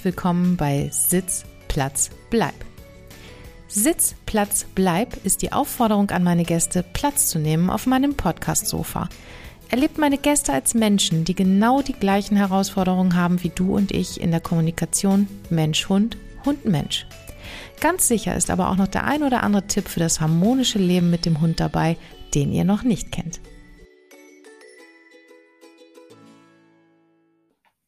[0.00, 2.54] herzlich willkommen bei Sitz, Platz, Bleib.
[3.68, 9.10] Sitz, Platz, Bleib ist die Aufforderung an meine Gäste, Platz zu nehmen auf meinem Podcast-Sofa.
[9.68, 14.22] Erlebt meine Gäste als Menschen, die genau die gleichen Herausforderungen haben wie du und ich
[14.22, 17.06] in der Kommunikation Mensch-Hund, Hund-Mensch.
[17.82, 21.10] Ganz sicher ist aber auch noch der ein oder andere Tipp für das harmonische Leben
[21.10, 21.98] mit dem Hund dabei,
[22.34, 23.38] den ihr noch nicht kennt.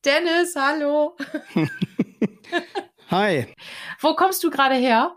[0.04, 1.16] Dennis, hallo.
[3.10, 3.46] Hi.
[4.00, 5.16] Wo kommst du gerade her?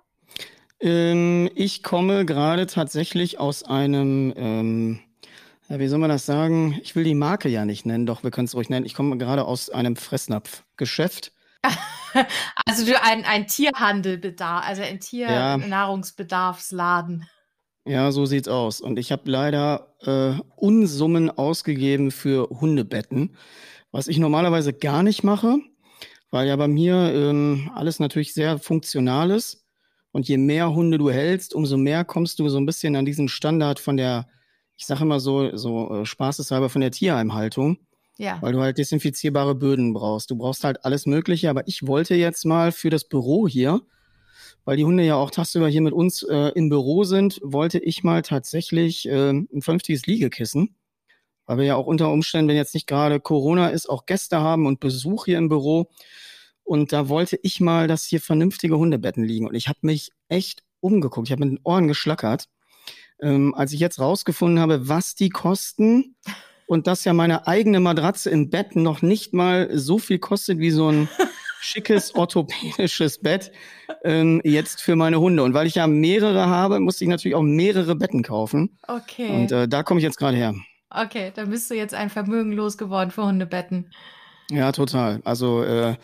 [0.80, 5.00] Ähm, ich komme gerade tatsächlich aus einem, ähm,
[5.70, 6.78] ja, wie soll man das sagen?
[6.84, 8.86] Ich will die Marke ja nicht nennen, doch wir können es ruhig nennen.
[8.86, 11.32] Ich komme gerade aus einem Fressnapfgeschäft.
[12.66, 17.30] also du ein, ein Tierhandelbedarf, also ein Tiernahrungsbedarfsladen.
[17.86, 17.92] Ja.
[17.92, 18.82] ja, so sieht's aus.
[18.82, 23.36] Und ich habe leider äh, Unsummen ausgegeben für Hundebetten
[23.96, 25.60] was ich normalerweise gar nicht mache,
[26.32, 29.64] weil ja bei mir ähm, alles natürlich sehr funktional ist.
[30.12, 33.28] Und je mehr Hunde du hältst, umso mehr kommst du so ein bisschen an diesen
[33.28, 34.28] Standard von der,
[34.78, 37.80] ich sage immer so, so äh, spaßeshalber von der Tierheimhaltung.
[38.18, 38.42] Ja.
[38.42, 40.32] Weil du halt desinfizierbare Böden brauchst.
[40.32, 43.82] Du brauchst halt alles Mögliche, aber ich wollte jetzt mal für das Büro hier,
[44.64, 48.06] weil die Hunde ja auch tagsüber hier mit uns äh, im Büro sind, wollte ich
[48.06, 50.76] mal tatsächlich äh, ein vernünftiges Liegekissen
[51.46, 54.66] weil wir ja auch unter Umständen, wenn jetzt nicht gerade Corona ist, auch Gäste haben
[54.66, 55.90] und Besuch hier im Büro.
[56.64, 59.48] Und da wollte ich mal, dass hier vernünftige Hundebetten liegen.
[59.48, 61.28] Und ich habe mich echt umgeguckt.
[61.28, 62.48] Ich habe mit den Ohren geschlackert,
[63.22, 66.16] ähm, als ich jetzt rausgefunden habe, was die kosten
[66.68, 70.72] und dass ja meine eigene Matratze im Bett noch nicht mal so viel kostet wie
[70.72, 71.08] so ein
[71.62, 73.52] schickes orthopädisches Bett
[74.04, 75.44] ähm, jetzt für meine Hunde.
[75.44, 78.78] Und weil ich ja mehrere habe, musste ich natürlich auch mehrere Betten kaufen.
[78.88, 79.30] Okay.
[79.30, 80.56] Und äh, da komme ich jetzt gerade her.
[80.90, 83.92] Okay, dann bist du jetzt ein Vermögen losgeworden für Hundebetten.
[84.52, 85.22] Ja, total.
[85.26, 85.96] Also äh,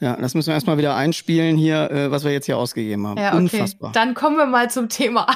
[0.00, 3.20] ja, das müssen wir erstmal wieder einspielen hier, äh, was wir jetzt hier ausgegeben haben.
[3.20, 3.38] Ja, okay.
[3.38, 3.92] Unfassbar.
[3.92, 5.26] Dann kommen wir mal zum Thema.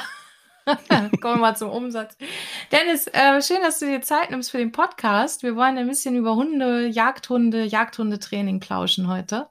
[0.89, 2.17] kommen wir mal zum Umsatz.
[2.73, 5.43] Dennis, äh, schön, dass du dir Zeit nimmst für den Podcast.
[5.43, 9.47] Wir wollen ein bisschen über Hunde, Jagdhunde, Jagdhundetraining plauschen heute.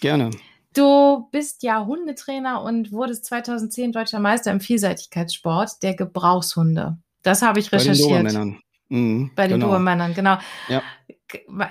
[0.00, 0.30] Gerne.
[0.74, 6.96] Du bist ja Hundetrainer und wurdest 2010 deutscher Meister im Vielseitigkeitssport der Gebrauchshunde.
[7.22, 8.08] Das habe ich recherchiert.
[8.08, 8.62] Bei den Dobermännern.
[8.88, 9.66] Mhm, Bei den genau.
[9.66, 10.38] Dobermännern, genau.
[10.68, 10.82] Ja.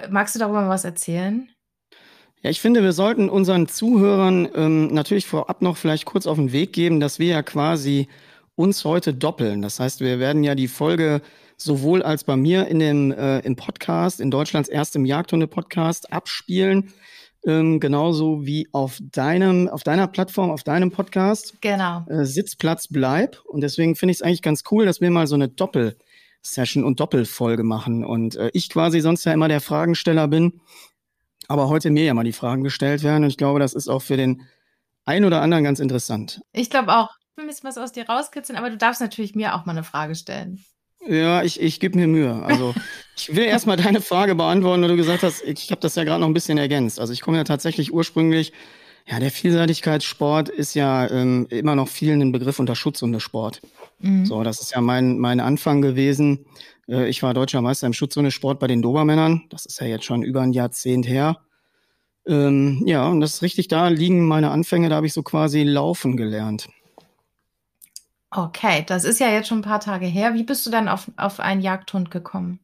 [0.09, 1.49] Magst du darüber was erzählen?
[2.41, 6.51] Ja, ich finde, wir sollten unseren Zuhörern ähm, natürlich vorab noch vielleicht kurz auf den
[6.51, 8.07] Weg geben, dass wir ja quasi
[8.55, 9.61] uns heute doppeln.
[9.61, 11.21] Das heißt, wir werden ja die Folge
[11.57, 16.91] sowohl als bei mir in dem äh, im Podcast, in Deutschlands erstem Jagdhunde-Podcast abspielen,
[17.45, 21.55] ähm, genauso wie auf deinem, auf deiner Plattform, auf deinem Podcast.
[21.61, 22.05] Genau.
[22.07, 23.39] Äh, Sitzplatz bleib.
[23.45, 26.99] Und deswegen finde ich es eigentlich ganz cool, dass wir mal so eine Doppel-Session und
[26.99, 28.05] Doppelfolge machen.
[28.05, 30.61] Und äh, ich quasi sonst ja immer der Fragensteller bin,
[31.47, 33.23] aber heute mir ja mal die Fragen gestellt werden.
[33.23, 34.43] Und ich glaube, das ist auch für den
[35.05, 36.41] einen oder anderen ganz interessant.
[36.53, 37.09] Ich glaube auch.
[37.37, 40.15] Wir müssen was aus dir rauskitzeln, aber du darfst natürlich mir auch mal eine Frage
[40.15, 40.63] stellen.
[41.07, 42.43] Ja, ich, ich gebe mir Mühe.
[42.43, 42.73] Also
[43.17, 46.21] ich will erstmal deine Frage beantworten, weil du gesagt hast, ich habe das ja gerade
[46.21, 46.99] noch ein bisschen ergänzt.
[46.99, 48.53] Also ich komme ja tatsächlich ursprünglich,
[49.07, 53.61] ja, der Vielseitigkeitssport ist ja ähm, immer noch vielen ein Begriff unter Schutz und Sport.
[53.99, 54.25] Mhm.
[54.25, 56.45] So, das ist ja mein, mein Anfang gewesen.
[56.87, 59.43] Äh, ich war deutscher Meister im Schutz und Sport bei den Dobermännern.
[59.49, 61.39] Das ist ja jetzt schon über ein Jahrzehnt her.
[62.27, 65.63] Ähm, ja, und das ist richtig, da liegen meine Anfänge, da habe ich so quasi
[65.63, 66.69] laufen gelernt.
[68.33, 70.33] Okay, das ist ja jetzt schon ein paar Tage her.
[70.33, 72.59] Wie bist du dann auf, auf einen Jagdhund gekommen?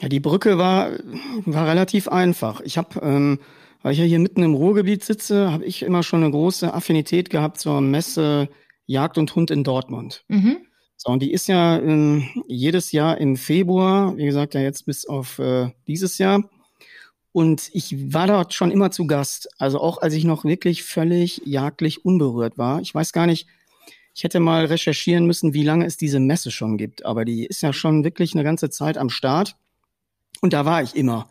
[0.00, 0.90] Ja, die Brücke war,
[1.46, 2.60] war relativ einfach.
[2.62, 3.38] Ich habe, ähm,
[3.82, 7.30] weil ich ja hier mitten im Ruhrgebiet sitze, habe ich immer schon eine große Affinität
[7.30, 8.48] gehabt zur Messe
[8.86, 10.24] Jagd und Hund in Dortmund.
[10.28, 10.58] Mhm.
[10.96, 15.06] So, und die ist ja ähm, jedes Jahr im Februar, wie gesagt, ja jetzt bis
[15.06, 16.50] auf äh, dieses Jahr.
[17.32, 19.48] Und ich war dort schon immer zu Gast.
[19.58, 22.80] Also auch als ich noch wirklich völlig jagdlich unberührt war.
[22.80, 23.46] Ich weiß gar nicht,
[24.14, 27.04] ich hätte mal recherchieren müssen, wie lange es diese Messe schon gibt.
[27.04, 29.56] Aber die ist ja schon wirklich eine ganze Zeit am Start.
[30.40, 31.28] Und da war ich immer.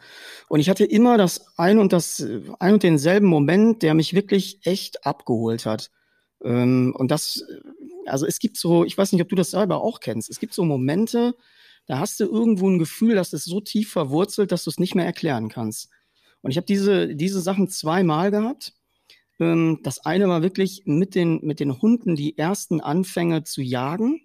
[0.48, 2.26] Und ich hatte immer das ein und das
[2.60, 5.90] ein und denselben Moment, der mich wirklich echt abgeholt hat.
[6.44, 7.44] Ähm, und das,
[8.06, 10.30] also es gibt so, ich weiß nicht, ob du das selber auch kennst.
[10.30, 11.36] Es gibt so Momente,
[11.90, 14.94] da hast du irgendwo ein Gefühl, dass es so tief verwurzelt, dass du es nicht
[14.94, 15.90] mehr erklären kannst.
[16.42, 18.76] Und ich habe diese, diese Sachen zweimal gehabt.
[19.40, 24.22] Ähm, das eine war wirklich mit den, mit den Hunden die ersten Anfänge zu jagen.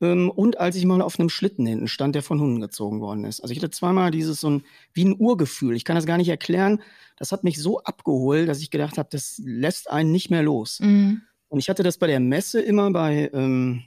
[0.00, 3.26] Ähm, und als ich mal auf einem Schlitten hinten stand, der von Hunden gezogen worden
[3.26, 3.42] ist.
[3.42, 5.76] Also ich hatte zweimal dieses so ein, wie ein Urgefühl.
[5.76, 6.82] Ich kann das gar nicht erklären.
[7.16, 10.80] Das hat mich so abgeholt, dass ich gedacht habe, das lässt einen nicht mehr los.
[10.80, 11.22] Mhm.
[11.46, 13.84] Und ich hatte das bei der Messe immer bei, ähm,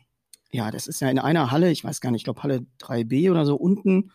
[0.55, 3.29] ja, das ist ja in einer Halle, ich weiß gar nicht, ich glaube Halle 3b
[3.29, 4.11] oder so unten,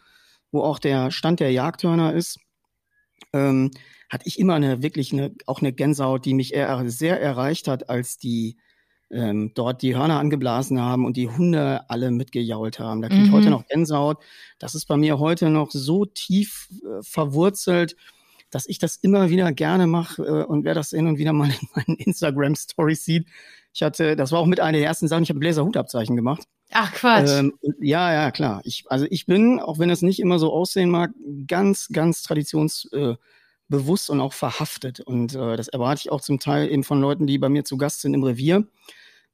[0.50, 2.38] wo auch der Stand der Jagdhörner ist.
[3.32, 3.70] ähm,
[4.08, 7.88] hatte ich immer eine wirklich eine, auch eine Gänsehaut, die mich eher sehr erreicht hat,
[7.88, 8.56] als die
[9.10, 13.02] ähm, dort die Hörner angeblasen haben und die Hunde alle mitgejault haben.
[13.02, 13.34] Da kriege ich mhm.
[13.34, 14.19] heute noch Gänsehaut.
[14.58, 17.96] Das ist bei mir heute noch so tief äh, verwurzelt,
[18.50, 21.50] dass ich das immer wieder gerne mache äh, und wer das hin und wieder mal
[21.50, 23.26] in meinen Instagram-Stories sieht.
[23.72, 26.43] Ich hatte, das war auch mit einer der ersten Sachen, ich habe Bläser-Hutabzeichen gemacht.
[26.72, 27.31] Ach Quatsch.
[27.31, 28.61] Ähm, ja, ja, klar.
[28.64, 31.11] Ich, also ich bin, auch wenn es nicht immer so aussehen mag,
[31.46, 35.00] ganz, ganz traditionsbewusst äh, und auch verhaftet.
[35.00, 37.76] Und äh, das erwarte ich auch zum Teil eben von Leuten, die bei mir zu
[37.76, 38.67] Gast sind im Revier.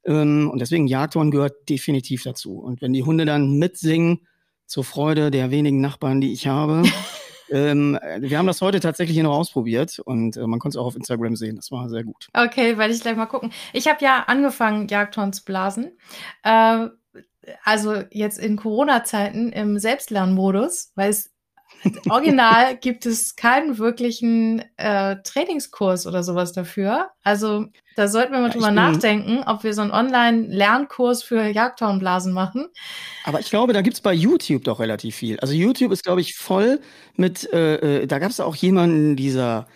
[0.05, 2.59] Ähm, und deswegen Jagdhorn gehört definitiv dazu.
[2.59, 4.21] Und wenn die Hunde dann mitsingen,
[4.67, 6.83] zur Freude der wenigen Nachbarn, die ich habe,
[7.49, 10.87] ähm, wir haben das heute tatsächlich hier noch ausprobiert und äh, man konnte es auch
[10.87, 11.55] auf Instagram sehen.
[11.55, 12.27] Das war sehr gut.
[12.33, 13.51] Okay, werde ich gleich mal gucken.
[13.73, 15.97] Ich habe ja angefangen, Jagdhorn zu blasen.
[16.43, 16.87] Äh,
[17.63, 21.31] also jetzt in Corona-Zeiten im Selbstlernmodus, weil es
[22.09, 27.09] original gibt es keinen wirklichen äh, Trainingskurs oder sowas dafür.
[27.23, 32.33] Also da sollten wir mal ja, drüber nachdenken, ob wir so einen Online-Lernkurs für Jagdhornblasen
[32.33, 32.67] machen.
[33.23, 35.39] Aber ich glaube, da gibt's bei YouTube doch relativ viel.
[35.39, 36.79] Also YouTube ist, glaube ich, voll
[37.15, 39.67] mit, äh, äh da gab's auch jemanden, dieser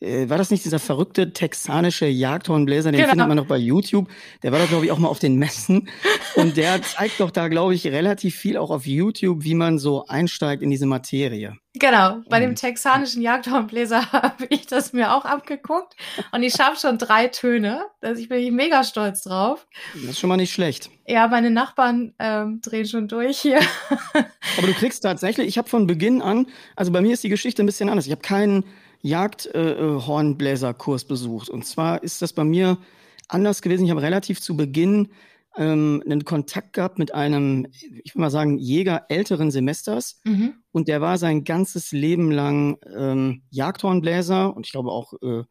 [0.00, 3.10] war das nicht dieser verrückte texanische Jagdhornbläser, den genau.
[3.10, 4.08] findet man noch bei YouTube.
[4.42, 5.90] Der war da, glaube ich, auch mal auf den Messen.
[6.36, 10.06] Und der zeigt doch da, glaube ich, relativ viel auch auf YouTube, wie man so
[10.06, 11.58] einsteigt in diese Materie.
[11.74, 15.94] Genau, bei dem texanischen Jagdhornbläser habe ich das mir auch abgeguckt.
[16.32, 17.84] Und ich schaffe schon drei Töne.
[18.00, 19.66] Also ich bin mega stolz drauf.
[19.92, 20.90] Das ist schon mal nicht schlecht.
[21.06, 23.60] Ja, meine Nachbarn ähm, drehen schon durch hier.
[24.14, 27.62] Aber du kriegst tatsächlich, ich habe von Beginn an, also bei mir ist die Geschichte
[27.62, 28.06] ein bisschen anders.
[28.06, 28.64] Ich habe keinen
[29.02, 31.48] Jagdhornbläserkurs äh, besucht.
[31.48, 32.78] Und zwar ist das bei mir
[33.28, 33.84] anders gewesen.
[33.84, 35.08] Ich habe relativ zu Beginn
[35.56, 40.20] ähm, einen Kontakt gehabt mit einem, ich will mal sagen, Jäger älteren Semesters.
[40.24, 40.54] Mhm.
[40.72, 45.44] Und der war sein ganzes Leben lang ähm, Jagdhornbläser und ich glaube auch äh,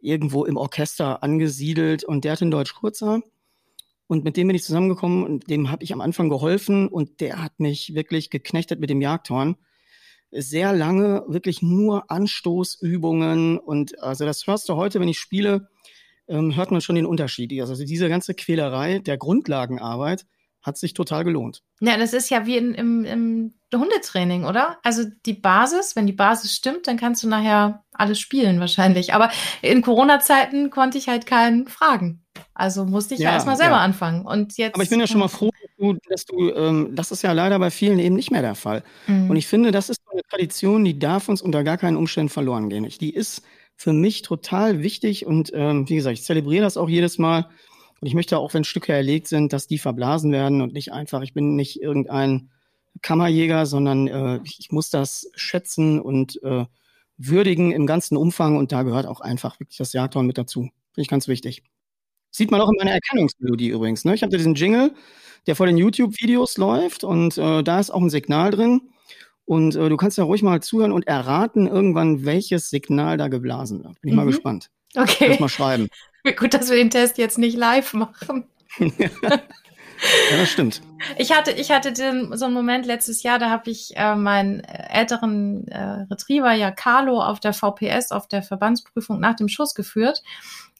[0.00, 2.04] irgendwo im Orchester angesiedelt.
[2.04, 3.20] Und der hatte einen Deutsch Kurzer.
[4.06, 7.42] Und mit dem bin ich zusammengekommen und dem habe ich am Anfang geholfen und der
[7.42, 9.56] hat mich wirklich geknechtet mit dem Jagdhorn
[10.30, 15.68] sehr lange wirklich nur Anstoßübungen und also das hörst du heute, wenn ich spiele,
[16.28, 17.58] ähm, hört man schon den Unterschied.
[17.60, 20.26] Also diese ganze Quälerei der Grundlagenarbeit
[20.62, 21.62] hat sich total gelohnt.
[21.80, 24.78] Ja, das ist ja wie in, im, im Hundetraining, oder?
[24.82, 29.14] Also die Basis, wenn die Basis stimmt, dann kannst du nachher alles spielen wahrscheinlich.
[29.14, 29.30] Aber
[29.62, 32.24] in Corona-Zeiten konnte ich halt keinen fragen.
[32.54, 33.82] Also musste ich ja, ja erstmal selber ja.
[33.82, 34.26] anfangen.
[34.26, 34.74] Und jetzt.
[34.74, 37.58] Aber ich bin ja schon mal froh, du, dass du ähm, das ist ja leider
[37.58, 38.82] bei vielen eben nicht mehr der Fall.
[39.06, 39.30] Mhm.
[39.30, 42.68] Und ich finde, das ist eine Tradition, die darf uns unter gar keinen Umständen verloren
[42.68, 42.88] gehen.
[43.00, 43.42] Die ist
[43.76, 47.48] für mich total wichtig und ähm, wie gesagt, ich zelebriere das auch jedes Mal.
[48.00, 51.22] Und ich möchte auch, wenn Stücke erlegt sind, dass die verblasen werden und nicht einfach,
[51.22, 52.50] ich bin nicht irgendein
[53.02, 56.64] Kammerjäger, sondern äh, ich muss das schätzen und äh,
[57.16, 60.62] würdigen im ganzen Umfang und da gehört auch einfach wirklich das Jagdhorn mit dazu.
[60.62, 61.62] Finde ich ganz wichtig.
[62.30, 64.04] Sieht man auch in meiner Erkennungsmelodie übrigens.
[64.04, 64.14] Ne?
[64.14, 64.92] Ich habe diesen Jingle,
[65.46, 68.82] der vor den YouTube-Videos läuft und äh, da ist auch ein Signal drin.
[69.44, 73.82] Und äh, du kannst ja ruhig mal zuhören und erraten irgendwann, welches Signal da geblasen
[73.82, 73.98] wird.
[74.02, 74.16] Bin ich mhm.
[74.16, 74.70] mal gespannt.
[74.94, 75.28] Okay.
[75.28, 75.88] Lass mal schreiben.
[76.36, 78.46] Gut, dass wir den Test jetzt nicht live machen.
[80.30, 80.80] Ja, das stimmt.
[81.16, 84.60] Ich hatte, ich hatte den, so einen Moment letztes Jahr, da habe ich äh, meinen
[84.60, 90.22] älteren äh, Retriever, ja Carlo, auf der VPS, auf der Verbandsprüfung nach dem Schuss geführt.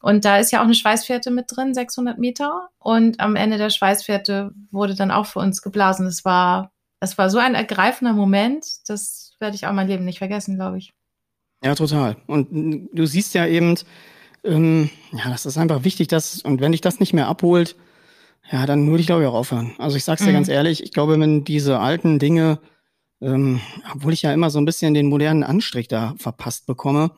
[0.01, 2.69] Und da ist ja auch eine Schweißfährte mit drin, 600 Meter.
[2.79, 6.07] Und am Ende der Schweißfährte wurde dann auch für uns geblasen.
[6.07, 10.19] Es war, es war so ein ergreifender Moment, das werde ich auch mein Leben nicht
[10.19, 10.93] vergessen, glaube ich.
[11.63, 12.15] Ja, total.
[12.27, 13.75] Und du siehst ja eben,
[14.43, 17.75] ähm, ja, das ist einfach wichtig, dass, und wenn dich das nicht mehr abholt,
[18.51, 19.73] ja, dann würde ich glaube ich auch aufhören.
[19.77, 20.35] Also ich sag's dir mhm.
[20.35, 22.59] ganz ehrlich, ich glaube, wenn diese alten Dinge,
[23.21, 23.59] ähm,
[23.93, 27.11] obwohl ich ja immer so ein bisschen den modernen Anstrich da verpasst bekomme,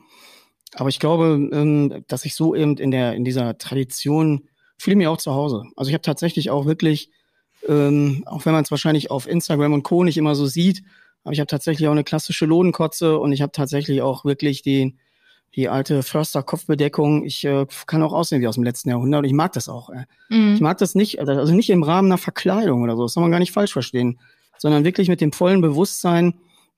[0.74, 4.48] aber ich glaube, ähm, dass ich so eben in der in dieser Tradition
[4.78, 5.64] fühle mich auch zu Hause.
[5.76, 7.10] Also ich habe tatsächlich auch wirklich,
[7.68, 10.02] ähm, auch wenn man es wahrscheinlich auf Instagram und Co.
[10.04, 10.82] nicht immer so sieht,
[11.24, 14.98] aber ich habe tatsächlich auch eine klassische Lodenkotze und ich habe tatsächlich auch wirklich den
[15.54, 17.24] die alte Förster-Kopfbedeckung.
[17.24, 19.90] Ich äh, kann auch aussehen wie aus dem letzten Jahrhundert und ich mag das auch.
[19.90, 20.06] Äh.
[20.30, 20.54] Mhm.
[20.54, 23.22] Ich mag das nicht, also, also nicht im Rahmen einer Verkleidung oder so, das soll
[23.22, 24.18] man gar nicht falsch verstehen,
[24.58, 26.34] sondern wirklich mit dem vollen Bewusstsein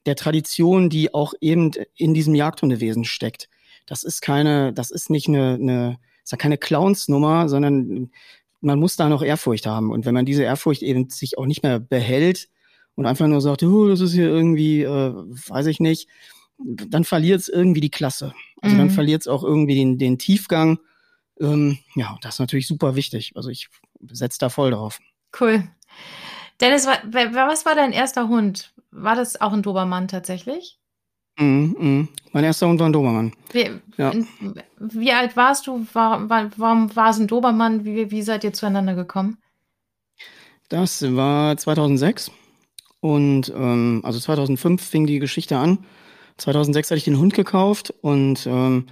[0.07, 3.49] der Tradition, die auch eben in diesem Jagdhundewesen steckt.
[3.87, 8.11] Das ist keine, das ist nicht eine, eine ist ja keine Clownsnummer, sondern
[8.61, 9.93] man muss da noch Ehrfurcht haben.
[9.93, 12.49] Und wenn man diese Ehrfurcht eben sich auch nicht mehr behält
[12.95, 16.09] und einfach nur sagt, oh, das ist hier irgendwie, äh, weiß ich nicht,
[16.59, 18.33] dann verliert es irgendwie die Klasse.
[18.63, 18.79] Also mhm.
[18.79, 20.79] dann verliert es auch irgendwie den, den Tiefgang.
[21.41, 23.33] Ähm, ja, das ist natürlich super wichtig.
[23.35, 23.69] Also ich
[24.11, 25.01] setze da voll drauf.
[25.39, 25.69] Cool.
[26.61, 28.73] Dennis, was war dein erster Hund?
[28.91, 30.79] War das auch ein Dobermann tatsächlich?
[31.37, 32.09] Mm, mm.
[32.33, 33.33] Mein erster Hund war ein Dobermann.
[33.53, 34.13] Wie, ja.
[34.79, 35.87] wie alt warst du?
[35.93, 37.85] War, war, warum war es ein Dobermann?
[37.85, 39.39] Wie, wie seid ihr zueinander gekommen?
[40.69, 42.31] Das war 2006.
[43.01, 45.85] Und ähm, also 2005 fing die Geschichte an.
[46.39, 48.87] 2006 hatte ich den Hund gekauft und ähm,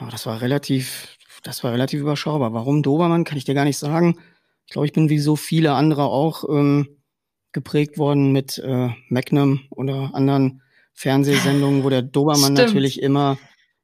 [0.00, 2.52] ja, das war relativ, das war relativ überschaubar.
[2.54, 4.16] Warum Dobermann, kann ich dir gar nicht sagen.
[4.66, 6.88] Ich glaube, ich bin wie so viele andere auch ähm,
[7.52, 10.62] geprägt worden mit äh, Magnum oder anderen
[10.98, 12.58] Fernsehsendungen, wo der Dobermann Stimmt.
[12.58, 13.38] natürlich immer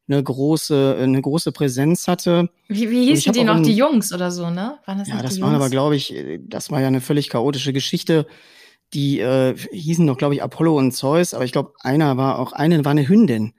[0.09, 2.51] eine große, eine große Präsenz hatte.
[2.67, 4.79] Wie, wie hießen die noch, ein, die Jungs oder so, ne?
[4.85, 8.27] Waren das ja, das waren aber, glaube ich, das war ja eine völlig chaotische Geschichte.
[8.95, 12.53] Die äh, hießen doch, glaube ich, Apollo und Zeus, aber ich glaube, einer war auch,
[12.53, 13.55] eine war eine Hündin.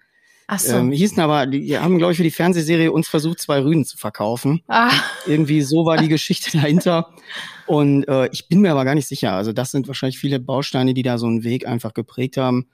[0.48, 0.76] Ach so.
[0.76, 3.98] Ähm, hießen aber, die haben, glaube ich, für die Fernsehserie uns versucht, zwei Rüden zu
[3.98, 4.62] verkaufen.
[4.68, 4.92] Ah.
[5.26, 7.10] Irgendwie so war die Geschichte dahinter.
[7.68, 9.32] Und äh, ich bin mir aber gar nicht sicher.
[9.32, 12.68] Also das sind wahrscheinlich viele Bausteine, die da so einen Weg einfach geprägt haben.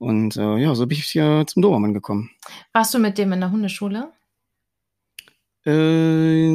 [0.00, 2.30] Und äh, ja, so bin ich hier zum Dobermann gekommen.
[2.72, 4.10] Warst du mit dem in der Hundeschule?
[5.66, 6.48] Äh,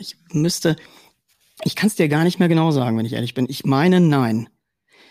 [0.00, 0.74] ich müsste,
[1.62, 3.46] ich kann es dir gar nicht mehr genau sagen, wenn ich ehrlich bin.
[3.48, 4.48] Ich meine nein.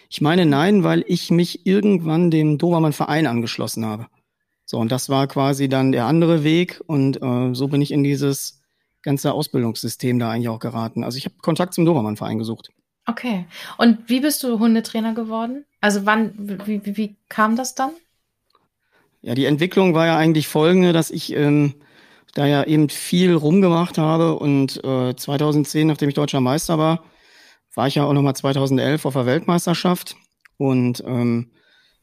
[0.10, 4.08] Ich meine nein, weil ich mich irgendwann dem Dobermann-Verein angeschlossen habe.
[4.66, 8.04] So, und das war quasi dann der andere Weg und äh, so bin ich in
[8.04, 8.62] dieses
[9.04, 11.06] ganze Ausbildungssystem da eigentlich auch geraten.
[11.06, 12.72] Also ich habe Kontakt zum Dobermann-Verein gesucht.
[13.10, 13.46] Okay.
[13.78, 15.66] Und wie bist du Hundetrainer geworden?
[15.82, 17.92] Also wann, wie, wie, wie kam das dann?
[19.22, 21.74] Ja, die Entwicklung war ja eigentlich folgende, dass ich ähm,
[22.36, 27.04] da ja eben viel rumgemacht habe und äh, 2010, nachdem ich deutscher Meister war,
[27.74, 30.16] war ich ja auch nochmal 2011 auf der Weltmeisterschaft
[30.58, 31.52] und ähm,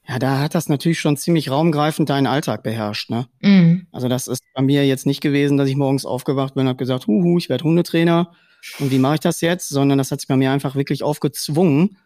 [0.09, 3.11] ja, da hat das natürlich schon ziemlich raumgreifend deinen Alltag beherrscht.
[3.11, 3.27] Ne?
[3.41, 3.87] Mhm.
[3.93, 6.79] Also das ist bei mir jetzt nicht gewesen, dass ich morgens aufgewacht bin und habe
[6.79, 8.33] gesagt, huhu, ich werde Hundetrainer
[8.79, 11.97] und wie mache ich das jetzt, sondern das hat sich bei mir einfach wirklich aufgezwungen,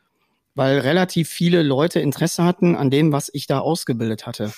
[0.55, 4.53] weil relativ viele Leute Interesse hatten an dem, was ich da ausgebildet hatte.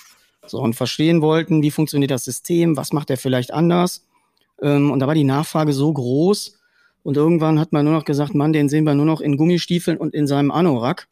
[0.47, 4.05] So und verstehen wollten, wie funktioniert das System, was macht er vielleicht anders.
[4.61, 6.59] Ähm, und da war die Nachfrage so groß.
[7.05, 9.99] Und irgendwann hat man nur noch gesagt, Mann, den sehen wir nur noch in Gummistiefeln
[9.99, 11.09] und in seinem Anorak.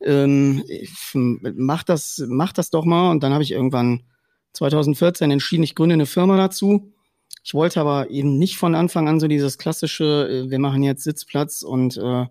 [0.00, 0.64] Ähm,
[1.12, 3.10] mach das, mach das doch mal.
[3.10, 4.02] Und dann habe ich irgendwann
[4.52, 6.92] 2014 entschieden, ich gründe eine Firma dazu.
[7.46, 11.04] Ich wollte aber eben nicht von Anfang an so dieses klassische, äh, wir machen jetzt
[11.04, 12.26] Sitzplatz und äh,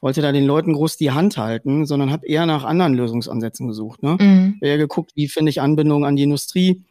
[0.00, 4.04] wollte da den Leuten groß die Hand halten, sondern habe eher nach anderen Lösungsansätzen gesucht.
[4.04, 4.16] Ne?
[4.20, 4.58] Mhm.
[4.60, 6.84] Eher geguckt, wie finde ich Anbindung an die Industrie,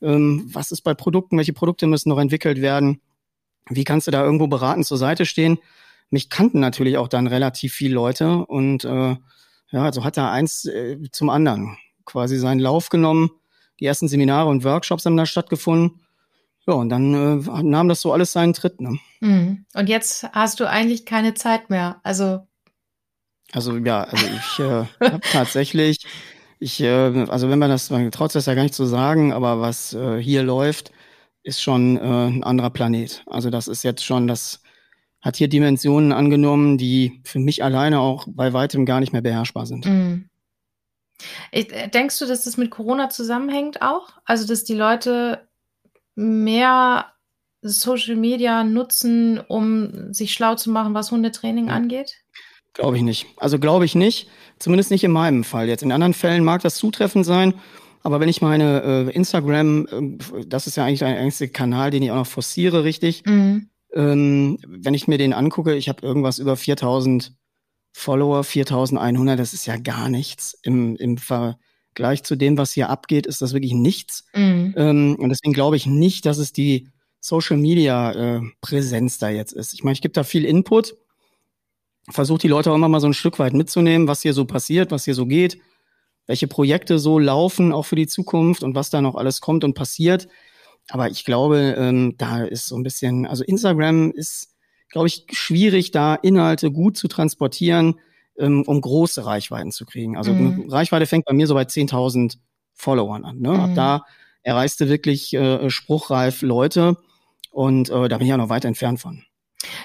[0.00, 3.02] ähm, was ist bei Produkten, welche Produkte müssen noch entwickelt werden,
[3.68, 5.58] wie kannst du da irgendwo beratend zur Seite stehen.
[6.08, 9.16] Mich kannten natürlich auch dann relativ viele Leute und äh,
[9.70, 11.76] ja, also hat da eins äh, zum anderen
[12.06, 13.32] quasi seinen Lauf genommen.
[13.80, 16.01] Die ersten Seminare und Workshops haben da stattgefunden.
[16.66, 18.80] Ja, und dann äh, nahm das so alles seinen Tritt.
[18.80, 18.98] Ne?
[19.20, 19.66] Mhm.
[19.74, 22.00] Und jetzt hast du eigentlich keine Zeit mehr.
[22.04, 22.46] Also
[23.52, 25.98] also ja, also ich äh, habe tatsächlich,
[26.58, 29.60] ich, äh, also wenn man das, man traut das ja gar nicht zu sagen, aber
[29.60, 30.90] was äh, hier läuft,
[31.42, 33.22] ist schon äh, ein anderer Planet.
[33.26, 34.62] Also das ist jetzt schon, das
[35.20, 39.66] hat hier Dimensionen angenommen, die für mich alleine auch bei weitem gar nicht mehr beherrschbar
[39.66, 39.84] sind.
[39.84, 40.28] Mhm.
[41.52, 44.14] Ich, äh, denkst du, dass das mit Corona zusammenhängt auch?
[44.24, 45.46] Also dass die Leute
[46.22, 47.12] mehr
[47.62, 52.16] Social Media nutzen, um sich schlau zu machen, was Hundetraining angeht?
[52.74, 53.26] Glaube ich nicht.
[53.36, 54.28] Also glaube ich nicht.
[54.58, 55.82] Zumindest nicht in meinem Fall jetzt.
[55.82, 57.54] In anderen Fällen mag das zutreffend sein.
[58.02, 62.02] Aber wenn ich meine äh, Instagram, äh, das ist ja eigentlich der einzige Kanal, den
[62.02, 63.24] ich auch noch forciere, richtig.
[63.26, 63.68] Mhm.
[63.94, 67.32] Ähm, wenn ich mir den angucke, ich habe irgendwas über 4000
[67.92, 70.58] Follower, 4100, das ist ja gar nichts.
[70.62, 71.18] Im, im
[71.94, 74.24] Vergleich zu dem, was hier abgeht, ist das wirklich nichts.
[74.34, 74.74] Mhm.
[74.76, 76.88] Ähm, und deswegen glaube ich nicht, dass es die
[77.20, 79.74] Social Media äh, Präsenz da jetzt ist.
[79.74, 80.96] Ich meine, ich gebe da viel Input
[82.10, 84.90] versucht die Leute auch immer mal so ein Stück weit mitzunehmen, was hier so passiert,
[84.90, 85.58] was hier so geht,
[86.26, 89.74] welche Projekte so laufen, auch für die Zukunft und was da noch alles kommt und
[89.74, 90.28] passiert.
[90.88, 94.54] Aber ich glaube, ähm, da ist so ein bisschen, also Instagram ist,
[94.90, 98.00] glaube ich, schwierig, da Inhalte gut zu transportieren,
[98.38, 100.16] ähm, um große Reichweiten zu kriegen.
[100.16, 100.68] Also mhm.
[100.70, 102.38] Reichweite fängt bei mir so bei 10.000
[102.74, 103.38] Followern an.
[103.38, 103.50] Ne?
[103.50, 103.60] Mhm.
[103.60, 104.04] Ab da
[104.42, 106.96] erreichst du wirklich äh, spruchreif Leute
[107.50, 109.24] und äh, da bin ich ja noch weit entfernt von.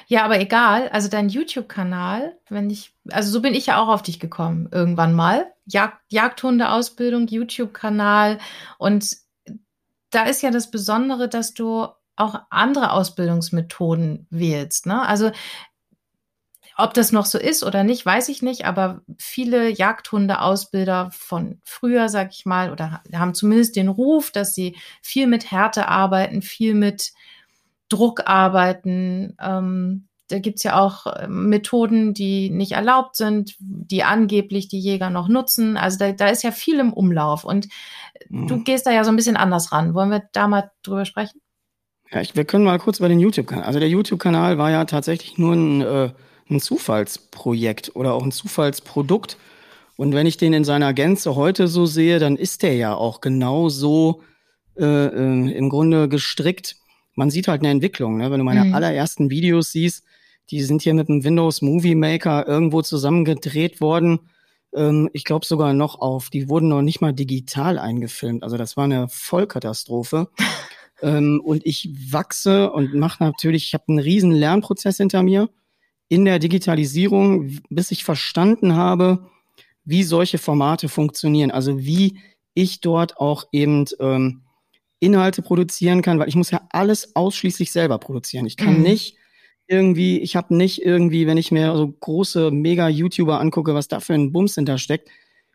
[0.07, 0.89] Ja, aber egal.
[0.89, 5.13] Also dein YouTube-Kanal, wenn ich, also so bin ich ja auch auf dich gekommen irgendwann
[5.13, 5.53] mal.
[5.65, 8.39] Jagd, Jagdhunde-Ausbildung, YouTube-Kanal.
[8.77, 9.17] Und
[10.09, 14.87] da ist ja das Besondere, dass du auch andere Ausbildungsmethoden wählst.
[14.87, 15.05] Ne?
[15.07, 15.31] Also
[16.77, 22.07] ob das noch so ist oder nicht, weiß ich nicht, aber viele Jagdhunde-Ausbilder von früher,
[22.07, 26.75] sag ich mal, oder haben zumindest den Ruf, dass sie viel mit Härte arbeiten, viel
[26.75, 27.13] mit
[27.89, 29.35] Druck arbeiten.
[29.41, 35.09] Ähm, da gibt's ja auch äh, Methoden, die nicht erlaubt sind, die angeblich die Jäger
[35.09, 35.77] noch nutzen.
[35.77, 37.67] Also da, da ist ja viel im Umlauf und
[38.29, 38.47] mhm.
[38.47, 39.93] du gehst da ja so ein bisschen anders ran.
[39.93, 41.41] Wollen wir da mal drüber sprechen?
[42.11, 43.65] Ja, ich, wir können mal kurz über den YouTube-Kanal.
[43.65, 46.09] Also der YouTube-Kanal war ja tatsächlich nur ein, äh,
[46.49, 49.37] ein Zufallsprojekt oder auch ein Zufallsprodukt.
[49.95, 53.19] Und wenn ich den in seiner Gänze heute so sehe, dann ist der ja auch
[53.19, 54.21] genau so
[54.77, 56.75] äh, äh, im Grunde gestrickt.
[57.15, 58.17] Man sieht halt eine Entwicklung.
[58.17, 58.29] Ne?
[58.29, 58.75] Wenn du meine mhm.
[58.75, 60.03] allerersten Videos siehst,
[60.51, 64.19] die sind hier mit dem Windows Movie Maker irgendwo zusammengedreht worden.
[64.75, 68.43] Ähm, ich glaube sogar noch auf, die wurden noch nicht mal digital eingefilmt.
[68.43, 70.29] Also das war eine Vollkatastrophe.
[71.01, 75.49] ähm, und ich wachse und mache natürlich, ich habe einen riesen Lernprozess hinter mir
[76.09, 79.27] in der Digitalisierung, bis ich verstanden habe,
[79.83, 81.51] wie solche Formate funktionieren.
[81.51, 82.19] Also wie
[82.53, 84.41] ich dort auch eben ähm,
[84.99, 88.45] Inhalte produzieren kann, weil ich muss ja alles ausschließlich selber produzieren.
[88.45, 88.83] Ich kann mhm.
[88.83, 89.15] nicht
[89.67, 94.13] irgendwie, ich habe nicht irgendwie, wenn ich mir so große Mega-YouTuber angucke, was da für
[94.13, 95.09] ein Bums hintersteckt,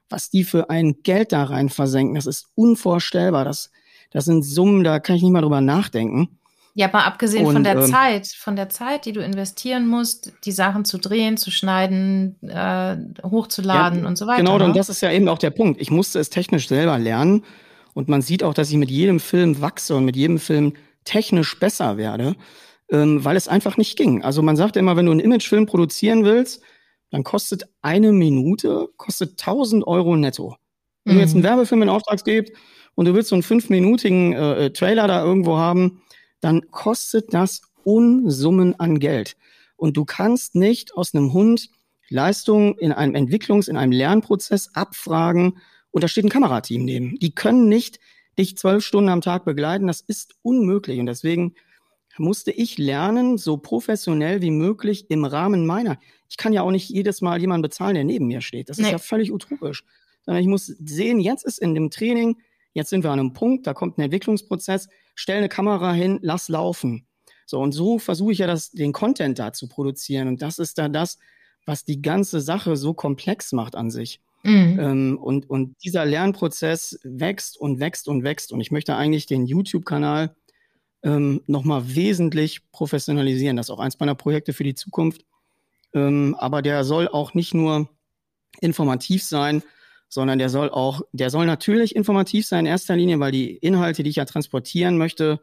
[0.08, 3.44] was die für ein Geld da rein versenken, das ist unvorstellbar.
[3.44, 3.70] Das,
[4.10, 6.38] das sind Summen, da kann ich nicht mal drüber nachdenken.
[6.74, 10.32] Ja, mal abgesehen und, von der ähm, Zeit, von der Zeit, die du investieren musst,
[10.44, 14.38] die Sachen zu drehen, zu schneiden, äh, hochzuladen ja, und so weiter.
[14.38, 14.64] Genau, ne?
[14.64, 15.80] und das ist ja eben auch der Punkt.
[15.80, 17.44] Ich musste es technisch selber lernen
[17.92, 20.72] und man sieht auch, dass ich mit jedem Film wachse und mit jedem Film
[21.04, 22.36] technisch besser werde,
[22.90, 24.22] ähm, weil es einfach nicht ging.
[24.22, 26.62] Also man sagt immer, wenn du einen Imagefilm produzieren willst,
[27.10, 30.56] dann kostet eine Minute, kostet 1000 Euro netto.
[31.04, 31.18] Wenn mhm.
[31.18, 31.48] du jetzt einen mhm.
[31.48, 32.54] Werbefilm in Auftrag gibst
[32.94, 36.00] und du willst so einen fünfminütigen äh, Trailer da irgendwo haben,
[36.42, 39.36] dann kostet das Unsummen an Geld.
[39.76, 41.70] Und du kannst nicht aus einem Hund
[42.10, 45.58] Leistung in einem Entwicklungs-, in einem Lernprozess abfragen
[45.92, 47.18] und da steht ein Kamerateam neben.
[47.18, 48.00] Die können nicht
[48.38, 49.86] dich zwölf Stunden am Tag begleiten.
[49.86, 50.98] Das ist unmöglich.
[50.98, 51.54] Und deswegen
[52.18, 55.98] musste ich lernen, so professionell wie möglich im Rahmen meiner.
[56.28, 58.68] Ich kann ja auch nicht jedes Mal jemanden bezahlen, der neben mir steht.
[58.68, 58.84] Das nee.
[58.84, 59.84] ist ja völlig utopisch.
[60.24, 62.38] Sondern ich muss sehen, jetzt ist in dem Training,
[62.74, 66.48] jetzt sind wir an einem Punkt, da kommt ein Entwicklungsprozess stell eine Kamera hin, lass
[66.48, 67.06] laufen.
[67.46, 70.28] So, und so versuche ich ja das, den Content da zu produzieren.
[70.28, 71.18] Und das ist da das,
[71.66, 74.20] was die ganze Sache so komplex macht an sich.
[74.42, 74.78] Mhm.
[74.80, 78.52] Ähm, und, und dieser Lernprozess wächst und wächst und wächst.
[78.52, 80.34] Und ich möchte eigentlich den YouTube-Kanal
[81.04, 83.56] ähm, nochmal wesentlich professionalisieren.
[83.56, 85.24] Das ist auch eins meiner Projekte für die Zukunft.
[85.94, 87.88] Ähm, aber der soll auch nicht nur
[88.60, 89.62] informativ sein,
[90.12, 94.02] sondern der soll auch, der soll natürlich informativ sein in erster Linie, weil die Inhalte,
[94.02, 95.40] die ich ja transportieren möchte,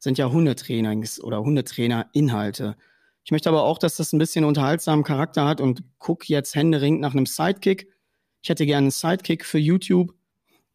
[0.00, 2.74] sind ja Hundetrainings oder Hundetrainer-Inhalte.
[3.22, 7.00] Ich möchte aber auch, dass das ein bisschen unterhaltsamen Charakter hat und guck jetzt händeringend
[7.00, 7.92] nach einem Sidekick.
[8.42, 10.12] Ich hätte gerne einen Sidekick für YouTube,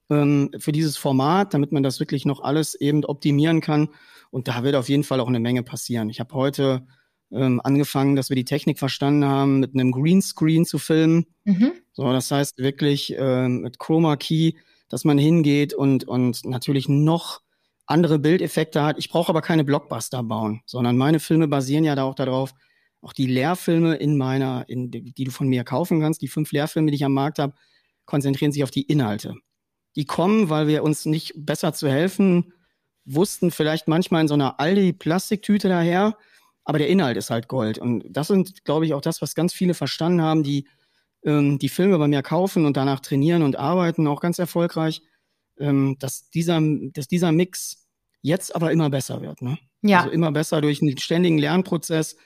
[0.09, 3.89] ähm, für dieses Format, damit man das wirklich noch alles eben optimieren kann.
[4.31, 6.09] Und da wird auf jeden Fall auch eine Menge passieren.
[6.09, 6.87] Ich habe heute
[7.33, 11.25] ähm, angefangen, dass wir die Technik verstanden haben, mit einem Greenscreen zu filmen.
[11.43, 11.73] Mhm.
[11.91, 14.53] So, das heißt wirklich äh, mit Chroma Key,
[14.89, 17.41] dass man hingeht und, und natürlich noch
[17.85, 18.97] andere Bildeffekte hat.
[18.97, 22.53] Ich brauche aber keine Blockbuster bauen, sondern meine Filme basieren ja da auch darauf,
[23.01, 26.91] auch die Lehrfilme in meiner, in, die du von mir kaufen kannst, die fünf Lehrfilme,
[26.91, 27.53] die ich am Markt habe,
[28.05, 29.35] konzentrieren sich auf die Inhalte.
[29.95, 32.53] Die kommen, weil wir uns nicht besser zu helfen
[33.05, 36.17] wussten, vielleicht manchmal in so einer Aldi-Plastiktüte daher,
[36.65, 37.77] aber der Inhalt ist halt Gold.
[37.77, 40.67] Und das sind, glaube ich, auch das, was ganz viele verstanden haben, die
[41.25, 45.01] ähm, die Filme bei mir kaufen und danach trainieren und arbeiten, auch ganz erfolgreich,
[45.57, 47.87] ähm, dass, dieser, dass dieser Mix
[48.21, 49.41] jetzt aber immer besser wird.
[49.41, 49.57] Ne?
[49.81, 49.99] Ja.
[49.99, 52.17] Also immer besser durch einen ständigen Lernprozess.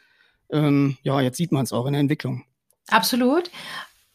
[0.50, 2.45] Ähm, ja, jetzt sieht man es auch in der Entwicklung.
[2.88, 3.52] Absolut.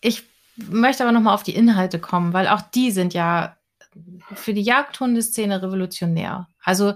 [0.00, 0.24] Ich
[0.56, 3.56] möchte aber nochmal auf die Inhalte kommen, weil auch die sind ja
[4.34, 6.48] für die Jagdhundeszene revolutionär.
[6.62, 6.94] Also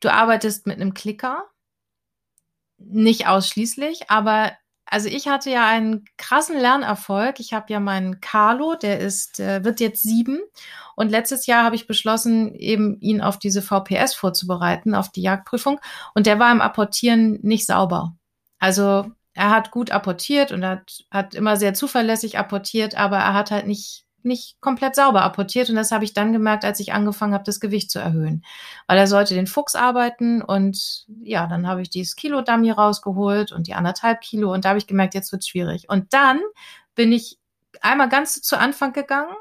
[0.00, 1.44] du arbeitest mit einem Klicker,
[2.78, 4.52] nicht ausschließlich, aber
[4.88, 7.40] also ich hatte ja einen krassen Lernerfolg.
[7.40, 10.38] Ich habe ja meinen Carlo, der ist, äh, wird jetzt sieben.
[10.94, 15.80] Und letztes Jahr habe ich beschlossen, eben ihn auf diese VPS vorzubereiten, auf die Jagdprüfung.
[16.14, 18.16] Und der war im Apportieren nicht sauber.
[18.60, 23.50] Also er hat gut apportiert und hat, hat immer sehr zuverlässig apportiert, aber er hat
[23.50, 25.70] halt nicht nicht komplett sauber apportiert.
[25.70, 28.44] Und das habe ich dann gemerkt, als ich angefangen habe, das Gewicht zu erhöhen.
[28.86, 33.52] Weil er sollte den Fuchs arbeiten und ja, dann habe ich dieses Kilo Dummy rausgeholt
[33.52, 35.88] und die anderthalb Kilo und da habe ich gemerkt, jetzt wird schwierig.
[35.88, 36.40] Und dann
[36.94, 37.38] bin ich
[37.80, 39.34] einmal ganz zu Anfang gegangen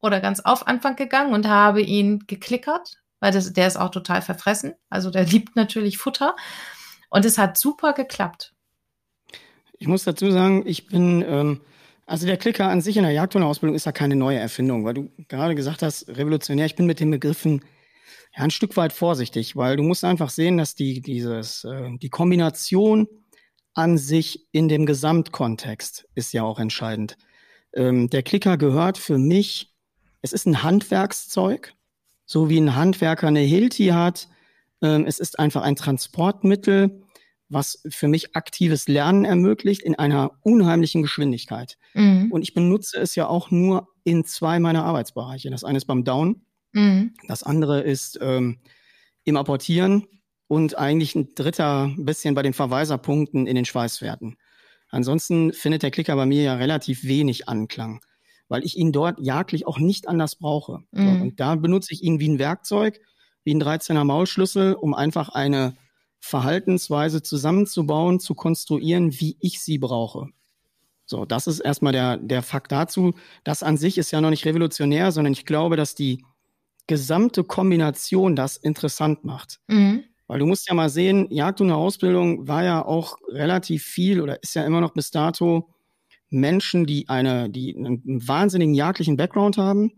[0.00, 4.22] oder ganz auf Anfang gegangen und habe ihn geklickert, weil das, der ist auch total
[4.22, 4.74] verfressen.
[4.90, 6.36] Also der liebt natürlich Futter.
[7.08, 8.52] Und es hat super geklappt.
[9.78, 11.60] Ich muss dazu sagen, ich bin ähm,
[12.06, 15.10] also der Klicker an sich in der Jagdhundeausbildung ist ja keine neue Erfindung, weil du
[15.28, 16.66] gerade gesagt hast, revolutionär.
[16.66, 17.64] Ich bin mit den Begriffen
[18.36, 22.08] ja ein Stück weit vorsichtig, weil du musst einfach sehen, dass die dieses äh, die
[22.08, 23.08] Kombination
[23.74, 27.16] an sich in dem Gesamtkontext ist ja auch entscheidend.
[27.74, 29.74] Ähm, der Klicker gehört für mich,
[30.22, 31.74] es ist ein Handwerkszeug,
[32.24, 34.28] so wie ein Handwerker eine Hilti hat.
[34.80, 37.02] Ähm, es ist einfach ein Transportmittel,
[37.48, 41.78] was für mich aktives Lernen ermöglicht in einer unheimlichen Geschwindigkeit.
[41.94, 42.30] Mhm.
[42.32, 45.50] Und ich benutze es ja auch nur in zwei meiner Arbeitsbereiche.
[45.50, 47.14] Das eine ist beim Down, mhm.
[47.28, 48.58] das andere ist ähm,
[49.24, 50.06] im Apportieren
[50.48, 54.36] und eigentlich ein dritter bisschen bei den Verweiserpunkten in den Schweißwerten.
[54.90, 58.00] Ansonsten findet der Klicker bei mir ja relativ wenig Anklang,
[58.48, 60.80] weil ich ihn dort jagdlich auch nicht anders brauche.
[60.92, 61.02] Mhm.
[61.02, 63.00] So, und da benutze ich ihn wie ein Werkzeug,
[63.44, 65.76] wie ein 13er Maulschlüssel, um einfach eine
[66.26, 70.28] Verhaltensweise zusammenzubauen, zu konstruieren, wie ich sie brauche.
[71.04, 73.14] So, das ist erstmal der, der Fakt dazu.
[73.44, 76.24] Das an sich ist ja noch nicht revolutionär, sondern ich glaube, dass die
[76.88, 79.60] gesamte Kombination das interessant macht.
[79.68, 80.02] Mhm.
[80.26, 84.42] Weil du musst ja mal sehen, Jagd und Ausbildung war ja auch relativ viel oder
[84.42, 85.72] ist ja immer noch bis dato
[86.28, 89.92] Menschen, die eine, die einen wahnsinnigen jagdlichen Background haben.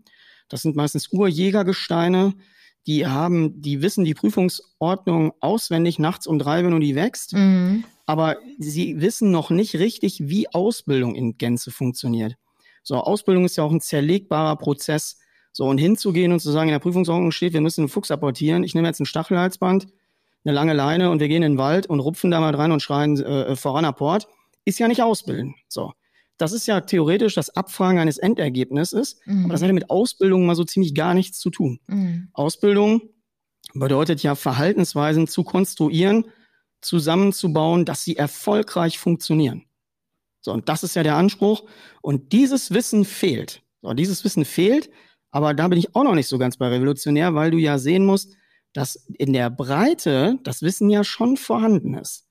[0.47, 2.35] Das sind meistens Urjägergesteine,
[2.89, 7.33] die haben, die wissen die Prüfungsordnung auswendig nachts um drei, wenn du die wächst.
[7.33, 7.83] Mhm.
[8.07, 12.33] Aber sie wissen noch nicht richtig, wie Ausbildung in Gänze funktioniert.
[12.81, 15.19] So, Ausbildung ist ja auch ein zerlegbarer Prozess.
[15.51, 18.63] So, und hinzugehen und zu sagen, in der Prüfungsordnung steht, wir müssen einen Fuchs apportieren.
[18.63, 19.87] Ich nehme jetzt ein Stachelhalsband,
[20.43, 22.81] eine lange Leine und wir gehen in den Wald und rupfen da mal dran und
[22.81, 24.27] schreien äh, voran Apport,
[24.65, 25.53] ist ja nicht Ausbilden.
[25.67, 25.93] So.
[26.39, 29.43] Das ist ja theoretisch das Abfragen eines Endergebnisses, mhm.
[29.43, 31.79] aber das hat ja mit Ausbildung mal so ziemlich gar nichts zu tun.
[31.87, 32.29] Mhm.
[32.33, 33.01] Ausbildung
[33.73, 36.25] bedeutet ja Verhaltensweisen zu konstruieren,
[36.81, 39.65] zusammenzubauen, dass sie erfolgreich funktionieren.
[40.39, 41.65] So, und das ist ja der Anspruch.
[42.01, 43.61] Und dieses Wissen fehlt.
[43.81, 44.89] So, dieses Wissen fehlt,
[45.31, 48.05] aber da bin ich auch noch nicht so ganz bei revolutionär, weil du ja sehen
[48.05, 48.35] musst,
[48.73, 52.27] dass in der Breite das Wissen ja schon vorhanden ist.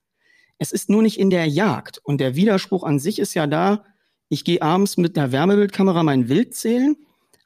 [0.57, 1.99] Es ist nur nicht in der Jagd.
[2.03, 3.85] Und der Widerspruch an sich ist ja da,
[4.29, 6.95] ich gehe abends mit einer Wärmebildkamera mein Wild zählen,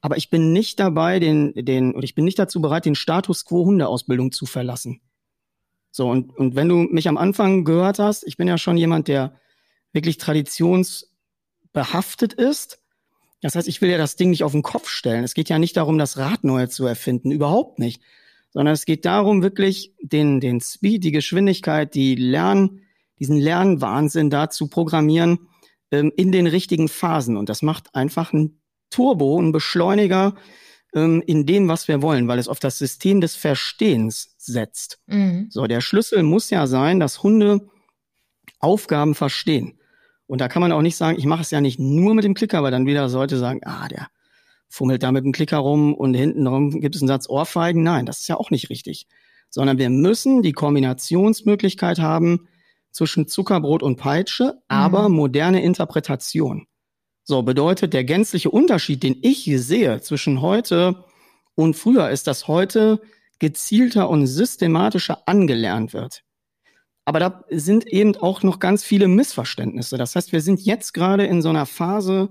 [0.01, 3.45] aber ich bin nicht dabei, den, den, oder ich bin nicht dazu bereit, den Status
[3.45, 4.99] quo Hundeausbildung zu verlassen.
[5.91, 9.07] So, und, und wenn du mich am Anfang gehört hast, ich bin ja schon jemand,
[9.07, 9.39] der
[9.93, 12.81] wirklich traditionsbehaftet ist.
[13.41, 15.23] Das heißt, ich will ja das Ding nicht auf den Kopf stellen.
[15.23, 18.01] Es geht ja nicht darum, das Rad neu zu erfinden, überhaupt nicht.
[18.49, 22.81] Sondern es geht darum, wirklich den, den Speed, die Geschwindigkeit, die Lern,
[23.19, 25.47] diesen Lernwahnsinn da zu programmieren,
[25.93, 27.37] ähm, in den richtigen Phasen.
[27.37, 30.35] Und das macht einfach ein Turbo, ein Beschleuniger
[30.93, 34.99] ähm, in dem, was wir wollen, weil es auf das System des Verstehens setzt.
[35.05, 35.47] Mhm.
[35.49, 37.69] So, der Schlüssel muss ja sein, dass Hunde
[38.59, 39.79] Aufgaben verstehen.
[40.25, 42.33] Und da kann man auch nicht sagen, ich mache es ja nicht nur mit dem
[42.33, 44.07] Klicker, weil dann wieder sollte sagen, ah, der
[44.69, 47.83] fummelt da mit dem Klicker rum und hinten rum gibt es einen Satz Ohrfeigen.
[47.83, 49.05] Nein, das ist ja auch nicht richtig.
[49.51, 52.47] Sondern wir müssen die Kombinationsmöglichkeit haben,
[52.93, 55.15] zwischen Zuckerbrot und Peitsche, aber mhm.
[55.15, 56.67] moderne Interpretation.
[57.25, 61.03] So bedeutet der gänzliche Unterschied, den ich hier sehe zwischen heute
[61.55, 63.01] und früher, ist, dass heute
[63.39, 66.23] gezielter und systematischer angelernt wird.
[67.05, 69.97] Aber da sind eben auch noch ganz viele Missverständnisse.
[69.97, 72.29] Das heißt, wir sind jetzt gerade in so einer Phase,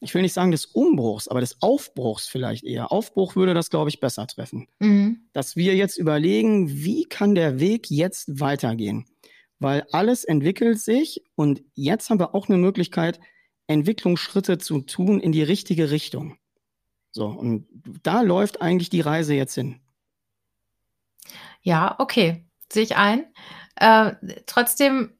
[0.00, 2.90] ich will nicht sagen des Umbruchs, aber des Aufbruchs vielleicht eher.
[2.90, 4.66] Aufbruch würde das, glaube ich, besser treffen.
[4.80, 5.28] Mhm.
[5.32, 9.06] Dass wir jetzt überlegen, wie kann der Weg jetzt weitergehen?
[9.62, 13.20] Weil alles entwickelt sich und jetzt haben wir auch eine Möglichkeit,
[13.66, 16.36] Entwicklungsschritte zu tun in die richtige Richtung.
[17.12, 17.66] So, und
[18.02, 19.80] da läuft eigentlich die Reise jetzt hin.
[21.60, 23.26] Ja, okay, sehe ich ein.
[23.76, 24.14] Äh,
[24.46, 25.12] trotzdem,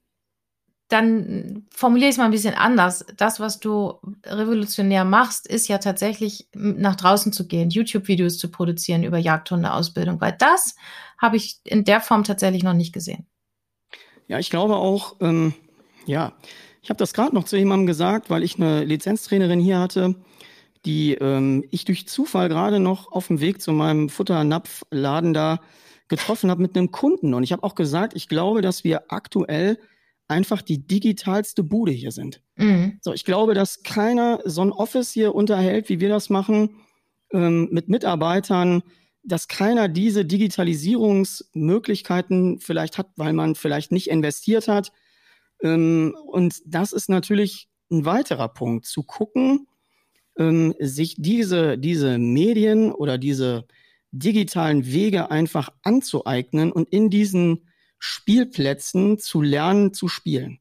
[0.88, 3.06] dann formuliere ich es mal ein bisschen anders.
[3.16, 9.04] Das, was du revolutionär machst, ist ja tatsächlich nach draußen zu gehen, YouTube-Videos zu produzieren
[9.04, 10.74] über Jagdhundeausbildung, weil das
[11.18, 13.26] habe ich in der Form tatsächlich noch nicht gesehen.
[14.32, 15.52] Ja, ich glaube auch, ähm,
[16.06, 16.32] ja,
[16.80, 20.14] ich habe das gerade noch zu jemandem gesagt, weil ich eine Lizenztrainerin hier hatte,
[20.86, 25.60] die ähm, ich durch Zufall gerade noch auf dem Weg zu meinem Futternapfladen da
[26.08, 27.34] getroffen habe mit einem Kunden.
[27.34, 29.78] Und ich habe auch gesagt, ich glaube, dass wir aktuell
[30.28, 32.40] einfach die digitalste Bude hier sind.
[32.56, 33.00] Mhm.
[33.02, 36.80] So, ich glaube, dass keiner so ein Office hier unterhält, wie wir das machen,
[37.34, 38.82] ähm, mit Mitarbeitern,
[39.24, 44.92] dass keiner diese Digitalisierungsmöglichkeiten vielleicht hat, weil man vielleicht nicht investiert hat.
[45.62, 49.68] Ähm, und das ist natürlich ein weiterer Punkt, zu gucken,
[50.36, 53.66] ähm, sich diese, diese Medien oder diese
[54.10, 60.58] digitalen Wege einfach anzueignen und in diesen Spielplätzen zu lernen, zu spielen.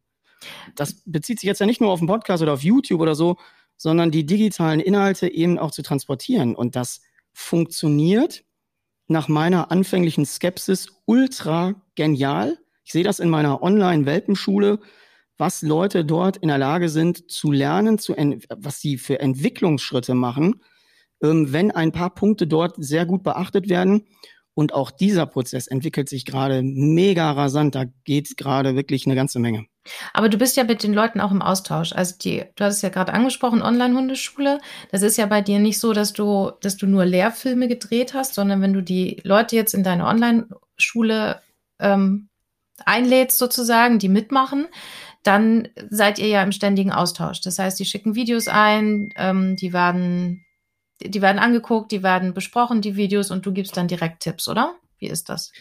[0.76, 3.38] Das bezieht sich jetzt ja nicht nur auf den Podcast oder auf YouTube oder so,
[3.78, 6.56] sondern die digitalen Inhalte eben auch zu transportieren.
[6.56, 7.02] Und das
[7.34, 8.44] funktioniert
[9.12, 12.58] nach meiner anfänglichen Skepsis ultra genial.
[12.84, 14.80] Ich sehe das in meiner Online-Welpenschule,
[15.38, 18.16] was Leute dort in der Lage sind zu lernen, zu
[18.56, 20.62] was sie für Entwicklungsschritte machen,
[21.22, 24.08] ähm, wenn ein paar Punkte dort sehr gut beachtet werden.
[24.54, 27.74] Und auch dieser Prozess entwickelt sich gerade mega rasant.
[27.74, 29.66] Da geht gerade wirklich eine ganze Menge.
[30.14, 31.94] Aber du bist ja mit den Leuten auch im Austausch.
[31.94, 34.60] Also die, du hast es ja gerade angesprochen, Online-Hundeschule.
[34.92, 38.34] Das ist ja bei dir nicht so, dass du, dass du nur Lehrfilme gedreht hast,
[38.34, 41.42] sondern wenn du die Leute jetzt in deine Online-Schule
[41.80, 42.30] ähm,
[42.86, 44.68] einlädst sozusagen, die mitmachen,
[45.24, 47.42] dann seid ihr ja im ständigen Austausch.
[47.42, 50.46] Das heißt, die schicken Videos ein, ähm, die werden,
[51.06, 54.76] die werden angeguckt, die werden besprochen, die Videos, und du gibst dann direkt Tipps, oder?
[55.00, 55.52] Wie ist das?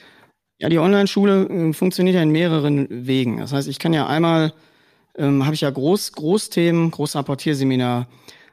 [0.59, 3.39] Ja, die Online-Schule äh, funktioniert ja in mehreren Wegen.
[3.39, 4.53] Das heißt, ich kann ja einmal,
[5.17, 8.09] ähm, habe ich ja Groß, Großthemen, Großrapportierseminar,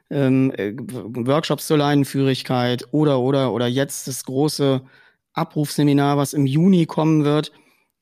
[0.10, 4.82] ähm, äh, Workshops zur Leinenführigkeit oder, oder, oder jetzt das große
[5.34, 7.52] Abrufseminar, was im Juni kommen wird.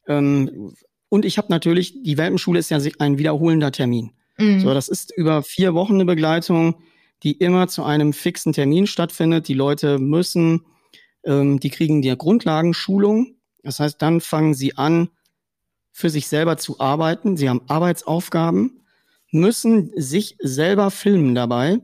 [0.08, 0.74] Ähm,
[1.10, 4.12] und ich habe natürlich, die Welpenschule ist ja ein wiederholender Termin.
[4.38, 4.60] Mhm.
[4.60, 6.76] So, das ist über vier Wochen eine Begleitung,
[7.26, 9.48] die immer zu einem fixen Termin stattfindet.
[9.48, 10.62] Die Leute müssen,
[11.26, 13.36] ähm, die kriegen die Grundlagenschulung.
[13.64, 15.10] Das heißt, dann fangen sie an,
[15.92, 17.36] für sich selber zu arbeiten.
[17.36, 18.86] Sie haben Arbeitsaufgaben,
[19.32, 21.80] müssen sich selber filmen dabei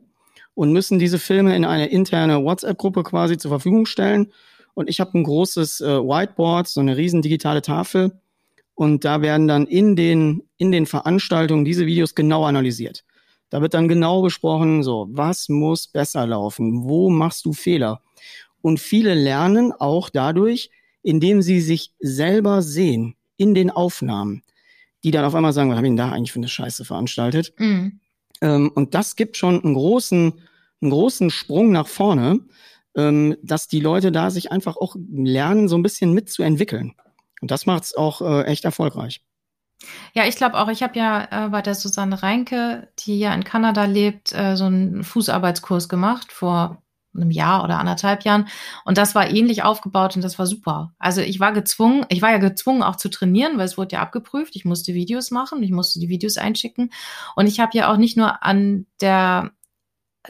[0.54, 4.32] und müssen diese Filme in eine interne WhatsApp-Gruppe quasi zur Verfügung stellen.
[4.76, 8.22] Und ich habe ein großes äh, Whiteboard, so eine riesen digitale Tafel
[8.76, 13.04] und da werden dann in den, in den Veranstaltungen diese Videos genau analysiert.
[13.52, 16.86] Da wird dann genau besprochen, so, was muss besser laufen?
[16.86, 18.02] Wo machst du Fehler?
[18.62, 20.72] Und viele lernen auch dadurch,
[21.04, 24.42] indem sie sich selber sehen in den Aufnahmen,
[25.04, 27.54] die dann auf einmal sagen, was habe ich denn da eigentlich für eine Scheiße veranstaltet?
[27.58, 28.00] Mhm.
[28.42, 30.34] Ähm, und das gibt schon einen großen,
[30.82, 32.40] einen großen Sprung nach vorne,
[32.96, 36.94] ähm, dass die Leute da sich einfach auch lernen, so ein bisschen mitzuentwickeln.
[37.42, 39.22] Und das macht es auch äh, echt erfolgreich.
[40.14, 43.44] Ja, ich glaube auch, ich habe ja äh, bei der Susanne Reinke, die ja in
[43.44, 46.82] Kanada lebt, äh, so einen Fußarbeitskurs gemacht vor
[47.14, 48.48] einem Jahr oder anderthalb Jahren.
[48.86, 50.94] Und das war ähnlich aufgebaut und das war super.
[50.98, 54.02] Also ich war gezwungen, ich war ja gezwungen auch zu trainieren, weil es wurde ja
[54.02, 54.56] abgeprüft.
[54.56, 56.92] Ich musste Videos machen, ich musste die Videos einschicken.
[57.36, 59.52] Und ich habe ja auch nicht nur an der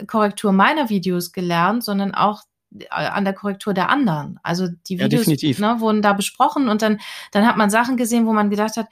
[0.06, 2.42] Korrektur meiner Videos gelernt, sondern auch
[2.78, 4.40] äh, an der Korrektur der anderen.
[4.42, 6.98] Also die Videos ja, ne, wurden da besprochen und dann,
[7.30, 8.86] dann hat man Sachen gesehen, wo man gedacht hat,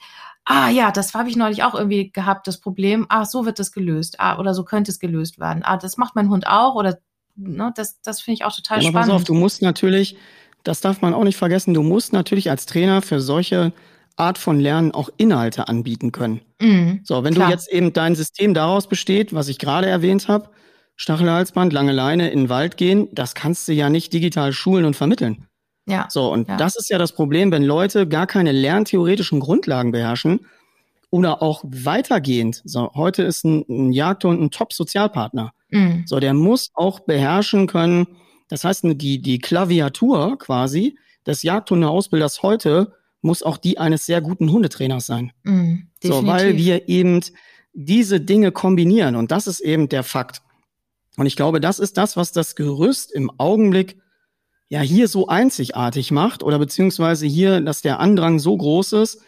[0.45, 3.71] ah ja, das habe ich neulich auch irgendwie gehabt, das Problem, ah, so wird das
[3.71, 5.63] gelöst, ah, oder so könnte es gelöst werden.
[5.63, 6.99] Ah, das macht mein Hund auch oder
[7.35, 9.09] ne, das, das finde ich auch total ja, spannend.
[9.09, 10.15] Pass auf, du musst natürlich,
[10.63, 13.73] das darf man auch nicht vergessen, du musst natürlich als Trainer für solche
[14.17, 16.41] Art von Lernen auch Inhalte anbieten können.
[16.61, 17.47] Mhm, so, wenn klar.
[17.47, 20.49] du jetzt eben dein System daraus besteht, was ich gerade erwähnt habe,
[20.95, 24.95] Stachelhalsband, lange Leine in den Wald gehen, das kannst du ja nicht digital schulen und
[24.95, 25.47] vermitteln.
[25.91, 26.07] Ja.
[26.09, 26.57] So, und ja.
[26.57, 30.45] das ist ja das Problem, wenn Leute gar keine lerntheoretischen Grundlagen beherrschen
[31.09, 32.61] oder auch weitergehend.
[32.65, 35.53] So, heute ist ein, ein Jagdhund ein Top-Sozialpartner.
[35.69, 36.03] Mhm.
[36.05, 38.07] So, der muss auch beherrschen können,
[38.51, 44.51] das heißt, die, die Klaviatur quasi des Jagdhundeausbilders heute muss auch die eines sehr guten
[44.51, 45.31] Hundetrainers sein.
[45.43, 47.21] Mhm, so, weil wir eben
[47.73, 50.41] diese Dinge kombinieren und das ist eben der Fakt.
[51.15, 54.00] Und ich glaube, das ist das, was das Gerüst im Augenblick
[54.71, 59.21] ja hier so einzigartig macht oder beziehungsweise hier, dass der Andrang so groß ist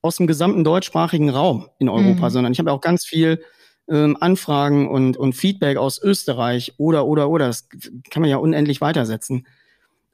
[0.00, 2.30] aus dem gesamten deutschsprachigen Raum in Europa, mhm.
[2.30, 3.44] sondern ich habe auch ganz viel
[3.90, 7.46] ähm, Anfragen und, und Feedback aus Österreich oder, oder, oder.
[7.46, 7.68] Das
[8.10, 9.46] kann man ja unendlich weitersetzen.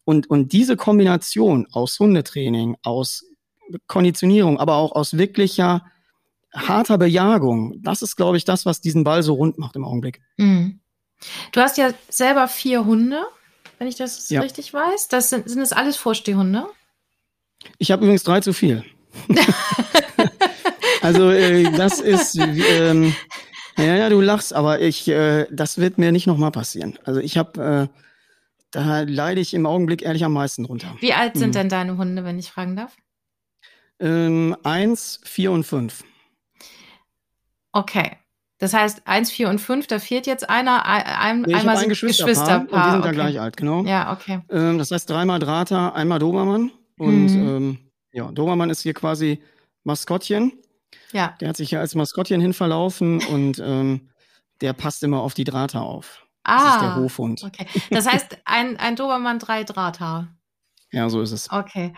[0.05, 3.25] Und, und diese Kombination aus Hundetraining, aus
[3.87, 5.87] Konditionierung, aber auch aus wirklicher
[6.53, 10.21] harter Bejagung, das ist, glaube ich, das, was diesen Ball so rund macht im Augenblick.
[10.39, 10.81] Mhm.
[11.53, 13.23] Du hast ja selber vier Hunde,
[13.83, 14.41] wenn ich das ja.
[14.41, 15.09] richtig weiß.
[15.09, 16.69] Das sind, sind das alles Vorstehhunde?
[17.79, 18.85] Ich habe übrigens drei zu viel.
[21.03, 23.13] also äh, das ist, ähm,
[23.77, 26.97] ja, ja, du lachst, aber ich, äh, das wird mir nicht nochmal passieren.
[27.03, 27.99] Also ich habe, äh,
[28.71, 30.97] da leide ich im Augenblick ehrlich am meisten drunter.
[31.01, 31.53] Wie alt sind mhm.
[31.55, 32.97] denn deine Hunde, wenn ich fragen darf?
[33.99, 36.05] Ähm, eins, vier und fünf.
[37.73, 38.17] Okay.
[38.63, 41.89] Das heißt, eins, vier und fünf, da fehlt jetzt einer, ein, nee, einmal sind ein
[41.89, 42.61] Geschwisterpaar, Geschwisterpaar.
[42.61, 43.09] Und die sind okay.
[43.09, 43.83] da gleich alt, genau.
[43.83, 44.41] Ja, okay.
[44.51, 46.71] Ähm, das heißt dreimal Drata, einmal Dobermann.
[46.97, 47.49] Und mhm.
[47.49, 47.79] ähm,
[48.13, 49.43] ja, Dobermann ist hier quasi
[49.83, 50.53] Maskottchen.
[51.11, 51.35] Ja.
[51.41, 54.11] Der hat sich hier als Maskottchen hinverlaufen und ähm,
[54.61, 56.25] der passt immer auf die Drata auf.
[56.45, 56.59] Ah.
[56.59, 57.43] Das ist der ah, Hofhund.
[57.43, 57.67] Okay.
[57.91, 60.29] Das heißt, ein, ein Dobermann, drei Drata.
[60.93, 61.51] Ja, so ist es.
[61.51, 61.95] Okay.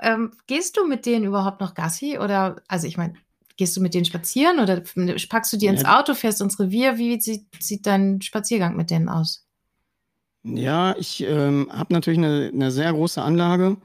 [0.00, 2.18] Ähm, gehst du mit denen überhaupt noch Gassi?
[2.18, 3.16] Oder, also ich meine,
[3.56, 4.82] Gehst du mit denen spazieren oder
[5.28, 6.98] packst du die ins Auto, fährst ins Revier?
[6.98, 9.46] Wie sieht, sieht dein Spaziergang mit denen aus?
[10.44, 13.78] Ja, ich ähm, habe natürlich eine, eine, sehr große Anlage.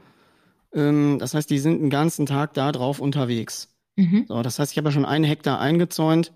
[0.74, 3.70] Ähm, das heißt, die sind den ganzen Tag da drauf unterwegs.
[3.96, 4.26] Mhm.
[4.28, 6.34] So, das heißt, ich habe ja schon einen Hektar eingezäunt,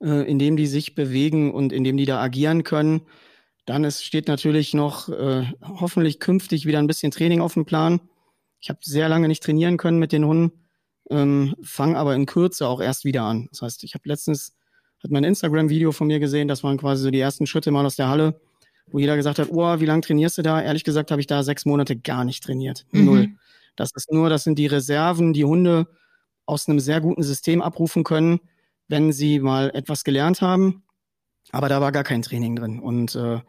[0.00, 3.02] äh, in dem die sich bewegen und in dem die da agieren können.
[3.66, 8.00] Dann ist, steht natürlich noch äh, hoffentlich künftig wieder ein bisschen Training auf dem Plan.
[8.60, 10.52] Ich habe sehr lange nicht trainieren können mit den Hunden,
[11.10, 13.48] ähm, fange aber in Kürze auch erst wieder an.
[13.50, 14.54] Das heißt, ich habe letztens
[15.02, 17.96] hat mein Instagram-Video von mir gesehen, das waren quasi so die ersten Schritte mal aus
[17.96, 18.40] der Halle,
[18.88, 20.60] wo jeder gesagt hat, oh, wie lange trainierst du da?
[20.60, 22.86] Ehrlich gesagt habe ich da sechs Monate gar nicht trainiert.
[22.90, 23.04] Mhm.
[23.04, 23.28] Null.
[23.76, 25.86] Das ist nur, das sind die Reserven, die Hunde
[26.46, 28.40] aus einem sehr guten System abrufen können,
[28.88, 30.82] wenn sie mal etwas gelernt haben.
[31.52, 32.80] Aber da war gar kein Training drin.
[32.80, 33.40] Und äh,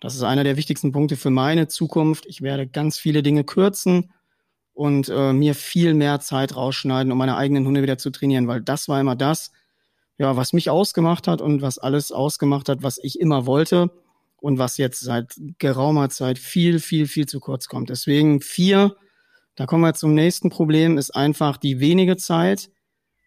[0.00, 2.24] das ist einer der wichtigsten Punkte für meine Zukunft.
[2.26, 4.12] Ich werde ganz viele Dinge kürzen
[4.76, 8.60] und äh, mir viel mehr Zeit rausschneiden, um meine eigenen Hunde wieder zu trainieren, weil
[8.60, 9.50] das war immer das,
[10.18, 13.90] ja, was mich ausgemacht hat und was alles ausgemacht hat, was ich immer wollte
[14.36, 17.88] und was jetzt seit geraumer Zeit viel, viel, viel zu kurz kommt.
[17.88, 18.96] Deswegen vier,
[19.54, 22.68] da kommen wir zum nächsten Problem, ist einfach die wenige Zeit,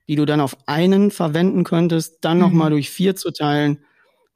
[0.08, 2.44] die du dann auf einen verwenden könntest, dann mhm.
[2.44, 3.80] nochmal durch vier zu teilen.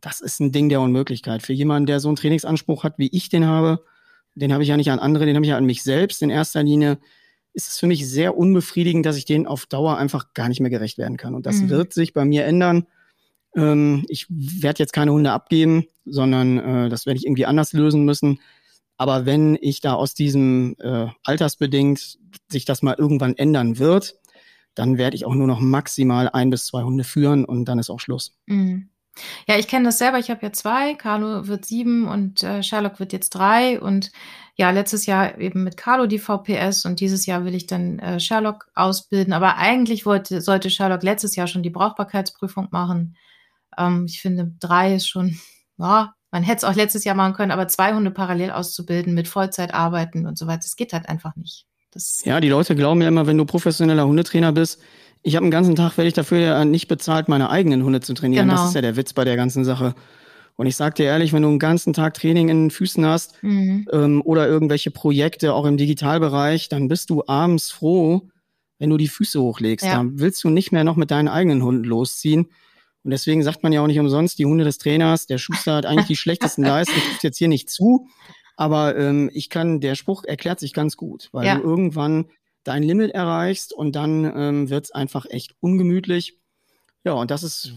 [0.02, 1.44] Das ist ein Ding der Unmöglichkeit.
[1.44, 3.86] Für jemanden, der so einen Trainingsanspruch hat, wie ich den habe,
[4.36, 6.30] den habe ich ja nicht an andere, den habe ich ja an mich selbst in
[6.30, 6.98] erster Linie
[7.54, 10.72] ist es für mich sehr unbefriedigend, dass ich denen auf Dauer einfach gar nicht mehr
[10.72, 11.36] gerecht werden kann.
[11.36, 11.70] Und das mhm.
[11.70, 12.88] wird sich bei mir ändern.
[13.56, 18.06] Ähm, ich werde jetzt keine Hunde abgeben, sondern äh, das werde ich irgendwie anders lösen
[18.06, 18.40] müssen.
[18.98, 22.18] Aber wenn ich da aus diesem äh, altersbedingt
[22.50, 24.16] sich das mal irgendwann ändern wird,
[24.76, 27.92] dann werde ich auch nur noch maximal ein bis zwei Hunde führen und dann ist
[27.92, 28.36] auch Schluss.
[28.48, 28.90] Mhm.
[29.48, 30.20] Ja, ich kenne das selber.
[30.20, 30.96] Ich habe ja zwei.
[30.96, 33.80] Carlo wird sieben und äh, Sherlock wird jetzt drei.
[33.80, 34.12] Und
[34.56, 38.20] ja, letztes Jahr eben mit Carlo die VPS und dieses Jahr will ich dann äh,
[38.20, 39.34] Sherlock ausbilden.
[39.34, 43.16] Aber eigentlich wollte, sollte Sherlock letztes Jahr schon die Brauchbarkeitsprüfung machen.
[43.78, 45.40] Ähm, ich finde, drei ist schon,
[45.78, 49.28] ja, man hätte es auch letztes Jahr machen können, aber zwei Hunde parallel auszubilden mit
[49.28, 51.68] Vollzeit arbeiten und so weiter, das geht halt einfach nicht.
[51.92, 54.82] Das ja, die Leute glauben ja immer, wenn du professioneller Hundetrainer bist,
[55.24, 58.14] ich habe einen ganzen Tag, werde ich dafür ja nicht bezahlt, meine eigenen Hunde zu
[58.14, 58.50] trainieren.
[58.50, 58.60] Genau.
[58.60, 59.96] Das ist ja der Witz bei der ganzen Sache.
[60.56, 63.42] Und ich sag dir ehrlich, wenn du einen ganzen Tag Training in den Füßen hast
[63.42, 63.88] mhm.
[63.92, 68.30] ähm, oder irgendwelche Projekte auch im Digitalbereich, dann bist du abends froh,
[68.78, 69.86] wenn du die Füße hochlegst.
[69.86, 70.04] Ja.
[70.04, 72.50] Da willst du nicht mehr noch mit deinen eigenen Hunden losziehen.
[73.04, 75.86] Und deswegen sagt man ja auch nicht umsonst, die Hunde des Trainers, der Schuster hat
[75.86, 78.08] eigentlich die schlechtesten Leistungen, trifft jetzt hier nicht zu.
[78.56, 81.56] Aber ähm, ich kann, der Spruch erklärt sich ganz gut, weil ja.
[81.56, 82.26] du irgendwann
[82.64, 86.38] dein Limit erreichst und dann ähm, wird es einfach echt ungemütlich.
[87.04, 87.74] Ja, und das ist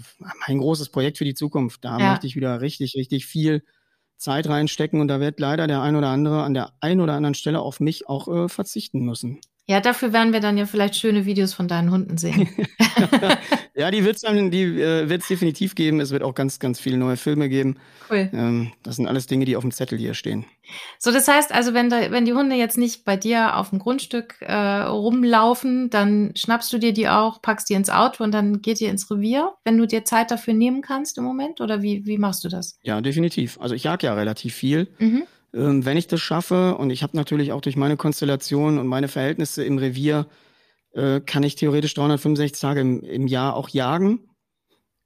[0.46, 1.84] mein großes Projekt für die Zukunft.
[1.84, 2.10] Da ja.
[2.10, 3.64] möchte ich wieder richtig, richtig viel
[4.16, 7.34] Zeit reinstecken und da wird leider der ein oder andere an der einen oder anderen
[7.34, 9.40] Stelle auf mich auch äh, verzichten müssen.
[9.68, 12.48] Ja, dafür werden wir dann ja vielleicht schöne Videos von deinen Hunden sehen.
[13.74, 15.98] ja, die wird es die äh, definitiv geben.
[15.98, 17.76] Es wird auch ganz, ganz viele neue Filme geben.
[18.08, 18.30] Cool.
[18.32, 20.44] Ähm, das sind alles Dinge, die auf dem Zettel hier stehen.
[21.00, 23.80] So, das heißt also, wenn, da, wenn die Hunde jetzt nicht bei dir auf dem
[23.80, 28.62] Grundstück äh, rumlaufen, dann schnappst du dir die auch, packst die ins Auto und dann
[28.62, 31.60] geht ihr ins Revier, wenn du dir Zeit dafür nehmen kannst im Moment?
[31.60, 32.78] Oder wie, wie machst du das?
[32.82, 33.58] Ja, definitiv.
[33.60, 34.94] Also ich jag ja relativ viel.
[35.00, 35.24] Mhm.
[35.54, 39.08] Ähm, wenn ich das schaffe, und ich habe natürlich auch durch meine Konstellation und meine
[39.08, 40.26] Verhältnisse im Revier,
[40.92, 44.28] äh, kann ich theoretisch 365 Tage im, im Jahr auch jagen,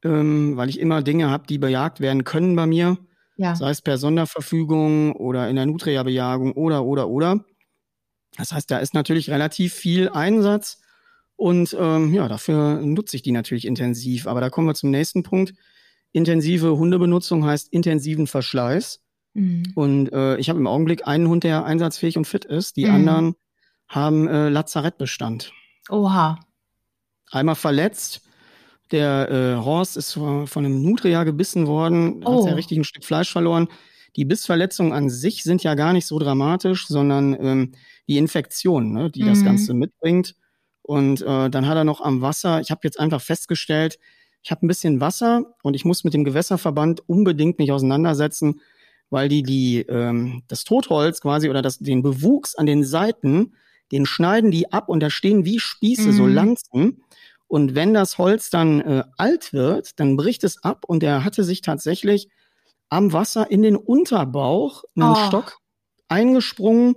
[0.04, 2.98] ähm, weil ich immer Dinge habe, die bejagt werden können bei mir.
[3.36, 3.56] Ja.
[3.56, 7.44] Sei es per Sonderverfügung oder in der Nutria-Bejagung oder, oder, oder.
[8.36, 10.78] Das heißt, da ist natürlich relativ viel Einsatz
[11.40, 14.26] und ähm, ja, dafür nutze ich die natürlich intensiv.
[14.26, 15.54] Aber da kommen wir zum nächsten Punkt.
[16.12, 19.00] Intensive Hundebenutzung heißt intensiven Verschleiß.
[19.34, 19.62] Mhm.
[19.74, 22.76] Und äh, ich habe im Augenblick einen Hund, der einsatzfähig und fit ist.
[22.76, 22.94] Die mhm.
[22.94, 23.34] anderen
[23.88, 25.52] haben äh, Lazarettbestand.
[25.88, 26.38] Oha.
[27.30, 28.22] Einmal verletzt.
[28.90, 32.40] Der äh, Horst ist von, einem Nutria gebissen worden, oh.
[32.40, 33.68] hat ja richtig ein Stück Fleisch verloren.
[34.16, 37.72] Die Bissverletzungen an sich sind ja gar nicht so dramatisch, sondern ähm,
[38.08, 39.28] die Infektion, ne, die mhm.
[39.28, 40.34] das Ganze mitbringt.
[40.82, 43.98] Und äh, dann hat er noch am Wasser, ich habe jetzt einfach festgestellt,
[44.42, 48.60] ich habe ein bisschen Wasser und ich muss mit dem Gewässerverband unbedingt mich auseinandersetzen,
[49.10, 53.54] weil die, die ähm, das Totholz quasi oder das, den Bewuchs an den Seiten,
[53.92, 56.12] den schneiden die ab und da stehen wie Spieße, mhm.
[56.12, 57.02] so Lanzen.
[57.48, 61.42] Und wenn das Holz dann äh, alt wird, dann bricht es ab und er hatte
[61.42, 62.28] sich tatsächlich
[62.88, 65.26] am Wasser in den Unterbauch einen oh.
[65.26, 65.58] Stock
[66.08, 66.94] eingesprungen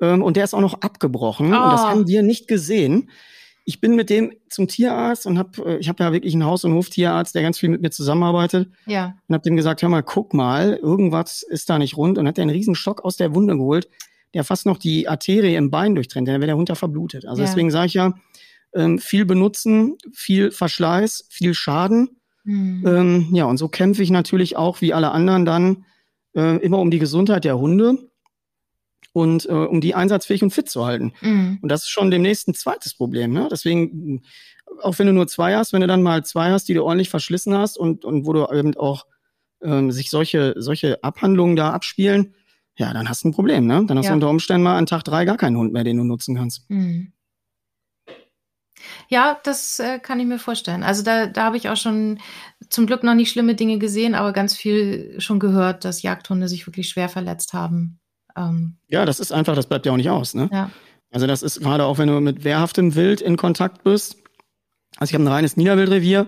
[0.00, 1.52] ähm, und der ist auch noch abgebrochen.
[1.52, 1.56] Oh.
[1.56, 3.10] Und das haben wir nicht gesehen
[3.64, 6.64] ich bin mit dem zum Tierarzt und habe, äh, ich habe ja wirklich einen Haus-
[6.64, 8.70] und Hoftierarzt, der ganz viel mit mir zusammenarbeitet.
[8.86, 9.14] Ja.
[9.28, 12.18] Und habe dem gesagt, hör mal, guck mal, irgendwas ist da nicht rund.
[12.18, 13.88] Und hat er einen riesen Stock aus der Wunde geholt,
[14.34, 16.28] der fast noch die Arterie im Bein durchtrennt.
[16.28, 17.26] Dann wäre der Hund da verblutet.
[17.26, 17.48] Also ja.
[17.48, 18.14] deswegen sage ich ja,
[18.74, 22.20] ähm, viel benutzen, viel Verschleiß, viel Schaden.
[22.44, 22.84] Mhm.
[22.86, 25.84] Ähm, ja, und so kämpfe ich natürlich auch wie alle anderen dann
[26.34, 28.09] äh, immer um die Gesundheit der Hunde
[29.12, 31.12] und äh, um die einsatzfähig und fit zu halten.
[31.20, 31.58] Mhm.
[31.62, 33.32] Und das ist schon demnächst ein zweites Problem.
[33.32, 33.48] Ne?
[33.50, 34.22] Deswegen
[34.82, 37.10] auch wenn du nur zwei hast, wenn du dann mal zwei hast, die du ordentlich
[37.10, 39.06] verschlissen hast und, und wo du eben auch
[39.62, 42.34] ähm, sich solche, solche Abhandlungen da abspielen,
[42.76, 43.84] ja, dann hast du ein Problem, ne?
[43.86, 44.12] Dann hast ja.
[44.12, 46.70] du unter Umständen mal an Tag drei gar keinen Hund mehr, den du nutzen kannst.
[46.70, 47.12] Mhm.
[49.08, 50.82] Ja, das äh, kann ich mir vorstellen.
[50.82, 52.20] Also da, da habe ich auch schon
[52.70, 56.66] zum Glück noch nicht schlimme Dinge gesehen, aber ganz viel schon gehört, dass Jagdhunde sich
[56.66, 57.99] wirklich schwer verletzt haben.
[58.36, 60.48] Ähm, ja, das ist einfach, das bleibt ja auch nicht aus, ne?
[60.52, 60.70] Ja.
[61.12, 64.16] Also das ist gerade auch, wenn du mit wehrhaftem Wild in Kontakt bist.
[64.96, 66.26] Also ich habe ein reines Niederwildrevier,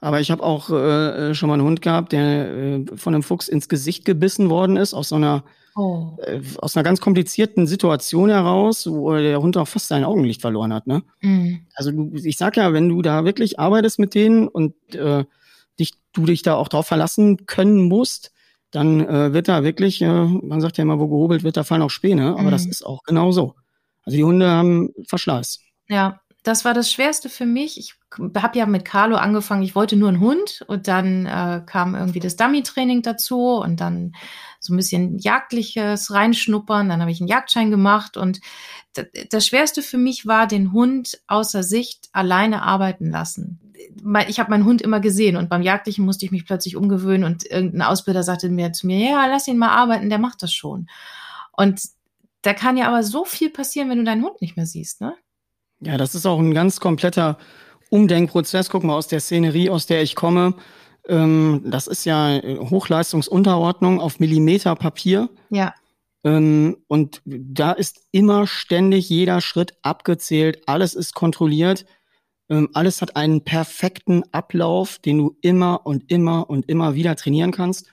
[0.00, 3.22] aber ich habe auch äh, äh, schon mal einen Hund gehabt, der äh, von einem
[3.22, 5.44] Fuchs ins Gesicht gebissen worden ist, aus so einer
[5.76, 6.16] oh.
[6.24, 10.72] äh, aus einer ganz komplizierten Situation heraus, wo der Hund auch fast sein Augenlicht verloren
[10.72, 10.86] hat.
[10.86, 11.02] Ne?
[11.20, 11.66] Mhm.
[11.74, 15.24] Also du, ich sag ja, wenn du da wirklich arbeitest mit denen und äh,
[15.78, 18.31] dich, du dich da auch drauf verlassen können musst,
[18.72, 21.82] dann äh, wird da wirklich, äh, man sagt ja immer, wo gehobelt wird, da fallen
[21.82, 22.50] auch Späne, aber mhm.
[22.50, 23.54] das ist auch genau so.
[24.04, 25.60] Also die Hunde haben Verschleiß.
[25.88, 27.78] Ja, das war das Schwerste für mich.
[27.78, 27.94] Ich
[28.36, 32.18] habe ja mit Carlo angefangen, ich wollte nur einen Hund und dann äh, kam irgendwie
[32.18, 34.14] das Dummy-Training dazu und dann
[34.58, 36.88] so ein bisschen jagdliches reinschnuppern.
[36.88, 38.40] Dann habe ich einen Jagdschein gemacht und
[39.30, 43.71] das Schwerste für mich war, den Hund außer Sicht alleine arbeiten lassen.
[44.28, 47.44] Ich habe meinen Hund immer gesehen und beim Jagdlichen musste ich mich plötzlich umgewöhnen und
[47.44, 50.88] irgendein Ausbilder sagte mir zu mir, ja, lass ihn mal arbeiten, der macht das schon.
[51.52, 51.80] Und
[52.42, 55.14] da kann ja aber so viel passieren, wenn du deinen Hund nicht mehr siehst, ne?
[55.80, 57.38] Ja, das ist auch ein ganz kompletter
[57.90, 58.70] Umdenkprozess.
[58.70, 60.54] Guck mal, aus der Szenerie, aus der ich komme,
[61.08, 65.28] ähm, das ist ja Hochleistungsunterordnung auf Millimeter Papier.
[65.50, 65.74] Ja.
[66.24, 71.84] Ähm, und da ist immer ständig jeder Schritt abgezählt, alles ist kontrolliert,
[72.52, 77.50] ähm, alles hat einen perfekten Ablauf, den du immer und immer und immer wieder trainieren
[77.50, 77.86] kannst.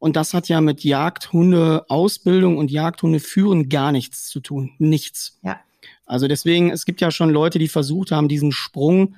[0.00, 4.72] Und das hat ja mit Jagdhunde-Ausbildung und Jagdhunde führen gar nichts zu tun.
[4.78, 5.38] Nichts.
[5.44, 5.60] Ja.
[6.04, 9.14] Also deswegen, es gibt ja schon Leute, die versucht haben, diesen Sprung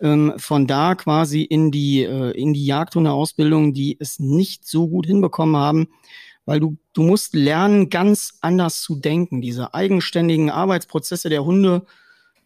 [0.00, 5.06] ähm, von da quasi in die, äh, in die Jagdhunde-Ausbildung, die es nicht so gut
[5.06, 5.88] hinbekommen haben,
[6.44, 9.40] weil du, du musst lernen, ganz anders zu denken.
[9.40, 11.84] Diese eigenständigen Arbeitsprozesse der Hunde,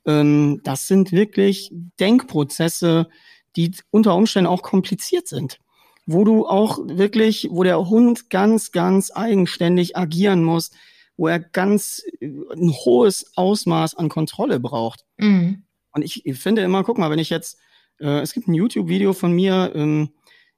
[0.06, 3.08] ähm, das sind wirklich Denkprozesse,
[3.56, 5.58] die unter Umständen auch kompliziert sind
[6.06, 10.70] wo du auch wirklich, wo der Hund ganz, ganz eigenständig agieren muss,
[11.16, 15.04] wo er ganz äh, ein hohes Ausmaß an Kontrolle braucht.
[15.18, 15.64] Mhm.
[15.92, 17.58] Und ich, ich, finde immer, guck mal, wenn ich jetzt,
[18.00, 20.10] äh, es gibt ein YouTube-Video von mir, ähm,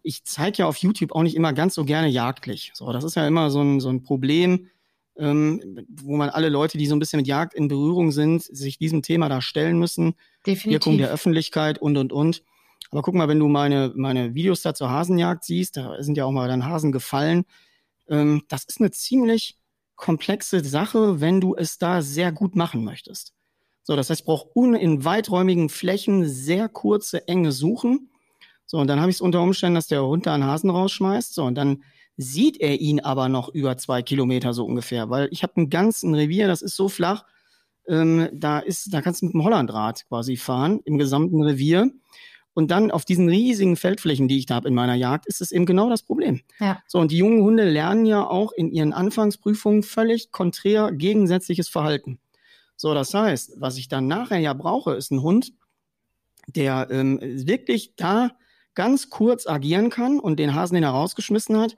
[0.02, 2.70] ich zeige ja auf YouTube auch nicht immer ganz so gerne jagdlich.
[2.74, 4.68] So, das ist ja immer so ein, so ein Problem,
[5.16, 8.78] ähm, wo man alle Leute, die so ein bisschen mit Jagd in Berührung sind, sich
[8.78, 10.14] diesem Thema da stellen müssen.
[10.46, 10.72] Definitiv.
[10.72, 12.42] Wirkung der Öffentlichkeit und, und, und.
[12.90, 16.24] Aber guck mal, wenn du meine, meine Videos da zur Hasenjagd siehst, da sind ja
[16.24, 17.44] auch mal dann Hasen gefallen.
[18.08, 19.56] Ähm, das ist eine ziemlich
[19.96, 23.32] komplexe Sache, wenn du es da sehr gut machen möchtest.
[23.82, 28.10] So, das heißt, ich brauche in weiträumigen Flächen sehr kurze, enge Suchen.
[28.66, 31.34] So, und dann habe ich es unter Umständen, dass der Hund da einen Hasen rausschmeißt.
[31.34, 31.84] So, und dann
[32.16, 36.14] sieht er ihn aber noch über zwei Kilometer so ungefähr, weil ich habe einen ganzen
[36.14, 37.24] Revier, das ist so flach,
[37.88, 41.90] ähm, da ist, da kannst du mit dem Hollandrad quasi fahren im gesamten Revier.
[42.56, 45.50] Und dann auf diesen riesigen Feldflächen, die ich da habe in meiner Jagd, ist es
[45.50, 46.40] eben genau das Problem.
[46.60, 46.80] Ja.
[46.86, 52.20] So, und die jungen Hunde lernen ja auch in ihren Anfangsprüfungen völlig konträr gegensätzliches Verhalten.
[52.76, 55.52] So, das heißt, was ich dann nachher ja brauche, ist ein Hund,
[56.46, 58.30] der ähm, wirklich da
[58.74, 61.76] ganz kurz agieren kann und den Hasen, den er rausgeschmissen hat,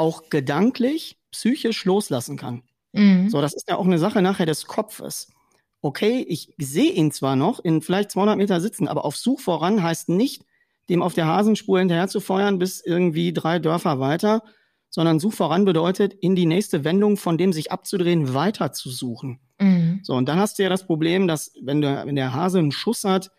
[0.00, 2.62] auch gedanklich, psychisch loslassen kann.
[2.92, 3.30] Mhm.
[3.30, 5.28] So, das ist ja auch eine Sache nachher des Kopfes
[5.82, 9.82] okay, ich sehe ihn zwar noch in vielleicht 200 Meter sitzen, aber auf Such voran
[9.82, 10.44] heißt nicht,
[10.88, 14.42] dem auf der Hasenspur hinterher zu feuern bis irgendwie drei Dörfer weiter,
[14.90, 19.40] sondern Such voran bedeutet, in die nächste Wendung von dem sich abzudrehen, weiter zu suchen.
[19.58, 20.00] Mhm.
[20.02, 22.72] So, und dann hast du ja das Problem, dass wenn, du, wenn der Hase einen
[22.72, 23.30] Schuss hat,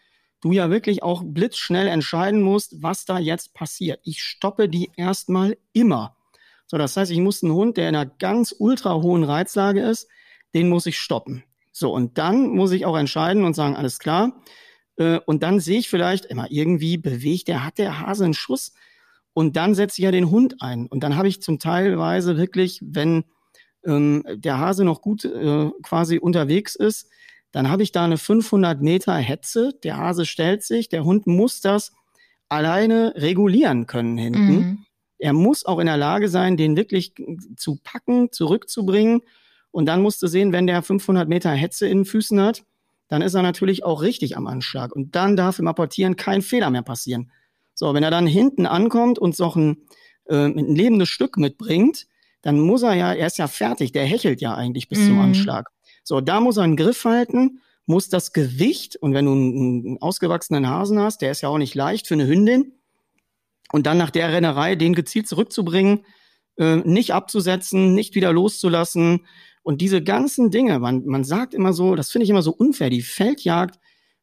[0.41, 3.99] du ja wirklich auch blitzschnell entscheiden musst, was da jetzt passiert.
[4.03, 6.15] Ich stoppe die erstmal immer.
[6.71, 10.07] So, das heißt, ich muss einen Hund, der in einer ganz ultra hohen Reizlage ist,
[10.53, 11.43] den muss ich stoppen.
[11.73, 14.41] So, und dann muss ich auch entscheiden und sagen, alles klar.
[14.95, 18.71] Äh, und dann sehe ich vielleicht immer irgendwie bewegt der, hat der Hase einen Schuss.
[19.33, 20.87] Und dann setze ich ja den Hund ein.
[20.87, 23.25] Und dann habe ich zum Teilweise wirklich, wenn
[23.85, 27.09] ähm, der Hase noch gut äh, quasi unterwegs ist,
[27.51, 29.73] dann habe ich da eine 500 Meter Hetze.
[29.83, 31.91] Der Hase stellt sich, der Hund muss das
[32.47, 34.55] alleine regulieren können hinten.
[34.55, 34.85] Mhm.
[35.21, 37.13] Er muss auch in der Lage sein, den wirklich
[37.55, 39.21] zu packen, zurückzubringen
[39.71, 42.63] und dann musst du sehen, wenn der 500 Meter Hetze in den Füßen hat,
[43.07, 44.95] dann ist er natürlich auch richtig am Anschlag.
[44.95, 47.31] Und dann darf im Apportieren kein Fehler mehr passieren.
[47.73, 49.77] So, wenn er dann hinten ankommt und so ein,
[50.25, 52.07] äh, ein lebendes Stück mitbringt,
[52.41, 55.07] dann muss er ja, er ist ja fertig, der hechelt ja eigentlich bis mhm.
[55.07, 55.69] zum Anschlag.
[56.03, 60.01] So, da muss er einen Griff halten muss das Gewicht, und wenn du einen, einen
[60.01, 62.73] ausgewachsenen Hasen hast, der ist ja auch nicht leicht für eine Hündin,
[63.71, 66.05] und dann nach der Rennerei den gezielt zurückzubringen,
[66.57, 69.25] äh, nicht abzusetzen, nicht wieder loszulassen.
[69.63, 72.89] Und diese ganzen Dinge, man, man sagt immer so, das finde ich immer so unfair,
[72.89, 73.79] die Feldjagd,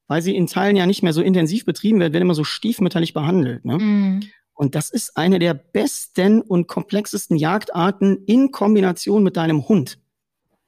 [0.06, 3.12] weil sie in Teilen ja nicht mehr so intensiv betrieben wird, wird immer so stiefmütterlich
[3.12, 3.64] behandelt.
[3.64, 3.78] Ne?
[3.78, 4.20] Mm.
[4.54, 9.98] Und das ist eine der besten und komplexesten Jagdarten in Kombination mit deinem Hund.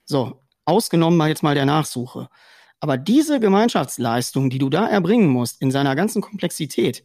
[0.04, 2.28] So, ausgenommen mal jetzt mal der Nachsuche.
[2.78, 7.02] Aber diese Gemeinschaftsleistung, die du da erbringen musst, in seiner ganzen Komplexität,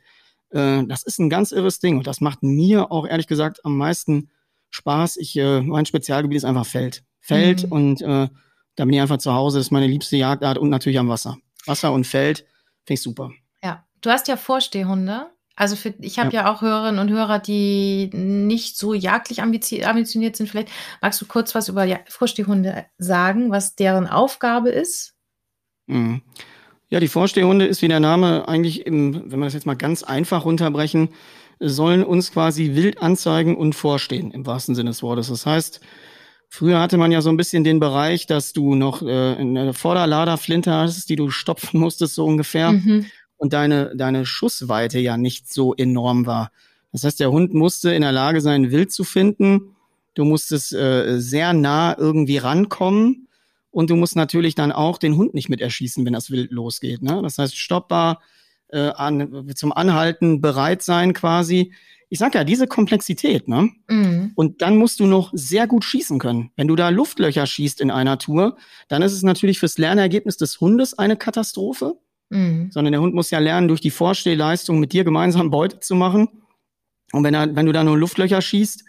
[0.52, 1.98] äh, das ist ein ganz irres Ding.
[1.98, 4.30] Und das macht mir auch ehrlich gesagt am meisten
[4.70, 5.18] Spaß.
[5.18, 7.04] Ich, äh, mein Spezialgebiet ist einfach Feld.
[7.20, 7.72] Feld mhm.
[7.72, 8.28] und äh,
[8.76, 9.58] da bin ich einfach zu Hause.
[9.58, 11.38] Das ist meine liebste Jagdart und natürlich am Wasser.
[11.66, 12.40] Wasser und Feld
[12.86, 13.32] finde ich super.
[13.64, 15.28] Ja, du hast ja Vorstehhunde.
[15.56, 16.44] Also für, ich habe ja.
[16.44, 16.54] ja.
[16.54, 20.50] auch Hörerinnen und Hörer, die nicht so jagdlich ambitioniert sind.
[20.50, 20.70] Vielleicht
[21.02, 25.16] magst du kurz was über Vorstehhunde sagen, was deren Aufgabe ist?
[25.88, 26.22] Mhm.
[26.90, 30.04] Ja, die Vorstehhunde ist wie der Name eigentlich, im, wenn wir das jetzt mal ganz
[30.04, 31.10] einfach runterbrechen,
[31.60, 35.30] sollen uns quasi wild anzeigen und vorstehen, im wahrsten Sinne des Wortes.
[35.30, 35.80] Das heißt,
[36.50, 40.72] früher hatte man ja so ein bisschen den Bereich, dass du noch äh, eine Vorderladerflinte
[40.72, 42.74] hattest, die du stopfen musstest, so ungefähr.
[42.74, 43.06] Mhm
[43.38, 46.52] und deine, deine Schussweite ja nicht so enorm war.
[46.92, 49.76] Das heißt, der Hund musste in der Lage sein, Wild zu finden.
[50.14, 53.28] Du musstest äh, sehr nah irgendwie rankommen.
[53.76, 57.02] Und du musst natürlich dann auch den Hund nicht mit erschießen, wenn das Wild losgeht.
[57.02, 57.20] Ne?
[57.22, 58.22] Das heißt, stoppbar,
[58.70, 61.74] äh, an, zum Anhalten bereit sein quasi.
[62.08, 63.70] Ich sag ja, diese Komplexität, ne?
[63.90, 64.32] Mhm.
[64.36, 66.52] Und dann musst du noch sehr gut schießen können.
[66.56, 68.56] Wenn du da Luftlöcher schießt in einer Tour,
[68.88, 71.96] dann ist es natürlich fürs Lernergebnis des Hundes eine Katastrophe.
[72.30, 72.72] Mhm.
[72.72, 76.30] Sondern der Hund muss ja lernen, durch die Vorstehleistung mit dir gemeinsam Beute zu machen.
[77.12, 78.86] Und wenn, er, wenn du da nur Luftlöcher schießt,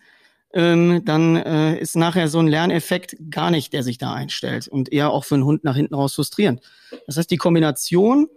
[0.52, 4.92] ähm, dann äh, ist nachher so ein Lerneffekt gar nicht, der sich da einstellt und
[4.92, 6.60] eher auch für einen Hund nach hinten raus frustrierend.
[7.06, 8.28] Das heißt, die Kombination,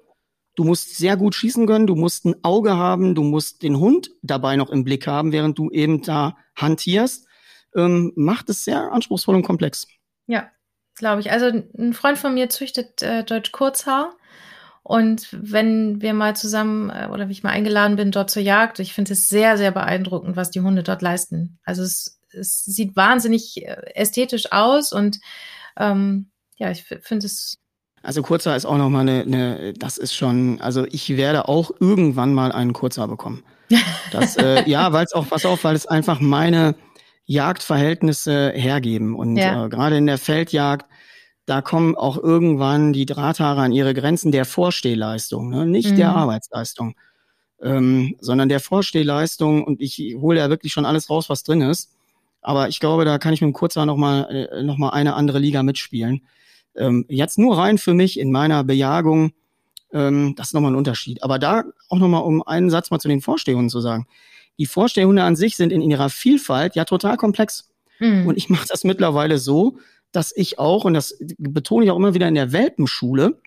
[0.55, 4.12] du musst sehr gut schießen können, du musst ein Auge haben, du musst den Hund
[4.22, 7.28] dabei noch im Blick haben, während du eben da hantierst,
[7.76, 9.88] ähm, macht es sehr anspruchsvoll und komplex.
[10.28, 10.49] Ja,
[10.95, 11.32] glaube ich.
[11.32, 11.45] Also
[11.78, 14.16] ein Freund von mir züchtet äh, Deutsch Kurzhaar
[14.84, 18.80] und wenn wir mal zusammen äh, oder wie ich mal eingeladen bin dort zur Jagd,
[18.80, 21.59] ich finde es sehr, sehr beeindruckend, was die Hunde dort leisten.
[21.63, 25.19] Also es, es sieht wahnsinnig äh, ästhetisch aus und
[25.77, 27.57] ähm, ja, ich finde es.
[28.01, 31.71] Also Kurzer ist auch noch mal eine, eine, das ist schon, also ich werde auch
[31.80, 33.43] irgendwann mal einen Kurzer bekommen.
[34.11, 36.75] Das, äh, ja, weil es auch, pass auf, weil es einfach meine
[37.25, 39.15] Jagdverhältnisse hergeben.
[39.15, 39.65] Und ja.
[39.65, 40.86] äh, gerade in der Feldjagd,
[41.49, 45.65] da kommen auch irgendwann die Drahthaare an ihre Grenzen der Vorstehleistung, ne?
[45.65, 45.95] nicht mhm.
[45.95, 46.93] der Arbeitsleistung,
[47.59, 49.63] ähm, sondern der Vorstehleistung.
[49.63, 51.91] Und ich hole ja wirklich schon alles raus, was drin ist.
[52.43, 55.15] Aber ich glaube, da kann ich mit dem Kurzhaar noch mal, äh, noch mal eine
[55.15, 56.21] andere Liga mitspielen.
[56.75, 59.31] Ähm, jetzt nur rein für mich in meiner Bejagung,
[59.91, 61.23] ähm, das ist nochmal ein Unterschied.
[61.23, 64.05] Aber da auch nochmal, um einen Satz mal zu den Vorstehhunden zu sagen.
[64.59, 67.71] Die Vorstehhunde an sich sind in ihrer Vielfalt ja total komplex.
[67.97, 68.27] Mhm.
[68.27, 69.79] Und ich mache das mittlerweile so,
[70.12, 73.39] dass ich auch, und das betone ich auch immer wieder in der Welpenschule,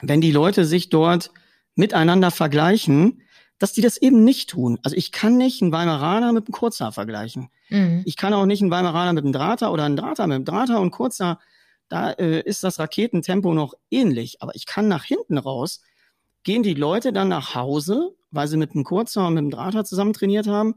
[0.00, 1.32] wenn die Leute sich dort
[1.74, 3.22] miteinander vergleichen,
[3.58, 4.78] dass die das eben nicht tun.
[4.82, 7.48] Also ich kann nicht einen Weimaraner mit einem Kurzhaar vergleichen.
[7.70, 8.02] Mhm.
[8.04, 10.80] Ich kann auch nicht einen Weimaraner mit einem Drahthaar oder einen Drahthaar mit einem Drahthaar
[10.80, 11.40] und Kurzhaar.
[11.88, 14.40] Da äh, ist das Raketentempo noch ähnlich.
[14.40, 15.82] Aber ich kann nach hinten raus,
[16.44, 19.84] gehen die Leute dann nach Hause, weil sie mit einem Kurzhaar und mit einem Drahthaar
[19.84, 20.76] zusammen trainiert haben,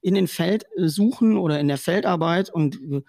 [0.00, 3.02] in den Feld suchen oder in der Feldarbeit und äh,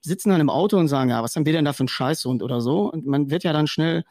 [0.00, 2.42] sitzen dann im Auto und sagen, ja, was haben wir denn da für ein Scheißhund
[2.42, 2.90] oder so?
[2.90, 4.04] Und man wird ja dann schnell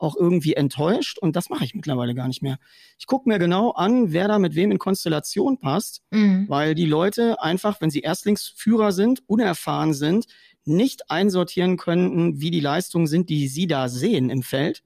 [0.00, 2.58] auch irgendwie enttäuscht und das mache ich mittlerweile gar nicht mehr.
[2.98, 6.46] Ich gucke mir genau an, wer da mit wem in Konstellation passt, mhm.
[6.48, 10.26] weil die Leute einfach, wenn sie Erstlingsführer sind, unerfahren sind,
[10.64, 14.82] nicht einsortieren könnten, wie die Leistungen sind, die sie da sehen im Feld.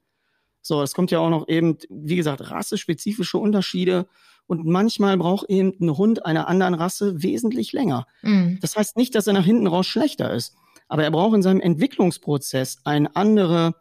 [0.61, 4.07] So, es kommt ja auch noch eben, wie gesagt, rassespezifische Unterschiede
[4.47, 8.05] und manchmal braucht eben ein Hund einer anderen Rasse wesentlich länger.
[8.21, 8.59] Mhm.
[8.61, 10.55] Das heißt nicht, dass er nach hinten raus schlechter ist,
[10.87, 13.73] aber er braucht in seinem Entwicklungsprozess eine andere,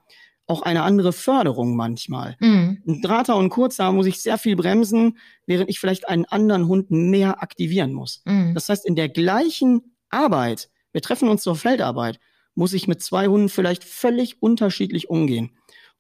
[0.47, 2.37] auch eine andere Förderung manchmal.
[2.41, 2.83] Mhm.
[2.87, 6.91] Ein Drahthaar und Kurzhaar muss ich sehr viel bremsen, während ich vielleicht einen anderen Hund
[6.91, 8.23] mehr aktivieren muss.
[8.25, 8.55] Mhm.
[8.55, 12.19] Das heißt, in der gleichen Arbeit, wir treffen uns zur Feldarbeit,
[12.55, 15.51] muss ich mit zwei Hunden vielleicht völlig unterschiedlich umgehen.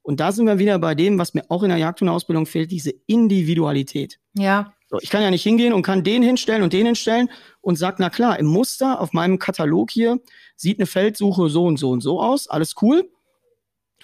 [0.02, 2.92] Und da sind wir wieder bei dem, was mir auch in der Jagdhundeausbildung fehlt, diese
[3.06, 4.20] Individualität.
[4.34, 4.74] Ja.
[4.88, 7.30] So, ich kann ja nicht hingehen und kann den hinstellen und den hinstellen
[7.60, 10.20] und sag, na klar, im Muster auf meinem Katalog hier
[10.56, 13.10] sieht eine Feldsuche so und so und so aus, alles cool.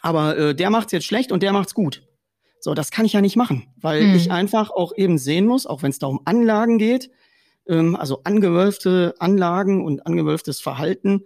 [0.00, 2.02] Aber äh, der macht's jetzt schlecht und der macht's gut.
[2.60, 4.14] So, das kann ich ja nicht machen, weil hm.
[4.16, 7.10] ich einfach auch eben sehen muss, auch wenn es da um Anlagen geht,
[7.66, 11.22] ähm, also angewölfte Anlagen und angewölftes Verhalten,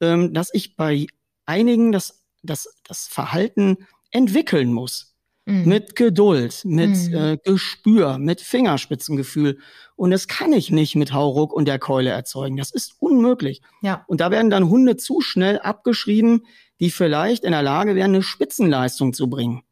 [0.00, 1.06] ähm, dass ich bei
[1.44, 5.17] einigen das, das, das Verhalten entwickeln muss.
[5.48, 5.64] Mhm.
[5.64, 7.14] Mit Geduld, mit mhm.
[7.14, 9.58] äh, Gespür, mit Fingerspitzengefühl.
[9.96, 12.58] Und das kann ich nicht mit Hauruck und der Keule erzeugen.
[12.58, 13.62] Das ist unmöglich.
[13.80, 14.04] Ja.
[14.08, 16.42] Und da werden dann Hunde zu schnell abgeschrieben,
[16.80, 19.62] die vielleicht in der Lage wären, eine Spitzenleistung zu bringen.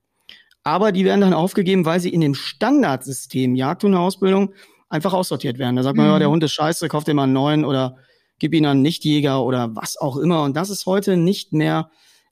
[0.64, 4.54] Aber die werden dann aufgegeben, weil sie in dem Standardsystem Jagdhundeausbildung
[4.88, 5.76] einfach aussortiert werden.
[5.76, 6.12] Da sagt man, mhm.
[6.12, 7.98] ja, der Hund ist scheiße, kauft dir mal einen neuen oder
[8.38, 10.42] gib ihn an Nichtjäger oder was auch immer.
[10.42, 11.90] Und das ist heute nicht mehr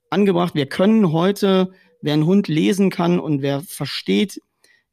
[0.09, 0.55] angebracht.
[0.55, 1.71] Wir können heute
[2.05, 4.39] wer einen Hund lesen kann und wer versteht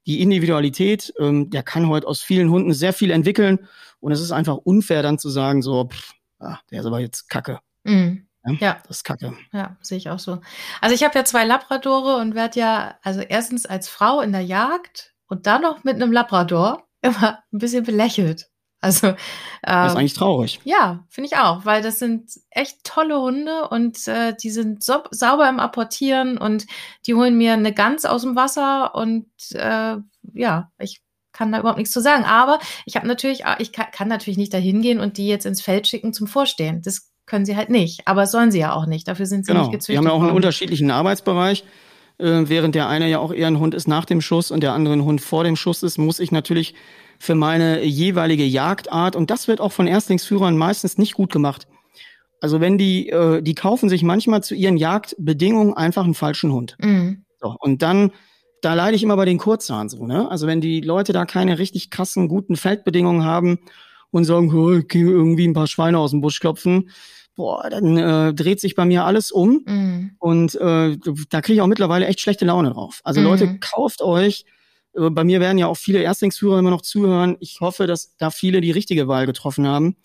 [0.06, 3.68] die Individualität, ähm, der kann heute aus vielen Hunden sehr viel entwickeln.
[4.00, 7.28] Und es ist einfach unfair, dann zu sagen, so, pff, ah, der ist aber jetzt
[7.28, 7.60] Kacke.
[7.84, 8.26] Mhm.
[8.44, 9.36] Ja, ja, das ist Kacke.
[9.52, 10.40] Ja, sehe ich auch so.
[10.80, 14.40] Also ich habe ja zwei Labradore und werde ja, also erstens als Frau in der
[14.40, 18.48] Jagd und dann noch mit einem Labrador immer ein bisschen belächelt.
[18.82, 19.16] Also ähm,
[19.62, 20.60] das ist ähm, eigentlich traurig.
[20.64, 24.94] Ja, finde ich auch, weil das sind echt tolle Hunde und äh, die sind so,
[25.10, 26.66] sauber im Apportieren und
[27.06, 29.96] die holen mir eine Gans aus dem Wasser und äh,
[30.34, 31.00] ja, ich
[31.32, 32.24] kann da überhaupt nichts zu sagen.
[32.24, 35.62] Aber ich habe natürlich, ich kann, kann natürlich nicht dahin gehen und die jetzt ins
[35.62, 36.82] Feld schicken zum Vorstehen.
[36.82, 38.06] Das können sie halt nicht.
[38.06, 39.08] Aber sollen sie ja auch nicht.
[39.08, 39.64] Dafür sind sie genau.
[39.64, 39.94] nicht gezüchtet.
[39.94, 41.64] Die haben ja auch einen unterschiedlichen Arbeitsbereich.
[42.18, 44.72] Äh, während der eine ja auch eher ein Hund ist nach dem Schuss und der
[44.72, 46.74] andere ein Hund vor dem Schuss ist, muss ich natürlich
[47.22, 49.14] für meine jeweilige Jagdart.
[49.14, 51.68] Und das wird auch von Erstlingsführern meistens nicht gut gemacht.
[52.40, 56.76] Also wenn die, äh, die kaufen sich manchmal zu ihren Jagdbedingungen einfach einen falschen Hund.
[56.80, 57.24] Mhm.
[57.38, 58.10] So, und dann,
[58.60, 60.28] da leide ich immer bei den Kurzhahn so, ne?
[60.32, 63.60] Also wenn die Leute da keine richtig krassen, guten Feldbedingungen haben
[64.10, 66.90] und sagen, oh, irgendwie ein paar Schweine aus dem Busch klopfen,
[67.36, 69.62] boah, dann äh, dreht sich bei mir alles um.
[69.64, 70.16] Mhm.
[70.18, 70.96] Und äh,
[71.30, 73.00] da kriege ich auch mittlerweile echt schlechte Laune drauf.
[73.04, 73.26] Also mhm.
[73.26, 74.44] Leute, kauft euch
[74.94, 77.36] bei mir werden ja auch viele Erstlingsführer immer noch zuhören.
[77.40, 79.96] Ich hoffe, dass da viele die richtige Wahl getroffen haben.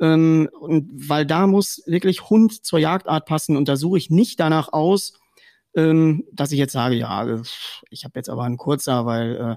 [0.00, 4.40] Ähm, und weil da muss wirklich Hund zur Jagdart passen und da suche ich nicht
[4.40, 5.20] danach aus,
[5.74, 7.42] ähm, dass ich jetzt sage, ja, äh,
[7.90, 9.56] ich habe jetzt aber einen kurzer, weil äh,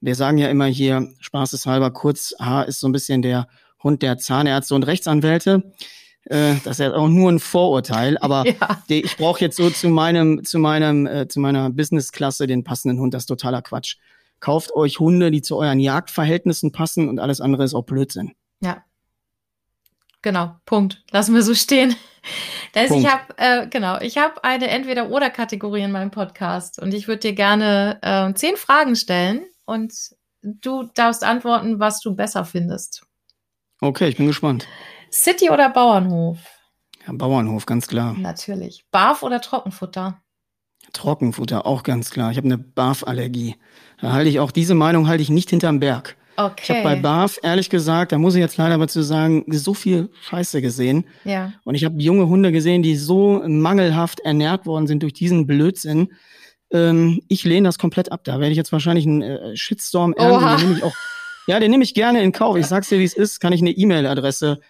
[0.00, 3.48] wir sagen ja immer hier, spaßeshalber, kurz Haar ist so ein bisschen der
[3.82, 5.72] Hund der Zahnärzte und Rechtsanwälte.
[6.24, 8.82] Äh, das ist ja auch nur ein Vorurteil, aber ja.
[8.88, 12.98] die, ich brauche jetzt so zu meinem, zu meinem, äh, zu meiner Businessklasse den passenden
[12.98, 13.14] Hund.
[13.14, 13.96] Das ist totaler Quatsch.
[14.44, 18.34] Kauft euch Hunde, die zu euren Jagdverhältnissen passen und alles andere ist auch Blödsinn.
[18.60, 18.84] Ja.
[20.20, 21.02] Genau, Punkt.
[21.10, 21.96] Lassen wir so stehen.
[22.72, 27.20] Das ich habe äh, genau, ich habe eine Entweder-oder-Kategorie in meinem Podcast und ich würde
[27.20, 29.92] dir gerne äh, zehn Fragen stellen und
[30.40, 33.06] du darfst antworten, was du besser findest.
[33.82, 34.66] Okay, ich bin gespannt.
[35.12, 36.38] City oder Bauernhof?
[37.06, 38.14] Ja, Bauernhof, ganz klar.
[38.14, 38.86] Natürlich.
[38.90, 40.23] Barf oder Trockenfutter?
[40.94, 42.30] Trockenfutter, auch ganz klar.
[42.30, 43.56] Ich habe eine Barf-Allergie.
[44.00, 46.16] Da halte ich auch diese Meinung halte ich nicht hinterm Berg.
[46.36, 46.62] Okay.
[46.62, 50.10] Ich habe bei Barf, ehrlich gesagt, da muss ich jetzt leider dazu sagen, so viel
[50.22, 51.04] Scheiße gesehen.
[51.24, 51.52] Ja.
[51.64, 56.12] Und ich habe junge Hunde gesehen, die so mangelhaft ernährt worden sind durch diesen Blödsinn.
[56.72, 58.22] Ähm, ich lehne das komplett ab.
[58.24, 60.58] Da werde ich jetzt wahrscheinlich einen äh, Shitstorm ernten.
[60.58, 60.94] Den nehme ich auch,
[61.46, 62.56] ja, den nehme ich gerne in Kauf.
[62.56, 63.38] Ich sag's dir, wie es ist.
[63.38, 64.60] Kann ich eine E-Mail-Adresse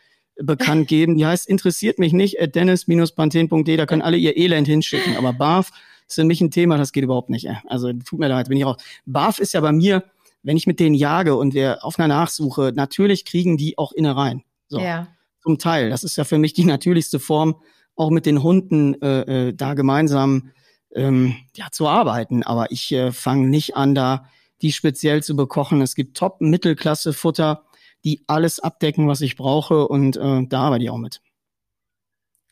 [0.43, 1.17] bekannt geben.
[1.17, 3.77] Die heißt interessiert mich nicht at dennis-panthen.de.
[3.77, 5.17] Da können alle ihr Elend hinschicken.
[5.17, 5.71] Aber Barf
[6.07, 7.49] ist für mich ein Thema, das geht überhaupt nicht.
[7.67, 8.77] Also tut mir leid, bin ich auch.
[9.07, 10.05] Barf ist ja bei mir,
[10.43, 14.43] wenn ich mit denen jage und wir auf einer Nachsuche, natürlich kriegen die auch Innereien.
[14.69, 14.79] So.
[14.79, 15.09] Ja.
[15.43, 15.91] Zum Teil.
[15.91, 17.57] Das ist ja für mich die natürlichste Form,
[17.97, 20.51] auch mit den Hunden äh, äh, da gemeinsam
[20.95, 22.43] ähm, ja, zu arbeiten.
[22.43, 24.29] Aber ich äh, fange nicht an, da
[24.63, 25.81] die speziell zu bekochen.
[25.81, 27.65] Es gibt Top-Mittelklasse-Futter
[28.05, 31.21] die alles abdecken, was ich brauche und äh, da arbeite ich auch mit.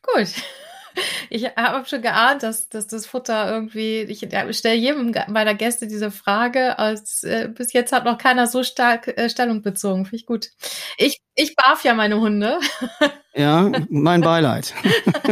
[0.03, 0.33] Gut.
[1.31, 4.19] Ich habe schon geahnt, dass, dass das Futter irgendwie, ich
[4.57, 9.09] stelle jedem meiner Gäste diese Frage, als äh, bis jetzt hat noch keiner so stark
[9.09, 10.05] äh, Stellung bezogen.
[10.05, 10.51] Finde ich gut.
[10.99, 12.59] Ich, ich barf ja meine Hunde.
[13.35, 14.75] Ja, mein Beileid.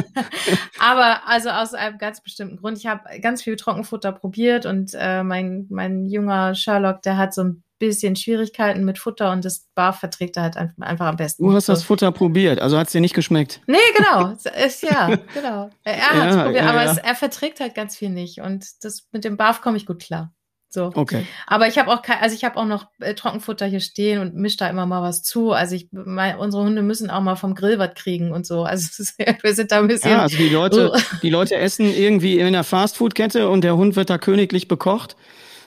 [0.79, 2.79] Aber also aus einem ganz bestimmten Grund.
[2.79, 7.45] Ich habe ganz viel Trockenfutter probiert und äh, mein, mein junger Sherlock, der hat so
[7.45, 11.43] ein bisschen Schwierigkeiten mit Futter und das Bar verträgt er halt einfach am besten.
[11.43, 13.61] Du hast das Futter probiert, also hat es dir nicht geschmeckt.
[13.67, 14.29] Nee, genau.
[14.65, 15.71] ist, ja, genau.
[15.83, 16.93] Er, hat es ja, probiert, ja, aber ja.
[16.93, 18.41] Es, er verträgt halt ganz viel nicht.
[18.41, 20.33] Und das mit dem Barf komme ich gut klar.
[20.73, 20.93] So.
[20.95, 21.27] Okay.
[21.49, 24.37] Aber ich habe auch kein, also ich habe auch noch äh, Trockenfutter hier stehen und
[24.37, 25.51] mische da immer mal was zu.
[25.51, 28.63] Also ich, mein, unsere Hunde müssen auch mal vom Grill was kriegen und so.
[28.63, 30.13] Also ist, wir sind da ein bisschen.
[30.13, 34.11] Ja, also die Leute, die Leute essen irgendwie in der Fastfood-Kette und der Hund wird
[34.11, 35.17] da königlich bekocht.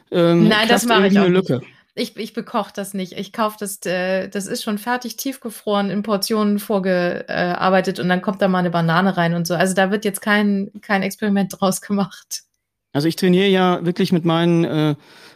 [0.09, 1.59] Ähm, Nein, das mache ich auch eine Lücke.
[1.59, 1.72] Nicht.
[1.95, 3.13] Ich, ich bekoche das nicht.
[3.13, 8.41] Ich kaufe das, äh, das ist schon fertig tiefgefroren, in Portionen vorgearbeitet und dann kommt
[8.41, 9.53] da mal eine Banane rein und so.
[9.53, 12.43] Also da wird jetzt kein, kein Experiment draus gemacht.
[12.93, 14.95] Also ich trainiere ja wirklich mit meinen, äh,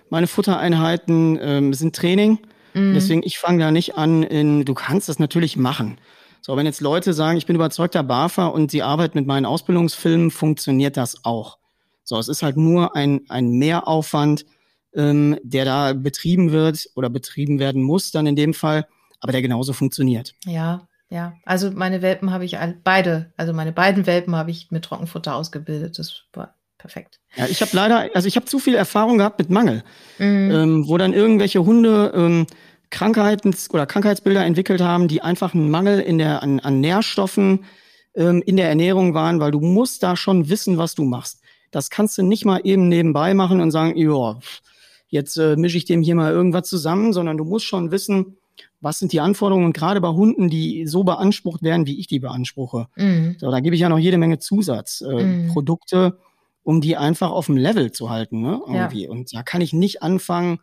[0.09, 2.39] meine Futtereinheiten ähm, sind Training.
[2.73, 2.93] Mhm.
[2.95, 5.99] Deswegen, ich fange da nicht an in, du kannst das natürlich machen.
[6.41, 10.31] So, wenn jetzt Leute sagen, ich bin überzeugter Barfer und sie arbeiten mit meinen Ausbildungsfilmen,
[10.31, 11.57] funktioniert das auch.
[12.03, 14.45] So, es ist halt nur ein, ein Mehraufwand,
[14.97, 18.87] ähm, der da betrieben wird oder betrieben werden muss dann in dem Fall,
[19.21, 20.33] aber der genauso funktioniert.
[20.45, 21.33] Ja, ja.
[21.45, 25.97] Also meine Welpen habe ich beide, also meine beiden Welpen habe ich mit Trockenfutter ausgebildet.
[25.99, 27.19] Das war perfekt.
[27.35, 29.83] Ja, ich habe leider, also ich habe zu viel Erfahrung gehabt mit Mangel,
[30.17, 30.51] mhm.
[30.51, 32.47] ähm, wo dann irgendwelche Hunde ähm,
[32.89, 37.65] Krankheiten oder Krankheitsbilder entwickelt haben, die einfach einen Mangel in der, an, an Nährstoffen
[38.15, 41.41] ähm, in der Ernährung waren, weil du musst da schon wissen, was du machst.
[41.71, 44.39] Das kannst du nicht mal eben nebenbei machen und sagen, ja,
[45.07, 48.37] jetzt äh, mische ich dem hier mal irgendwas zusammen, sondern du musst schon wissen,
[48.79, 52.87] was sind die Anforderungen gerade bei Hunden, die so beansprucht werden, wie ich die beanspruche.
[52.95, 53.37] Mhm.
[53.39, 56.17] So, da gebe ich ja noch jede Menge Zusatzprodukte, äh, mhm.
[56.63, 58.41] um die einfach auf dem Level zu halten.
[58.41, 58.61] Ne?
[58.67, 59.05] Irgendwie.
[59.05, 59.09] Ja.
[59.09, 60.59] Und da kann ich nicht anfangen,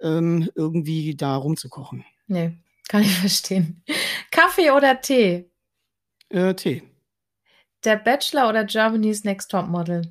[0.00, 2.04] ähm, irgendwie da rumzukochen.
[2.26, 3.82] Nee, kann ich verstehen.
[4.30, 5.50] Kaffee oder Tee?
[6.28, 6.82] Äh, Tee.
[7.84, 10.02] Der Bachelor oder Germany's Next Top Model?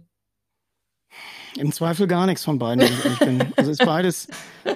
[1.58, 2.88] Im Zweifel gar nichts von beiden.
[3.56, 4.28] Also ist beides,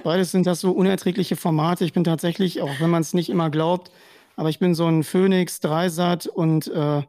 [0.04, 1.84] beides sind das so unerträgliche Formate.
[1.84, 3.90] Ich bin tatsächlich, auch wenn man es nicht immer glaubt,
[4.36, 7.02] aber ich bin so ein Phoenix, Dreisat und äh,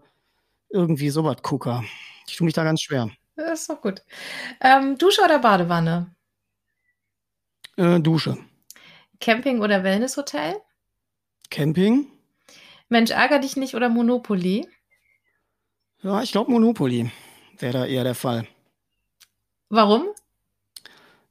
[0.70, 1.84] irgendwie sowas Gucker.
[2.28, 3.09] Ich tue mich da ganz schwer.
[3.36, 4.01] Das ist doch gut.
[4.59, 6.15] Ähm, Dusche oder Badewanne?
[7.78, 8.38] Äh, Dusche.
[9.20, 10.55] Camping oder Wellnesshotel?
[11.49, 12.07] Camping.
[12.89, 14.67] Mensch, ärger dich nicht oder Monopoly?
[16.01, 17.11] Ja, ich glaube Monopoly
[17.57, 18.47] wäre da eher der Fall.
[19.70, 20.07] Warum?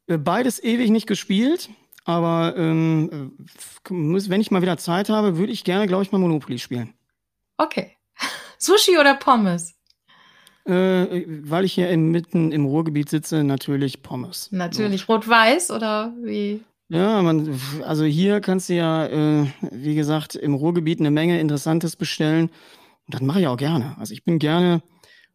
[0.07, 1.69] Äh, beides ewig nicht gespielt,
[2.05, 3.33] aber ähm,
[3.91, 6.95] äh, wenn ich mal wieder Zeit habe, würde ich gerne, glaube ich, mal Monopoly spielen.
[7.59, 7.97] Okay.
[8.59, 9.75] Sushi oder Pommes?
[10.65, 14.51] Äh, weil ich hier mitten im Ruhrgebiet sitze, natürlich Pommes.
[14.53, 15.09] Natürlich.
[15.09, 16.63] Rot-Weiß oder wie?
[16.91, 21.97] Ja, man, also hier kannst du ja, äh, wie gesagt, im Ruhrgebiet eine Menge Interessantes
[21.97, 22.51] bestellen.
[23.07, 23.97] Und das mache ich auch gerne.
[23.99, 24.83] Also ich bin gerne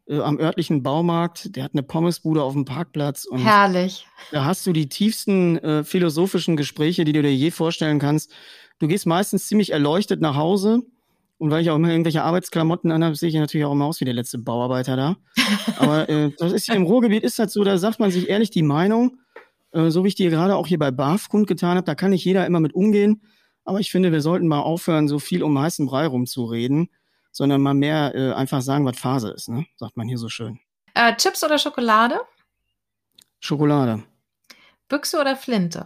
[0.07, 3.25] äh, am örtlichen Baumarkt, der hat eine Pommesbude auf dem Parkplatz.
[3.25, 4.05] Und Herrlich.
[4.31, 8.31] Da hast du die tiefsten äh, philosophischen Gespräche, die du dir je vorstellen kannst.
[8.79, 10.81] Du gehst meistens ziemlich erleuchtet nach Hause
[11.37, 14.05] und weil ich auch immer irgendwelche Arbeitsklamotten anhabe, sehe ich natürlich auch immer aus wie
[14.05, 15.17] der letzte Bauarbeiter da.
[15.77, 18.49] Aber äh, das ist hier im Ruhrgebiet ist das so, da sagt man sich ehrlich
[18.49, 19.17] die Meinung,
[19.71, 22.25] äh, so wie ich dir gerade auch hier bei BAF kundgetan habe, da kann nicht
[22.25, 23.21] jeder immer mit umgehen.
[23.65, 26.89] Aber ich finde, wir sollten mal aufhören, so viel um heißen Brei rumzureden,
[27.33, 29.65] sondern mal mehr äh, einfach sagen, was Phase ist, ne?
[29.75, 30.59] sagt man hier so schön.
[30.93, 32.21] Äh, Chips oder Schokolade?
[33.41, 34.03] Schokolade.
[34.87, 35.85] Büchse oder Flinte?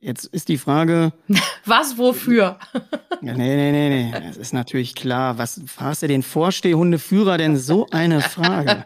[0.00, 1.12] Jetzt ist die Frage.
[1.64, 2.58] Was, wofür?
[3.20, 4.28] nee, nee, nee, nee.
[4.28, 5.38] Es ist natürlich klar.
[5.38, 8.84] Was fragst du den Vorstehhundeführer denn so eine Frage?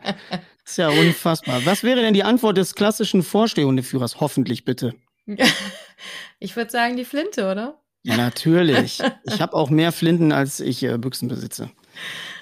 [0.65, 1.67] ist ja unfassbar.
[1.67, 4.21] Was wäre denn die Antwort des klassischen Vorstehhundeführers?
[4.21, 4.95] Hoffentlich bitte.
[6.41, 7.81] Ich würde sagen, die Flinte, oder?
[8.03, 9.01] Ja, natürlich.
[9.23, 11.71] Ich habe auch mehr Flinten, als ich äh, Büchsen besitze.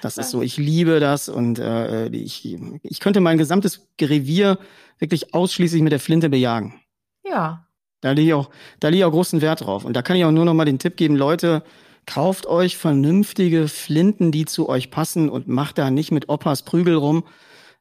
[0.01, 4.57] Das ist so, ich liebe das und äh, ich, ich könnte mein gesamtes Revier
[4.97, 6.79] wirklich ausschließlich mit der Flinte bejagen.
[7.23, 7.67] Ja,
[8.01, 8.49] da liege ich auch,
[8.79, 9.85] da liege ich auch großen Wert drauf.
[9.85, 11.63] Und da kann ich auch nur noch mal den Tipp geben, Leute,
[12.07, 16.95] kauft euch vernünftige Flinten, die zu euch passen und macht da nicht mit Opas Prügel
[16.95, 17.23] rum.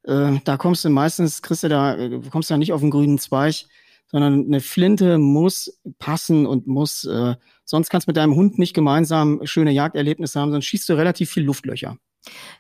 [0.04, 2.90] Äh, da kommst du meistens, kriegst du da, äh, kommst du da nicht auf den
[2.90, 3.64] grünen Zweig,
[4.08, 7.36] sondern eine Flinte muss passen und muss, äh,
[7.70, 11.30] sonst kannst du mit deinem Hund nicht gemeinsam schöne Jagderlebnisse haben, sonst schießt du relativ
[11.30, 11.96] viel Luftlöcher.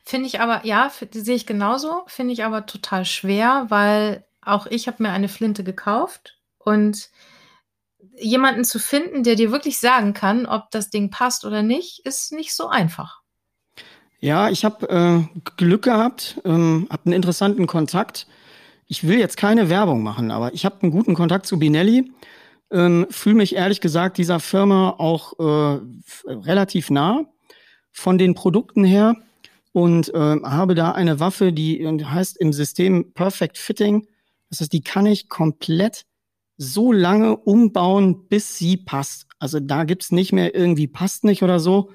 [0.04, 4.86] Finde ich aber, ja, sehe ich genauso, finde ich aber total schwer, weil auch ich
[4.86, 7.10] habe mir eine Flinte gekauft und
[8.16, 12.32] jemanden zu finden, der dir wirklich sagen kann, ob das Ding passt oder nicht, ist
[12.32, 13.20] nicht so einfach.
[14.20, 18.26] Ja, ich habe äh, Glück gehabt, ähm, habe einen interessanten Kontakt.
[18.86, 22.12] Ich will jetzt keine Werbung machen, aber ich habe einen guten Kontakt zu Binelli.
[22.72, 25.80] Ähm, Fühle mich ehrlich gesagt dieser Firma auch äh,
[26.26, 27.24] relativ nah
[27.90, 29.16] von den Produkten her
[29.72, 34.06] und äh, habe da eine Waffe, die heißt im System Perfect Fitting.
[34.50, 36.04] Das heißt, die kann ich komplett
[36.56, 39.26] so lange umbauen, bis sie passt.
[39.38, 41.90] Also da gibt's nicht mehr irgendwie passt nicht oder so.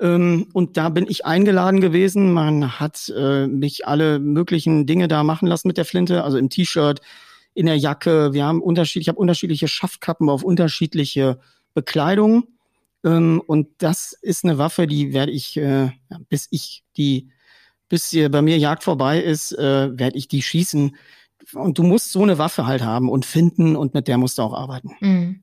[0.00, 2.32] Ähm, und da bin ich eingeladen gewesen.
[2.32, 6.50] Man hat äh, mich alle möglichen Dinge da machen lassen mit der Flinte, also im
[6.50, 7.00] T-Shirt,
[7.54, 8.32] in der Jacke.
[8.32, 11.38] Wir haben unterschiedlich, ich habe unterschiedliche Schaftkappen auf unterschiedliche
[11.74, 12.48] Bekleidung.
[13.04, 15.90] Ähm, und das ist eine Waffe, die werde ich, äh,
[16.28, 17.30] bis ich die,
[17.88, 20.96] bis hier bei mir Jagd vorbei ist, äh, werde ich die schießen
[21.54, 24.42] und du musst so eine Waffe halt haben und finden und mit der musst du
[24.42, 24.92] auch arbeiten.
[25.00, 25.42] Mhm.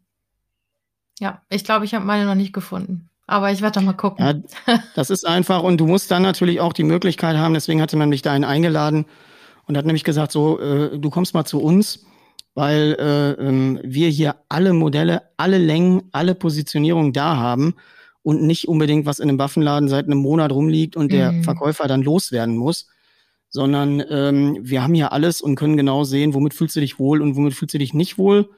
[1.19, 3.09] Ja, ich glaube, ich habe meine noch nicht gefunden.
[3.27, 4.25] Aber ich werde doch mal gucken.
[4.25, 7.97] Ja, das ist einfach und du musst dann natürlich auch die Möglichkeit haben, deswegen hatte
[7.97, 9.05] man mich dahin eingeladen
[9.69, 12.05] und hat nämlich gesagt, so, äh, du kommst mal zu uns,
[12.55, 17.75] weil äh, äh, wir hier alle Modelle, alle Längen, alle Positionierungen da haben
[18.21, 21.43] und nicht unbedingt was in einem Waffenladen seit einem Monat rumliegt und der mhm.
[21.45, 22.87] Verkäufer dann loswerden muss
[23.49, 27.21] sondern ähm, wir haben hier alles und können genau sehen, womit fühlst du dich wohl
[27.21, 28.49] und womit fühlst du dich nicht wohl.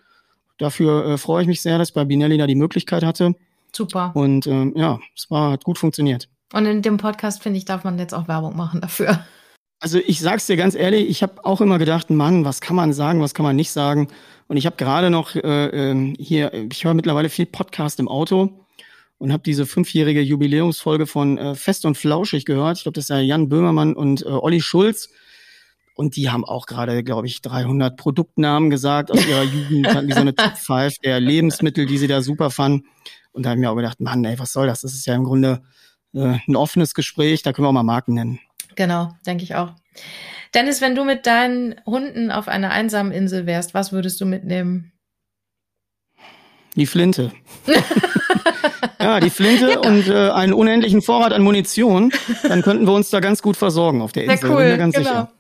[0.58, 3.34] Dafür äh, freue ich mich sehr, dass ich bei Binelli da die Möglichkeit hatte.
[3.74, 4.12] Super.
[4.14, 6.28] Und ähm, ja, es war, hat gut funktioniert.
[6.54, 9.26] Und in dem Podcast, finde ich, darf man jetzt auch Werbung machen dafür.
[9.82, 12.94] Also ich sag's dir ganz ehrlich, ich habe auch immer gedacht, Mann, was kann man
[12.94, 14.10] sagen, was kann man nicht sagen.
[14.48, 18.66] Und ich habe gerade noch äh, ähm, hier, ich höre mittlerweile viel Podcast im Auto
[19.18, 22.78] und habe diese fünfjährige Jubiläumsfolge von äh, Fest und Flauschig gehört.
[22.78, 25.10] Ich glaube, das ist ja Jan Böhmermann und äh, Olli Schulz.
[25.96, 30.14] Und die haben auch gerade, glaube ich, 300 Produktnamen gesagt aus ihrer Jugend, hatten die
[30.14, 32.88] so eine Top 5 der Lebensmittel, die sie da super fanden.
[33.32, 34.82] Und da habe ich mir auch gedacht, Mann, ey, was soll das?
[34.82, 35.62] Das ist ja im Grunde
[36.14, 38.40] äh, ein offenes Gespräch, da können wir auch mal Marken nennen.
[38.76, 39.74] Genau, denke ich auch.
[40.54, 44.92] Dennis, wenn du mit deinen Hunden auf einer einsamen Insel wärst, was würdest du mitnehmen?
[46.76, 47.32] Die Flinte.
[49.00, 49.80] ja, die Flinte ja.
[49.80, 52.14] und äh, einen unendlichen Vorrat an Munition.
[52.44, 54.38] Dann könnten wir uns da ganz gut versorgen auf der Insel.
[54.40, 55.10] Sehr cool, ganz genau.
[55.10, 55.32] Sicher.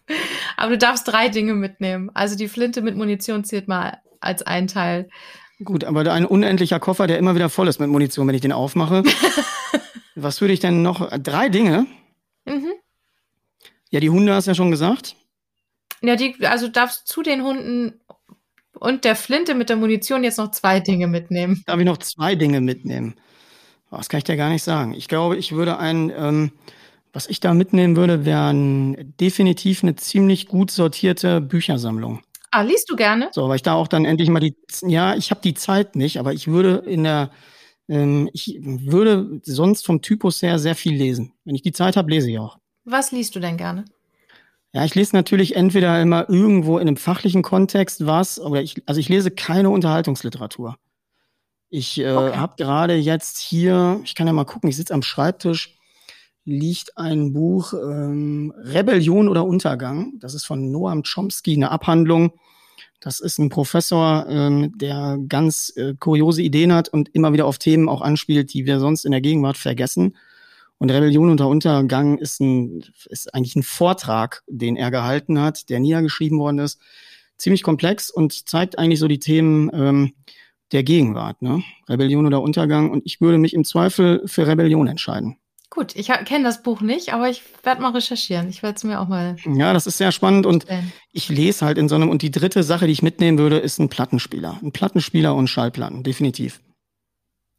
[0.57, 2.11] Aber du darfst drei Dinge mitnehmen.
[2.13, 5.09] Also die Flinte mit Munition zählt mal als ein Teil.
[5.63, 8.51] Gut, aber ein unendlicher Koffer, der immer wieder voll ist mit Munition, wenn ich den
[8.51, 9.03] aufmache.
[10.15, 11.09] Was würde ich denn noch?
[11.19, 11.85] Drei Dinge?
[12.45, 12.71] Mhm.
[13.91, 15.15] Ja, die Hunde hast du ja schon gesagt.
[16.01, 18.01] Ja, die, also darfst zu den Hunden
[18.79, 21.61] und der Flinte mit der Munition jetzt noch zwei Dinge mitnehmen.
[21.67, 23.15] Darf ich noch zwei Dinge mitnehmen?
[23.91, 24.93] Oh, das kann ich dir gar nicht sagen.
[24.93, 26.51] Ich glaube, ich würde ein, ähm,
[27.11, 28.53] was ich da mitnehmen würde, wäre
[29.19, 32.21] definitiv eine ziemlich gut sortierte Büchersammlung.
[32.51, 33.29] Ah, liest du gerne?
[33.33, 36.17] So, weil ich da auch dann endlich mal die, ja, ich habe die Zeit nicht,
[36.17, 37.31] aber ich würde in der,
[37.89, 41.33] ähm, ich würde sonst vom Typus her sehr viel lesen.
[41.43, 42.60] Wenn ich die Zeit habe, lese ich auch.
[42.83, 43.85] Was liest du denn gerne?
[44.73, 48.99] Ja, ich lese natürlich entweder immer irgendwo in einem fachlichen Kontext was, oder ich, also
[48.99, 50.77] ich lese keine Unterhaltungsliteratur.
[51.69, 52.37] Ich äh, okay.
[52.37, 55.77] habe gerade jetzt hier, ich kann ja mal gucken, ich sitze am Schreibtisch,
[56.45, 60.13] liegt ein Buch ähm, Rebellion oder Untergang.
[60.19, 62.33] Das ist von Noam Chomsky, eine Abhandlung.
[62.99, 67.57] Das ist ein Professor, ähm, der ganz äh, kuriose Ideen hat und immer wieder auf
[67.57, 70.15] Themen auch anspielt, die wir sonst in der Gegenwart vergessen.
[70.81, 75.79] Und Rebellion unter Untergang ist, ein, ist eigentlich ein Vortrag, den er gehalten hat, der
[75.79, 76.81] niedergeschrieben worden ist.
[77.37, 80.13] Ziemlich komplex und zeigt eigentlich so die Themen ähm,
[80.71, 81.43] der Gegenwart.
[81.43, 81.61] Ne?
[81.87, 82.89] Rebellion oder Untergang.
[82.89, 85.37] Und ich würde mich im Zweifel für Rebellion entscheiden.
[85.69, 88.49] Gut, ich kenne das Buch nicht, aber ich werde mal recherchieren.
[88.49, 89.35] Ich werde es mir auch mal.
[89.45, 90.65] Ja, das ist sehr spannend und
[91.11, 92.09] ich lese halt in so einem.
[92.09, 94.59] Und die dritte Sache, die ich mitnehmen würde, ist ein Plattenspieler.
[94.63, 96.59] Ein Plattenspieler und Schallplatten, definitiv.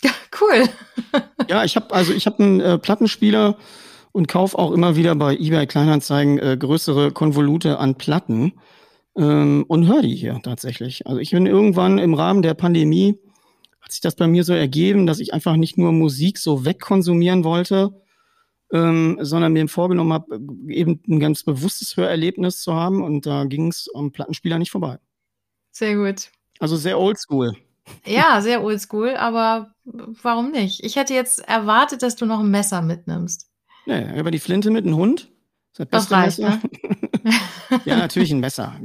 [0.04, 0.68] Ja, cool.
[1.48, 3.56] ja, ich habe also ich habe einen äh, Plattenspieler
[4.12, 8.52] und kaufe auch immer wieder bei eBay Kleinanzeigen äh, größere Konvolute an Platten
[9.16, 11.06] ähm, und höre die hier tatsächlich.
[11.06, 13.18] Also ich bin irgendwann im Rahmen der Pandemie
[13.82, 17.44] hat sich das bei mir so ergeben, dass ich einfach nicht nur Musik so wegkonsumieren
[17.44, 17.92] wollte,
[18.72, 23.68] ähm, sondern mir vorgenommen habe, eben ein ganz bewusstes Hörerlebnis zu haben und da ging
[23.68, 24.98] es am Plattenspieler nicht vorbei.
[25.72, 26.30] Sehr gut.
[26.58, 27.56] Also sehr oldschool.
[28.04, 30.84] Ja, sehr oldschool, aber warum nicht?
[30.84, 33.48] Ich hätte jetzt erwartet, dass du noch ein Messer mitnimmst.
[33.86, 35.30] Nee, über die Flinte mit einem Hund.
[35.74, 36.60] Das, das reicht, Messer.
[37.22, 37.32] Ne?
[37.84, 38.76] ja, natürlich ein Messer.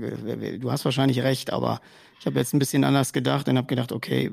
[0.60, 1.82] Du hast wahrscheinlich recht, aber
[2.20, 4.32] ich habe jetzt ein bisschen anders gedacht und habe gedacht, okay,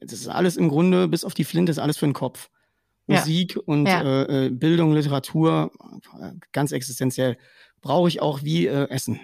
[0.00, 2.50] das ist alles im Grunde, bis auf die Flinte, ist alles für den Kopf.
[3.06, 3.20] Ja.
[3.20, 4.02] Musik und ja.
[4.02, 5.70] äh, äh Bildung, Literatur,
[6.52, 7.38] ganz existenziell.
[7.80, 9.20] Brauche ich auch wie äh, Essen.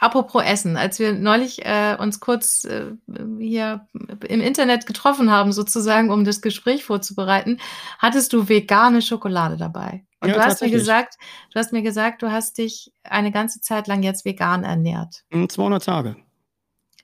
[0.00, 2.92] Apropos Essen, als wir neulich äh, uns kurz äh,
[3.38, 3.88] hier
[4.28, 7.58] im Internet getroffen haben, sozusagen, um das Gespräch vorzubereiten,
[7.98, 10.04] hattest du vegane Schokolade dabei.
[10.20, 11.14] Und ja, du hast mir gesagt,
[11.52, 15.24] du hast mir gesagt, du hast dich eine ganze Zeit lang jetzt vegan ernährt.
[15.30, 16.16] 200 hm, Tage.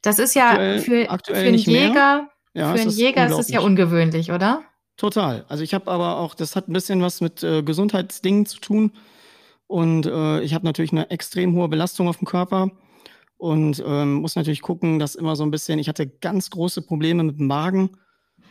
[0.02, 3.48] Das ist ja aktuell, für, aktuell für einen Jäger, ja, für einen Jäger ist es
[3.50, 4.62] ja ungewöhnlich, oder?
[4.96, 5.44] Total.
[5.48, 8.92] Also ich habe aber auch, das hat ein bisschen was mit äh, Gesundheitsdingen zu tun.
[9.70, 12.72] Und äh, ich habe natürlich eine extrem hohe Belastung auf dem Körper
[13.36, 17.22] und ähm, muss natürlich gucken, dass immer so ein bisschen, ich hatte ganz große Probleme
[17.22, 17.90] mit dem Magen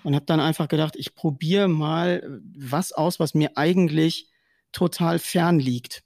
[0.06, 4.30] und habe dann einfach gedacht, ich probiere mal was aus, was mir eigentlich
[4.72, 6.04] total fern liegt.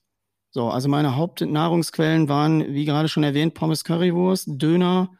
[0.49, 5.11] So, also meine Hauptnahrungsquellen waren, wie gerade schon erwähnt, Pommes Currywurst, Döner,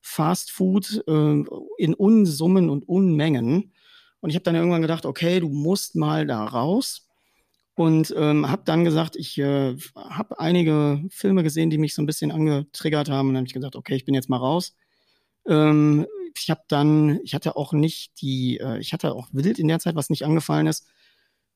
[0.00, 1.44] Fast Food äh,
[1.76, 3.74] in Unsummen und Unmengen.
[4.20, 7.05] Und ich habe dann irgendwann gedacht, okay, du musst mal da raus.
[7.76, 12.06] Und ähm, habe dann gesagt, ich äh, habe einige Filme gesehen, die mich so ein
[12.06, 13.28] bisschen angetriggert haben.
[13.28, 14.74] Und dann habe ich gesagt, okay, ich bin jetzt mal raus.
[15.46, 16.06] Ähm,
[16.36, 19.78] ich habe dann, ich hatte auch nicht die, äh, ich hatte auch wild in der
[19.78, 20.86] Zeit, was nicht angefallen ist.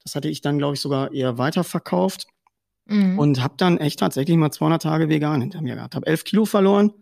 [0.04, 2.26] Das hatte ich dann, glaube ich, sogar eher weiterverkauft.
[2.84, 3.18] Mhm.
[3.18, 5.94] Und habe dann echt tatsächlich mal 200 Tage vegan hinter mir gehabt.
[5.94, 6.92] Habe 11 Kilo verloren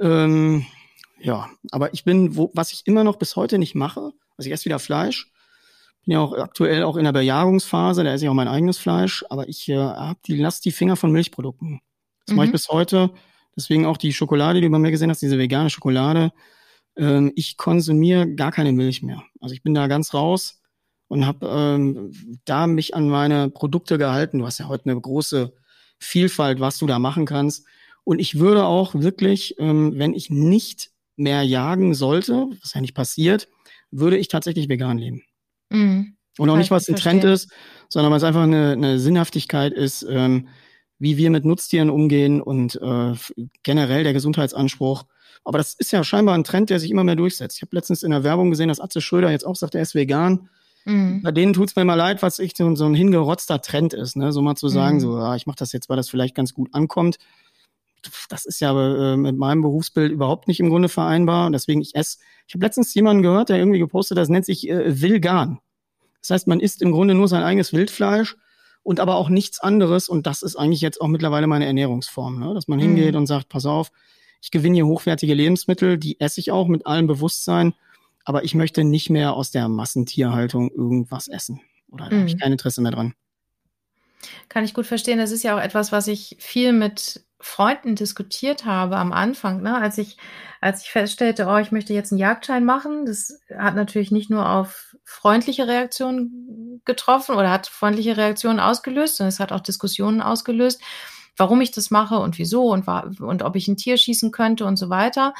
[0.00, 0.64] ähm,
[1.20, 4.52] ja, aber ich bin, wo, was ich immer noch bis heute nicht mache, also ich
[4.52, 5.30] esse wieder Fleisch
[6.04, 9.24] Bin ja auch aktuell auch in der Bejagungsphase, da esse ich auch mein eigenes Fleisch,
[9.28, 11.80] aber ich äh, hab die, lass die Finger von Milchprodukten.
[12.26, 12.36] Das mhm.
[12.36, 13.10] mache ich bis heute.
[13.56, 16.32] Deswegen auch die Schokolade, die du bei mir gesehen hast, diese vegane Schokolade.
[16.96, 19.22] Ähm, ich konsumiere gar keine Milch mehr.
[19.40, 20.60] Also ich bin da ganz raus
[21.08, 22.12] und habe ähm,
[22.44, 24.38] da mich an meine Produkte gehalten.
[24.38, 25.52] Du hast ja heute eine große
[25.98, 27.66] Vielfalt, was du da machen kannst.
[28.04, 32.94] Und ich würde auch wirklich, ähm, wenn ich nicht mehr jagen sollte, was ja nicht
[32.94, 33.48] passiert,
[33.90, 35.22] würde ich tatsächlich vegan leben.
[35.70, 36.16] Mhm.
[36.38, 37.50] Und auch nicht, was ein Trend ist,
[37.88, 40.48] sondern was einfach eine, eine Sinnhaftigkeit ist, ähm,
[40.98, 43.14] wie wir mit Nutztieren umgehen und äh,
[43.62, 45.04] generell der Gesundheitsanspruch.
[45.44, 47.56] Aber das ist ja scheinbar ein Trend, der sich immer mehr durchsetzt.
[47.56, 49.94] Ich habe letztens in der Werbung gesehen, dass Atze Schröder jetzt auch sagt, er ist
[49.94, 50.48] vegan.
[50.84, 51.22] Mhm.
[51.22, 54.32] Bei denen tut's mir immer leid, was echt so, so ein hingerotzter Trend ist, ne?
[54.32, 55.00] So mal zu sagen, mhm.
[55.00, 57.16] so, ja, ich mache das jetzt, weil das vielleicht ganz gut ankommt.
[58.28, 61.50] Das ist ja äh, mit meinem Berufsbild überhaupt nicht im Grunde vereinbar.
[61.50, 62.18] Deswegen, ich esse.
[62.46, 65.60] Ich habe letztens jemanden gehört, der irgendwie gepostet hat, das nennt sich äh, Vilgan.
[66.20, 68.36] Das heißt, man isst im Grunde nur sein eigenes Wildfleisch
[68.82, 70.08] und aber auch nichts anderes.
[70.08, 72.54] Und das ist eigentlich jetzt auch mittlerweile meine Ernährungsform, ne?
[72.54, 72.82] dass man mhm.
[72.82, 73.90] hingeht und sagt, pass auf,
[74.42, 77.74] ich gewinne hier hochwertige Lebensmittel, die esse ich auch mit allem Bewusstsein,
[78.24, 81.60] aber ich möchte nicht mehr aus der Massentierhaltung irgendwas essen.
[81.90, 82.20] Oder da mhm.
[82.20, 83.14] habe ich kein Interesse mehr dran.
[84.48, 85.18] Kann ich gut verstehen.
[85.18, 89.76] Das ist ja auch etwas, was ich viel mit Freunden diskutiert habe am Anfang, ne?
[89.76, 90.18] als ich,
[90.60, 93.06] als ich feststellte, oh, ich möchte jetzt einen Jagdschein machen.
[93.06, 99.30] Das hat natürlich nicht nur auf freundliche Reaktionen getroffen oder hat freundliche Reaktionen ausgelöst, sondern
[99.30, 100.82] es hat auch Diskussionen ausgelöst,
[101.36, 102.86] warum ich das mache und wieso und,
[103.20, 105.34] und ob ich ein Tier schießen könnte und so weiter.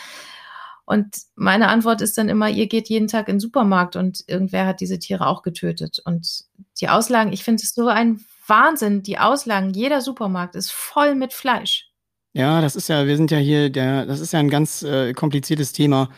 [0.86, 4.66] Und meine Antwort ist dann immer, ihr geht jeden Tag in den Supermarkt und irgendwer
[4.66, 6.00] hat diese Tiere auch getötet.
[6.04, 6.46] Und
[6.80, 11.32] die Auslagen, ich finde es so ein Wahnsinn, die Auslagen, jeder Supermarkt ist voll mit
[11.32, 11.89] Fleisch.
[12.32, 15.12] Ja, das ist ja, wir sind ja hier, der, das ist ja ein ganz äh,
[15.14, 16.10] kompliziertes Thema.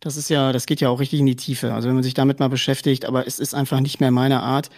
[0.00, 1.72] Das ist ja, das geht ja auch richtig in die Tiefe.
[1.72, 4.68] Also wenn man sich damit mal beschäftigt, aber es ist einfach nicht mehr meine Art.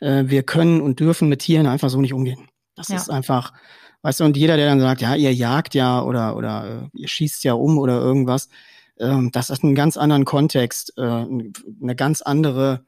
[0.00, 2.48] Äh, wir können und dürfen mit Tieren einfach so nicht umgehen.
[2.74, 2.96] Das ja.
[2.96, 3.54] ist einfach,
[4.02, 7.08] weißt du, und jeder, der dann sagt, ja, ihr jagt ja oder oder äh, ihr
[7.08, 8.48] schießt ja um oder irgendwas,
[8.96, 12.84] äh, das hat einen ganz anderen Kontext, äh, eine ganz andere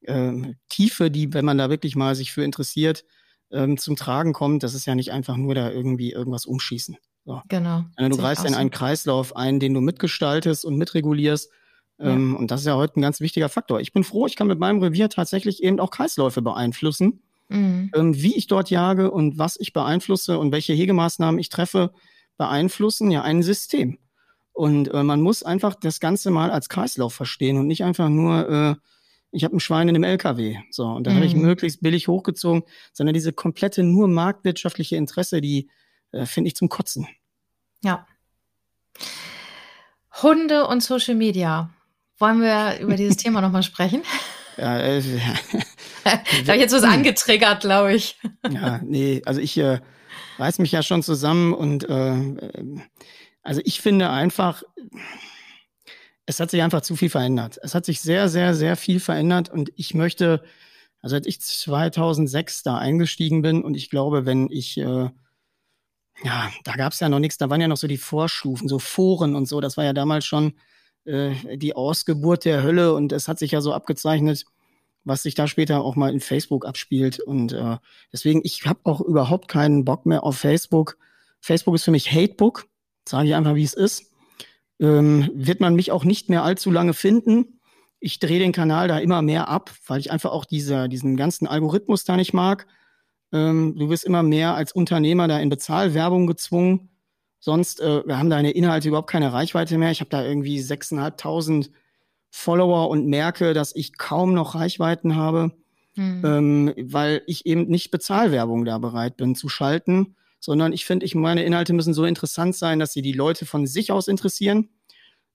[0.00, 0.32] äh,
[0.68, 3.04] Tiefe, die, wenn man da wirklich mal sich für interessiert,
[3.56, 4.62] ähm, zum Tragen kommt.
[4.62, 6.96] Das ist ja nicht einfach nur da irgendwie irgendwas umschießen.
[7.24, 7.42] So.
[7.48, 7.84] Genau.
[7.98, 11.50] du greifst in einen Kreislauf ein, den du mitgestaltest und mitregulierst.
[11.98, 12.06] Ja.
[12.06, 13.80] Ähm, und das ist ja heute ein ganz wichtiger Faktor.
[13.80, 17.22] Ich bin froh, ich kann mit meinem Revier tatsächlich eben auch Kreisläufe beeinflussen.
[17.48, 17.90] Mhm.
[17.94, 21.92] Ähm, wie ich dort jage und was ich beeinflusse und welche Hegemaßnahmen ich treffe,
[22.36, 23.98] beeinflussen ja ein System.
[24.52, 28.48] Und äh, man muss einfach das Ganze mal als Kreislauf verstehen und nicht einfach nur
[28.48, 28.74] äh,
[29.32, 30.58] ich habe ein Schwein in einem LKW.
[30.70, 31.16] So, und da mhm.
[31.16, 32.62] habe ich möglichst billig hochgezogen,
[32.92, 35.68] sondern diese komplette nur marktwirtschaftliche Interesse, die
[36.12, 37.06] äh, finde ich zum Kotzen.
[37.82, 38.06] Ja.
[40.22, 41.70] Hunde und Social Media.
[42.18, 44.02] Wollen wir über dieses Thema nochmal sprechen?
[44.58, 45.02] Ja, äh,
[46.04, 48.18] da habe ich jetzt was angetriggert, glaube ich.
[48.50, 49.80] ja, nee, also ich äh,
[50.38, 52.80] reiß mich ja schon zusammen und äh, äh
[53.42, 54.62] also ich finde einfach,
[56.26, 57.58] es hat sich einfach zu viel verändert.
[57.62, 60.42] Es hat sich sehr, sehr, sehr viel verändert und ich möchte,
[61.00, 65.08] also als ich 2006 da eingestiegen bin und ich glaube, wenn ich, äh,
[66.24, 68.80] ja, da gab es ja noch nichts, da waren ja noch so die Vorstufen, so
[68.80, 70.54] Foren und so, das war ja damals schon
[71.04, 74.44] äh, die Ausgeburt der Hölle und es hat sich ja so abgezeichnet,
[75.04, 77.76] was sich da später auch mal in Facebook abspielt und äh,
[78.12, 80.98] deswegen, ich habe auch überhaupt keinen Bock mehr auf Facebook.
[81.40, 82.66] Facebook ist für mich Hatebook,
[83.08, 84.10] sage ich einfach, wie es ist
[84.80, 87.60] ähm, wird man mich auch nicht mehr allzu lange finden.
[87.98, 91.46] Ich drehe den Kanal da immer mehr ab, weil ich einfach auch diese, diesen ganzen
[91.46, 92.66] Algorithmus da nicht mag.
[93.32, 96.90] Ähm, du wirst immer mehr als Unternehmer da in Bezahlwerbung gezwungen.
[97.38, 99.90] Sonst äh, wir haben deine Inhalte überhaupt keine Reichweite mehr.
[99.90, 101.70] Ich habe da irgendwie 6.500
[102.30, 105.52] Follower und merke, dass ich kaum noch Reichweiten habe,
[105.94, 106.22] mhm.
[106.24, 110.16] ähm, weil ich eben nicht Bezahlwerbung da bereit bin zu schalten
[110.46, 113.66] sondern ich finde, ich meine Inhalte müssen so interessant sein, dass sie die Leute von
[113.66, 114.68] sich aus interessieren,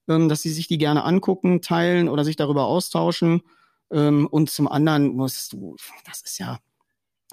[0.08, 3.42] ähm, dass sie sich die gerne angucken, teilen oder sich darüber austauschen.
[3.92, 6.60] Ähm, und zum anderen musst du, das ist ja,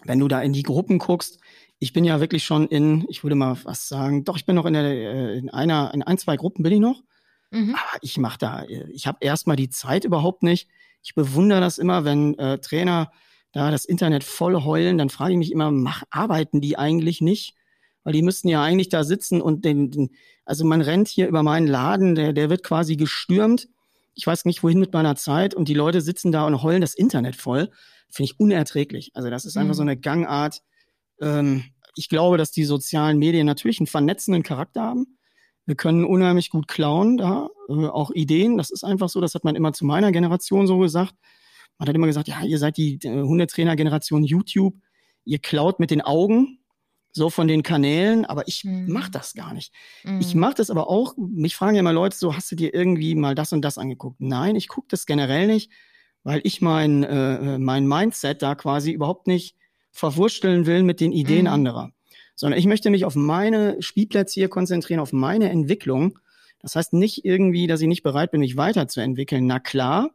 [0.02, 1.38] wenn du da in die Gruppen guckst,
[1.78, 4.66] ich bin ja wirklich schon in, ich würde mal was sagen, doch, ich bin noch
[4.66, 7.00] in, der, äh, in einer, in ein, zwei Gruppen bin ich noch.
[7.52, 7.76] Mhm.
[7.76, 10.68] Aber ich mache da, ich habe erstmal die Zeit überhaupt nicht.
[11.04, 13.12] Ich bewundere das immer, wenn äh, Trainer
[13.52, 17.54] da das Internet voll heulen, dann frage ich mich immer, mach, arbeiten die eigentlich nicht?
[18.08, 20.08] Weil die müssten ja eigentlich da sitzen und den, den
[20.46, 23.68] also man rennt hier über meinen Laden, der, der wird quasi gestürmt.
[24.14, 26.94] Ich weiß nicht, wohin mit meiner Zeit und die Leute sitzen da und heulen das
[26.94, 27.68] Internet voll.
[28.08, 29.10] Finde ich unerträglich.
[29.12, 29.60] Also das ist mhm.
[29.60, 30.62] einfach so eine Gangart.
[31.20, 31.64] Ähm,
[31.96, 35.18] ich glaube, dass die sozialen Medien natürlich einen vernetzenden Charakter haben.
[35.66, 38.56] Wir können unheimlich gut klauen da, äh, auch Ideen.
[38.56, 41.12] Das ist einfach so, das hat man immer zu meiner Generation so gesagt.
[41.76, 44.76] Man hat immer gesagt, ja, ihr seid die äh, Hundetrainer-Generation YouTube,
[45.26, 46.57] ihr klaut mit den Augen,
[47.18, 48.90] so von den Kanälen, aber ich mhm.
[48.90, 49.74] mache das gar nicht.
[50.04, 50.20] Mhm.
[50.20, 53.14] Ich mache das aber auch, mich fragen ja mal Leute so, hast du dir irgendwie
[53.14, 54.20] mal das und das angeguckt?
[54.20, 55.70] Nein, ich gucke das generell nicht,
[56.24, 59.56] weil ich mein, äh, mein Mindset da quasi überhaupt nicht
[59.90, 61.52] verwursteln will mit den Ideen mhm.
[61.52, 61.92] anderer.
[62.34, 66.18] Sondern ich möchte mich auf meine Spielplätze hier konzentrieren, auf meine Entwicklung.
[66.60, 69.46] Das heißt nicht irgendwie, dass ich nicht bereit bin, mich weiterzuentwickeln.
[69.46, 70.10] Na klar,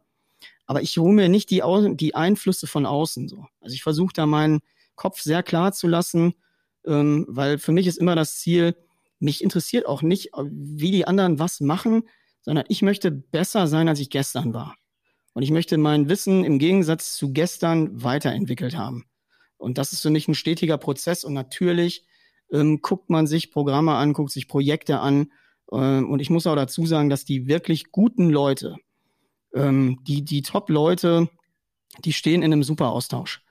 [0.66, 1.62] aber ich hole mir nicht die,
[1.94, 3.46] die Einflüsse von außen so.
[3.60, 4.60] Also ich versuche da meinen
[4.94, 6.34] Kopf sehr klar zu lassen,
[6.86, 8.76] ähm, weil für mich ist immer das Ziel,
[9.18, 12.04] mich interessiert auch nicht, wie die anderen was machen,
[12.42, 14.76] sondern ich möchte besser sein, als ich gestern war.
[15.32, 19.06] Und ich möchte mein Wissen im Gegensatz zu gestern weiterentwickelt haben.
[19.56, 21.24] Und das ist für mich ein stetiger Prozess.
[21.24, 22.04] Und natürlich
[22.52, 25.32] ähm, guckt man sich Programme an, guckt sich Projekte an.
[25.72, 28.76] Ähm, und ich muss auch dazu sagen, dass die wirklich guten Leute,
[29.54, 31.28] ähm, die, die Top-Leute,
[32.04, 33.42] die stehen in einem super Austausch.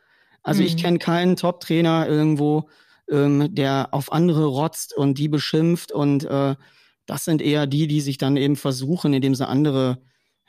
[0.43, 0.67] Also mhm.
[0.67, 2.69] ich kenne keinen Top-Trainer irgendwo,
[3.09, 5.91] ähm, der auf andere rotzt und die beschimpft.
[5.91, 6.55] Und äh,
[7.05, 9.99] das sind eher die, die sich dann eben versuchen, indem sie andere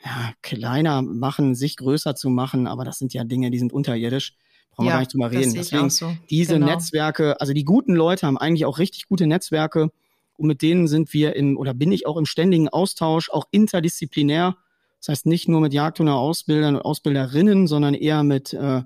[0.03, 2.67] ja, kleiner machen, sich größer zu machen.
[2.67, 4.33] Aber das sind ja Dinge, die sind unterirdisch.
[4.71, 5.53] Brauchen ja, wir gar nicht drüber reden.
[5.53, 6.15] Deswegen so.
[6.29, 6.67] diese genau.
[6.67, 9.89] Netzwerke, also die guten Leute haben eigentlich auch richtig gute Netzwerke.
[10.37, 14.57] Und mit denen sind wir im, oder bin ich auch im ständigen Austausch, auch interdisziplinär.
[14.99, 18.81] Das heißt nicht nur mit Jagdhunde-Ausbildern und Ausbilderinnen, sondern eher mit äh,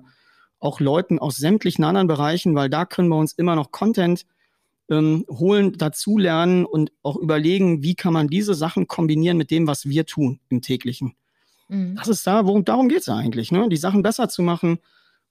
[0.60, 4.26] auch Leuten aus sämtlichen anderen Bereichen, weil da können wir uns immer noch Content
[4.90, 9.88] ähm, holen, dazulernen und auch überlegen, wie kann man diese Sachen kombinieren mit dem, was
[9.88, 11.14] wir tun im täglichen.
[11.68, 11.96] Mhm.
[11.96, 13.68] Das ist da, worum darum geht es eigentlich, ne?
[13.68, 14.78] die Sachen besser zu machen.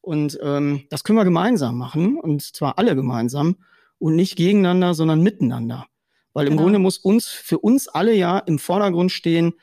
[0.01, 3.57] Und ähm, das können wir gemeinsam machen, und zwar alle gemeinsam
[3.99, 5.87] und nicht gegeneinander, sondern miteinander.
[6.33, 6.63] Weil im genau.
[6.63, 9.53] Grunde muss uns für uns alle ja im Vordergrund stehen,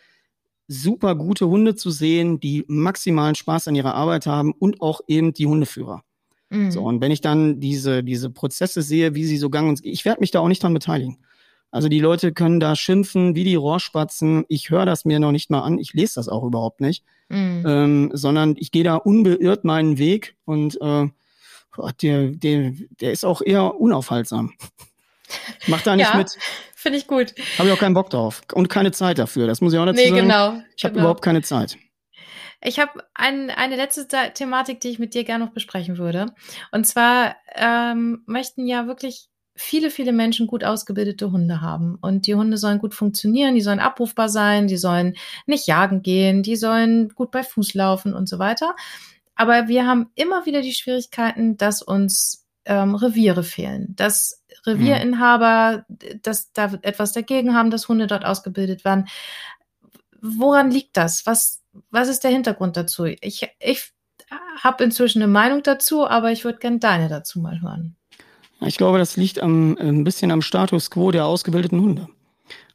[0.68, 5.32] super gute Hunde zu sehen, die maximalen Spaß an ihrer Arbeit haben und auch eben
[5.32, 6.02] die Hundeführer.
[6.50, 6.70] Mhm.
[6.70, 10.04] So, und wenn ich dann diese, diese Prozesse sehe, wie sie so gang und ich
[10.04, 11.18] werde mich da auch nicht dran beteiligen.
[11.70, 14.44] Also die Leute können da schimpfen wie die Rohrspatzen.
[14.48, 15.78] Ich höre das mir noch nicht mal an.
[15.78, 17.04] Ich lese das auch überhaupt nicht.
[17.28, 17.64] Mhm.
[17.66, 21.08] Ähm, sondern ich gehe da unbeirrt meinen Weg und äh,
[22.00, 24.52] der, der, der ist auch eher unaufhaltsam.
[25.66, 26.16] Mach da nicht ja.
[26.16, 26.30] mit.
[26.74, 27.34] Finde ich gut.
[27.58, 28.42] Habe ich auch keinen Bock drauf.
[28.52, 29.46] Und keine Zeit dafür.
[29.46, 30.22] Das muss ich auch dazu nee, sagen.
[30.22, 30.62] Genau.
[30.76, 31.04] Ich habe genau.
[31.04, 31.76] überhaupt keine Zeit.
[32.62, 36.26] Ich habe ein, eine letzte Thematik, die ich mit dir gerne noch besprechen würde.
[36.72, 41.98] Und zwar ähm, möchten ja wirklich viele, viele Menschen gut ausgebildete Hunde haben.
[42.00, 45.16] Und die Hunde sollen gut funktionieren, die sollen abrufbar sein, die sollen
[45.46, 48.76] nicht jagen gehen, die sollen gut bei Fuß laufen und so weiter.
[49.34, 55.84] Aber wir haben immer wieder die Schwierigkeiten, dass uns ähm, Reviere fehlen, dass Revierinhaber,
[56.22, 59.06] dass da etwas dagegen haben, dass Hunde dort ausgebildet werden.
[60.20, 61.26] Woran liegt das?
[61.26, 63.04] Was, was ist der Hintergrund dazu?
[63.04, 63.92] Ich, ich
[64.60, 67.96] habe inzwischen eine Meinung dazu, aber ich würde gerne deine dazu mal hören.
[68.60, 72.08] Ich glaube, das liegt am, ein bisschen am Status quo der ausgebildeten Hunde.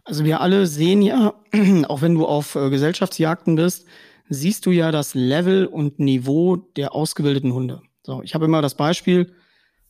[0.03, 1.34] Also wir alle sehen ja,
[1.88, 3.86] auch wenn du auf äh, Gesellschaftsjagden bist,
[4.29, 7.82] siehst du ja das Level und Niveau der ausgebildeten Hunde.
[8.03, 9.34] So, ich habe immer das Beispiel,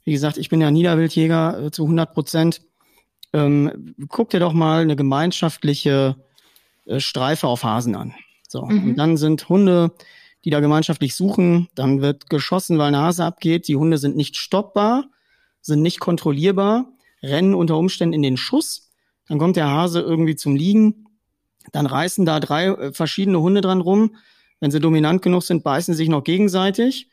[0.04, 2.62] wie gesagt, ich bin ja Niederwildjäger äh, zu 100 Prozent.
[3.34, 6.16] Ähm, guck dir doch mal eine gemeinschaftliche
[6.86, 8.14] äh, Streife auf Hasen an.
[8.48, 8.90] So, mhm.
[8.90, 9.92] und dann sind Hunde,
[10.44, 13.68] die da gemeinschaftlich suchen, dann wird geschossen, weil eine Hase abgeht.
[13.68, 15.06] Die Hunde sind nicht stoppbar,
[15.62, 16.86] sind nicht kontrollierbar,
[17.22, 18.90] rennen unter Umständen in den Schuss.
[19.28, 21.06] Dann kommt der Hase irgendwie zum Liegen.
[21.72, 24.16] Dann reißen da drei äh, verschiedene Hunde dran rum.
[24.60, 27.10] Wenn sie dominant genug sind, beißen sich noch gegenseitig.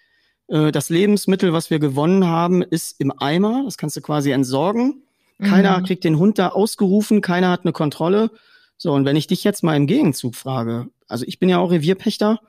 [0.49, 3.63] Äh, das Lebensmittel, was wir gewonnen haben, ist im Eimer.
[3.65, 5.03] Das kannst du quasi entsorgen.
[5.41, 5.85] Keiner mhm.
[5.85, 8.31] kriegt den Hund da ausgerufen, keiner hat eine Kontrolle.
[8.77, 11.71] So, und wenn ich dich jetzt mal im Gegenzug frage, also ich bin ja auch
[11.71, 12.41] Revierpächter,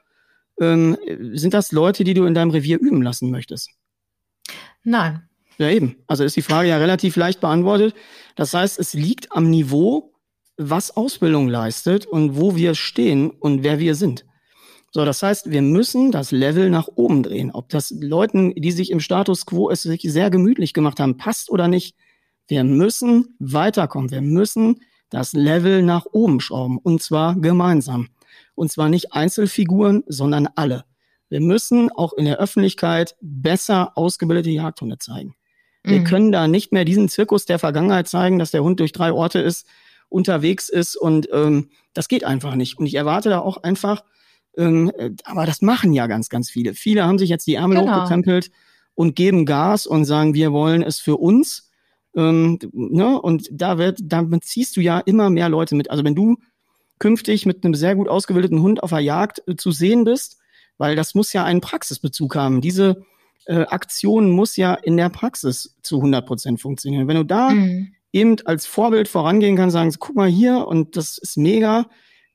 [0.59, 0.97] ähm,
[1.33, 3.69] sind das Leute, die du in deinem Revier üben lassen möchtest?
[4.83, 5.23] Nein.
[5.57, 5.97] Ja, eben.
[6.07, 7.93] Also ist die Frage ja relativ leicht beantwortet.
[8.35, 10.13] Das heißt, es liegt am Niveau,
[10.57, 14.25] was Ausbildung leistet und wo wir stehen und wer wir sind.
[14.91, 17.51] So, das heißt, wir müssen das Level nach oben drehen.
[17.51, 21.51] Ob das Leuten, die sich im Status quo es sich sehr gemütlich gemacht haben, passt
[21.51, 21.95] oder nicht.
[22.47, 24.09] Wir müssen weiterkommen.
[24.09, 26.79] Wir müssen das Level nach oben schrauben.
[26.79, 28.09] Und zwar gemeinsam.
[28.55, 30.85] Und zwar nicht Einzelfiguren, sondern alle.
[31.29, 35.35] Wir müssen auch in der Öffentlichkeit besser ausgebildete Jagdhunde zeigen.
[35.83, 36.03] Wir mhm.
[36.03, 39.39] können da nicht mehr diesen Zirkus der Vergangenheit zeigen, dass der Hund durch drei Orte
[39.39, 39.67] ist,
[40.09, 42.79] unterwegs ist und ähm, das geht einfach nicht.
[42.79, 44.03] Und ich erwarte da auch einfach,
[44.59, 46.73] ähm, äh, aber das machen ja ganz, ganz viele.
[46.73, 47.95] Viele haben sich jetzt die Ärmel genau.
[47.95, 48.51] hochgekrempelt
[48.93, 51.71] und geben Gas und sagen, wir wollen es für uns.
[52.13, 53.19] Ähm, ne?
[53.21, 55.89] Und da wird, damit ziehst du ja immer mehr Leute mit.
[55.89, 56.35] Also wenn du
[56.99, 60.37] künftig mit einem sehr gut ausgebildeten Hund auf der Jagd äh, zu sehen bist,
[60.77, 62.59] Weil das muss ja einen Praxisbezug haben.
[62.61, 63.05] Diese
[63.45, 67.07] äh, Aktion muss ja in der Praxis zu 100 Prozent funktionieren.
[67.07, 67.93] Wenn du da mhm.
[68.11, 71.89] eben als Vorbild vorangehen kannst, sagen, guck mal hier und das ist mega,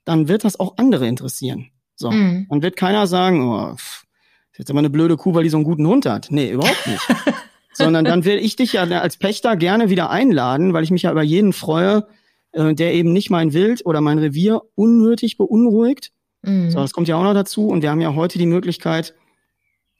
[0.04, 1.70] dann wird das auch andere interessieren.
[1.96, 2.46] So, mhm.
[2.50, 4.04] dann wird keiner sagen, oh, pff,
[4.52, 6.28] ist jetzt immer eine blöde Kuh, weil die so einen guten Hund hat.
[6.30, 7.02] Nee, überhaupt nicht.
[7.72, 11.10] Sondern dann will ich dich ja als Pächter gerne wieder einladen, weil ich mich ja
[11.10, 12.06] über jeden freue,
[12.52, 16.12] äh, der eben nicht mein Wild oder mein Revier unnötig beunruhigt.
[16.42, 16.70] Mhm.
[16.70, 17.66] So, das kommt ja auch noch dazu.
[17.66, 19.14] Und wir haben ja heute die Möglichkeit,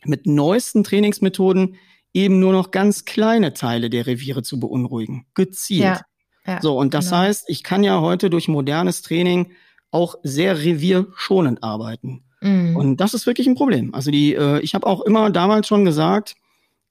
[0.04, 1.76] mit neuesten Trainingsmethoden
[2.12, 5.26] eben nur noch ganz kleine Teile der Reviere zu beunruhigen.
[5.34, 5.82] Gezielt.
[5.82, 6.00] Ja,
[6.46, 7.18] ja, so, und das genau.
[7.18, 9.50] heißt, ich kann ja heute durch modernes Training
[9.94, 12.24] auch sehr revierschonend arbeiten.
[12.40, 12.76] Mhm.
[12.76, 13.94] Und das ist wirklich ein Problem.
[13.94, 16.34] Also die, äh, ich habe auch immer damals schon gesagt,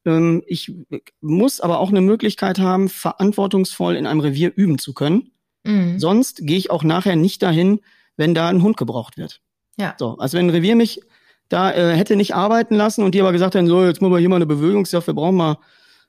[0.05, 0.73] ähm, ich
[1.21, 5.31] muss aber auch eine Möglichkeit haben, verantwortungsvoll in einem Revier üben zu können.
[5.63, 5.99] Mhm.
[5.99, 7.81] Sonst gehe ich auch nachher nicht dahin,
[8.15, 9.41] wenn da ein Hund gebraucht wird.
[9.77, 9.95] Ja.
[9.99, 11.01] So, also wenn ein Revier mich
[11.49, 14.19] da äh, hätte nicht arbeiten lassen und die aber gesagt hätten, so, jetzt muss wir
[14.19, 15.57] hier mal eine Bewegungskraft, wir brauchen mal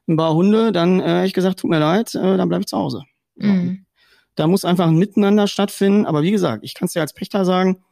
[0.08, 2.68] ein paar Hunde, dann äh, hätte ich gesagt, tut mir leid, äh, dann bleibe ich
[2.68, 3.02] zu Hause.
[3.34, 3.84] Mhm.
[4.34, 6.06] Da muss einfach ein Miteinander stattfinden.
[6.06, 7.82] Aber wie gesagt, ich kann es dir als Pächter sagen,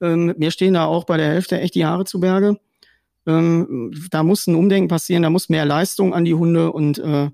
[0.00, 2.58] ähm, mir stehen da auch bei der Hälfte echt die Haare zu Berge.
[3.26, 7.30] Ähm, da muss ein Umdenken passieren, da muss mehr Leistung an die Hunde und äh,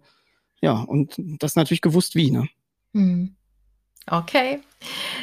[0.62, 2.48] ja, und das natürlich gewusst wie, ne?
[2.92, 3.36] Mhm.
[4.06, 4.60] Okay.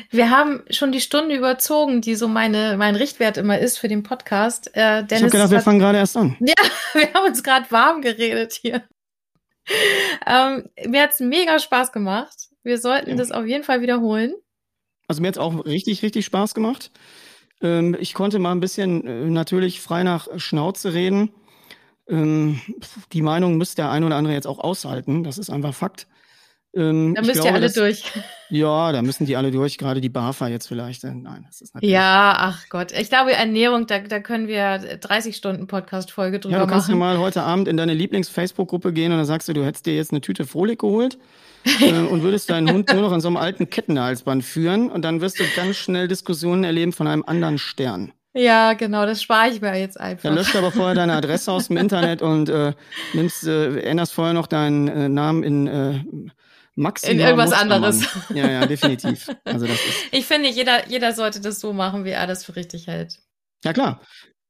[0.10, 4.03] Wir haben schon die Stunde überzogen, die so meine, mein Richtwert immer ist für den
[4.03, 4.70] Podcast.
[4.74, 6.38] Äh, Dennis ich habe gedacht, wir fangen gerade erst an.
[6.40, 6.56] Ja,
[6.94, 8.84] wir haben uns gerade warm geredet hier.
[10.26, 12.48] Ähm, mir hat's mega Spaß gemacht.
[12.69, 13.15] Wir sollten ja.
[13.15, 14.35] das auf jeden Fall wiederholen.
[15.07, 16.91] Also mir hat's auch richtig, richtig Spaß gemacht.
[17.61, 21.31] Ähm, ich konnte mal ein bisschen äh, natürlich frei nach Schnauze reden.
[22.07, 22.61] Ähm,
[23.11, 25.23] die Meinung müsste der ein oder andere jetzt auch aushalten.
[25.23, 26.05] Das ist einfach Fakt.
[26.75, 28.03] Ähm, da müsst ihr alle dass, durch.
[28.51, 31.03] Ja, da müssen die alle durch, gerade die BAFA jetzt vielleicht.
[31.03, 31.91] Äh, nein, das ist natürlich.
[31.91, 32.91] Ja, ach Gott.
[32.91, 36.61] Ich glaube, Ernährung, da, da können wir 30 Stunden Podcast-Folge drüber machen.
[36.61, 36.99] Ja, du kannst machen.
[36.99, 40.11] mal heute Abend in deine Lieblings-Facebook-Gruppe gehen und dann sagst du, du hättest dir jetzt
[40.11, 41.17] eine Tüte Frohlich geholt
[41.81, 45.22] äh, und würdest deinen Hund nur noch in so einem alten Kettenhalsband führen und dann
[45.22, 48.14] wirst du ganz schnell Diskussionen erleben von einem anderen Stern.
[48.34, 50.23] Ja, genau, das spare ich mir jetzt einfach.
[50.23, 52.73] Dann löscht aber vorher deine Adresse aus dem Internet und äh,
[53.14, 56.03] nimmst, äh, änderst vorher noch deinen äh, Namen in äh,
[56.76, 58.07] Maximal in irgendwas anderes.
[58.34, 59.27] Ja, ja, definitiv.
[59.44, 62.56] Also das ist ich finde, jeder, jeder sollte das so machen, wie er das für
[62.56, 63.19] richtig hält.
[63.65, 63.99] Ja, klar.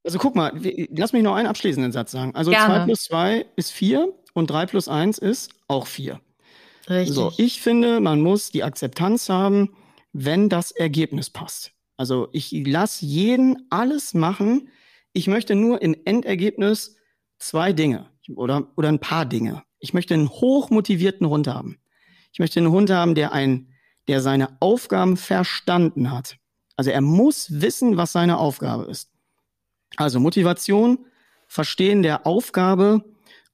[0.03, 0.51] Also guck mal,
[0.91, 2.35] lass mich noch einen abschließenden Satz sagen.
[2.35, 2.75] Also Gerne.
[2.75, 6.19] 2 plus 2 ist 4 und 3 plus 1 ist auch 4.
[6.89, 7.15] Richtig.
[7.15, 9.75] So, ich finde, man muss die Akzeptanz haben,
[10.11, 11.71] wenn das Ergebnis passt.
[11.97, 14.69] Also ich lasse jeden alles machen.
[15.13, 16.95] Ich möchte nur im Endergebnis
[17.37, 19.63] zwei Dinge oder, oder ein paar Dinge.
[19.79, 21.77] Ich möchte einen hochmotivierten Hund haben.
[22.31, 23.73] Ich möchte einen Hund haben, der ein,
[24.07, 26.37] der seine Aufgaben verstanden hat.
[26.75, 29.11] Also er muss wissen, was seine Aufgabe ist.
[29.97, 31.05] Also Motivation,
[31.47, 33.03] Verstehen der Aufgabe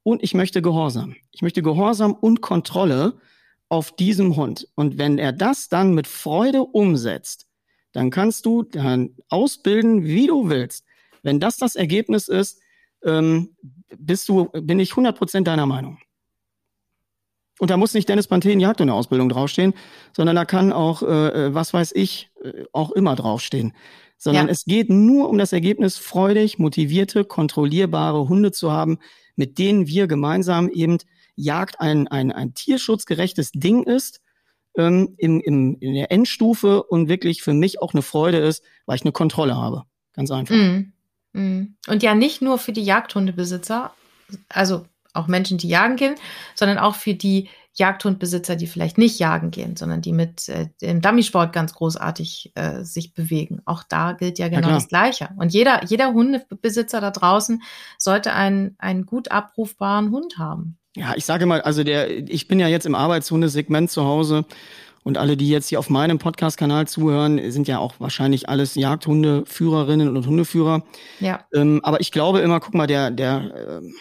[0.06, 1.16] und ich möchte Gehorsam.
[1.32, 3.20] Ich möchte Gehorsam und Kontrolle
[3.70, 4.68] auf diesem Hund.
[4.76, 7.48] Und wenn er das dann mit Freude umsetzt,
[7.92, 10.86] dann kannst du dann ausbilden, wie du willst.
[11.24, 12.62] Wenn das das Ergebnis ist,
[13.04, 13.56] ähm,
[13.98, 15.98] bist du, bin ich 100% deiner Meinung.
[17.58, 19.74] Und da muss nicht Dennis Panthen Jagd in der Ausbildung draufstehen,
[20.16, 23.74] sondern da kann auch, äh, äh, was weiß ich, äh, auch immer draufstehen.
[24.20, 24.52] Sondern ja.
[24.52, 29.00] es geht nur um das Ergebnis, freudig, motivierte, kontrollierbare Hunde zu haben,
[29.36, 30.98] mit denen wir gemeinsam eben
[31.36, 34.22] Jagd ein, ein, ein tierschutzgerechtes Ding ist,
[34.78, 38.96] ähm, im, im, in der Endstufe und wirklich für mich auch eine Freude ist, weil
[38.96, 39.84] ich eine Kontrolle habe.
[40.14, 40.56] Ganz einfach.
[40.56, 40.94] Mm.
[41.34, 41.76] Mm.
[41.88, 43.94] Und ja, nicht nur für die Jagdhundebesitzer,
[44.50, 46.16] also auch Menschen, die jagen gehen,
[46.56, 51.02] sondern auch für die Jagdhundbesitzer, die vielleicht nicht jagen gehen, sondern die mit äh, dem
[51.02, 53.62] Dummysport ganz großartig äh, sich bewegen.
[53.66, 55.30] Auch da gilt ja genau ja, das Gleiche.
[55.38, 57.62] Und jeder, jeder Hundebesitzer da draußen
[57.98, 60.78] sollte einen, einen gut abrufbaren Hund haben.
[60.96, 64.46] Ja, ich sage mal, also der, ich bin ja jetzt im Arbeitshundesegment zu Hause
[65.04, 70.16] und alle, die jetzt hier auf meinem Podcast-Kanal zuhören, sind ja auch wahrscheinlich alles Jagdhundeführerinnen
[70.16, 70.84] und Hundeführer.
[71.20, 71.46] Ja.
[71.54, 73.92] Ähm, aber ich glaube immer, guck mal, der, der, äh,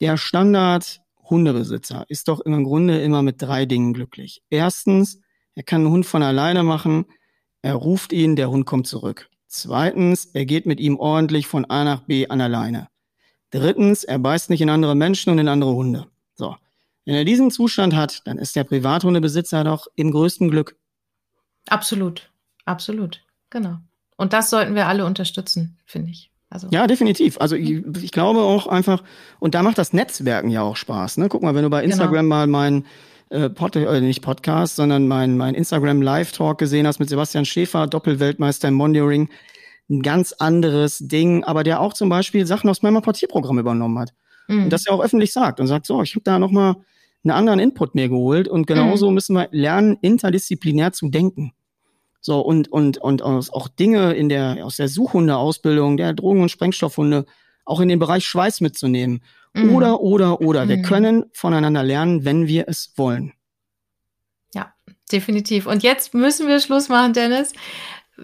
[0.00, 4.42] der Standard Hundebesitzer ist doch im Grunde immer mit drei Dingen glücklich.
[4.50, 5.20] Erstens,
[5.54, 7.06] er kann einen Hund von alleine machen,
[7.62, 9.28] er ruft ihn, der Hund kommt zurück.
[9.46, 12.88] Zweitens, er geht mit ihm ordentlich von A nach B an alleine.
[13.50, 16.06] Drittens, er beißt nicht in andere Menschen und in andere Hunde.
[16.34, 16.56] So.
[17.04, 20.76] Wenn er diesen Zustand hat, dann ist der Privathundebesitzer doch im größten Glück.
[21.68, 22.30] Absolut.
[22.66, 23.24] Absolut.
[23.48, 23.78] Genau.
[24.16, 26.27] Und das sollten wir alle unterstützen, finde ich.
[26.50, 26.68] Also.
[26.70, 27.38] Ja, definitiv.
[27.40, 29.02] Also ich, ich, glaube auch einfach,
[29.38, 31.18] und da macht das Netzwerken ja auch Spaß.
[31.18, 31.28] Ne?
[31.28, 31.92] Guck mal, wenn du bei genau.
[31.92, 32.36] Instagram genau.
[32.36, 32.86] mal meinen
[33.28, 37.86] äh, Pod, äh, nicht Podcast, sondern mein, mein Instagram Live-Talk gesehen hast mit Sebastian Schäfer,
[37.86, 39.28] Doppelweltmeister im Monitoring,
[39.90, 44.14] ein ganz anderes Ding, aber der auch zum Beispiel Sachen aus meinem Apportierprogramm übernommen hat.
[44.48, 44.64] Mhm.
[44.64, 46.76] Und das ja auch öffentlich sagt und sagt, so, ich habe da nochmal
[47.24, 49.14] einen anderen Input mir geholt und genauso mhm.
[49.14, 51.52] müssen wir lernen, interdisziplinär zu denken.
[52.20, 57.26] So, und, und, und auch Dinge in der, aus der Suchhundeausbildung, der Drogen- und Sprengstoffhunde,
[57.64, 59.22] auch in den Bereich Schweiß mitzunehmen.
[59.54, 59.74] Mhm.
[59.74, 60.68] Oder, oder, oder.
[60.68, 60.82] Wir mhm.
[60.82, 63.32] können voneinander lernen, wenn wir es wollen.
[64.54, 64.72] Ja,
[65.12, 65.66] definitiv.
[65.66, 67.52] Und jetzt müssen wir Schluss machen, Dennis.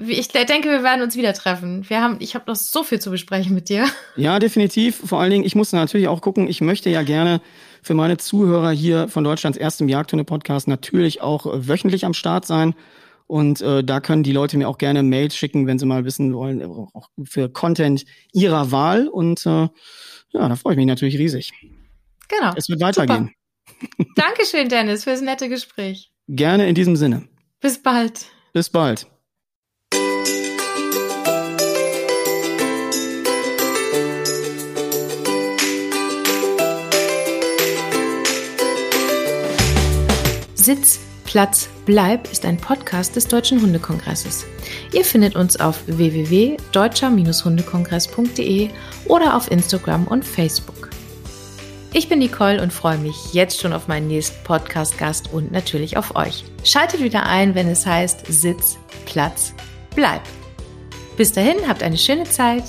[0.08, 1.88] Ich denke, wir werden uns wieder treffen.
[1.88, 3.86] Wir haben, ich habe noch so viel zu besprechen mit dir.
[4.16, 5.00] Ja, definitiv.
[5.04, 7.40] Vor allen Dingen, ich muss natürlich auch gucken, ich möchte ja gerne
[7.82, 12.74] für meine Zuhörer hier von Deutschlands erstem Jagdhunde-Podcast natürlich auch äh, wöchentlich am Start sein.
[13.35, 16.32] Und äh, da können die Leute mir auch gerne Mails schicken, wenn sie mal wissen
[16.35, 19.09] wollen, äh, auch für Content ihrer Wahl.
[19.09, 19.66] Und äh,
[20.31, 21.51] ja, da freue ich mich natürlich riesig.
[22.28, 22.52] Genau.
[22.55, 23.32] Es wird weitergehen.
[23.66, 24.11] Super.
[24.15, 26.12] Dankeschön, Dennis, fürs nette Gespräch.
[26.28, 27.27] Gerne in diesem Sinne.
[27.59, 28.27] Bis bald.
[28.52, 29.09] Bis bald.
[40.55, 41.01] Sitz
[41.35, 44.47] Platz Bleib ist ein Podcast des Deutschen Hundekongresses.
[44.93, 48.70] Ihr findet uns auf www.deutscher-hundekongress.de
[49.06, 50.90] oder auf Instagram und Facebook.
[51.93, 56.15] Ich bin Nicole und freue mich jetzt schon auf meinen nächsten Podcast-Gast und natürlich auf
[56.15, 56.44] euch.
[56.62, 59.55] Schaltet wieder ein, wenn es heißt Sitz, Platz,
[59.97, 60.23] Bleib.
[61.16, 62.62] Bis dahin, habt eine schöne Zeit.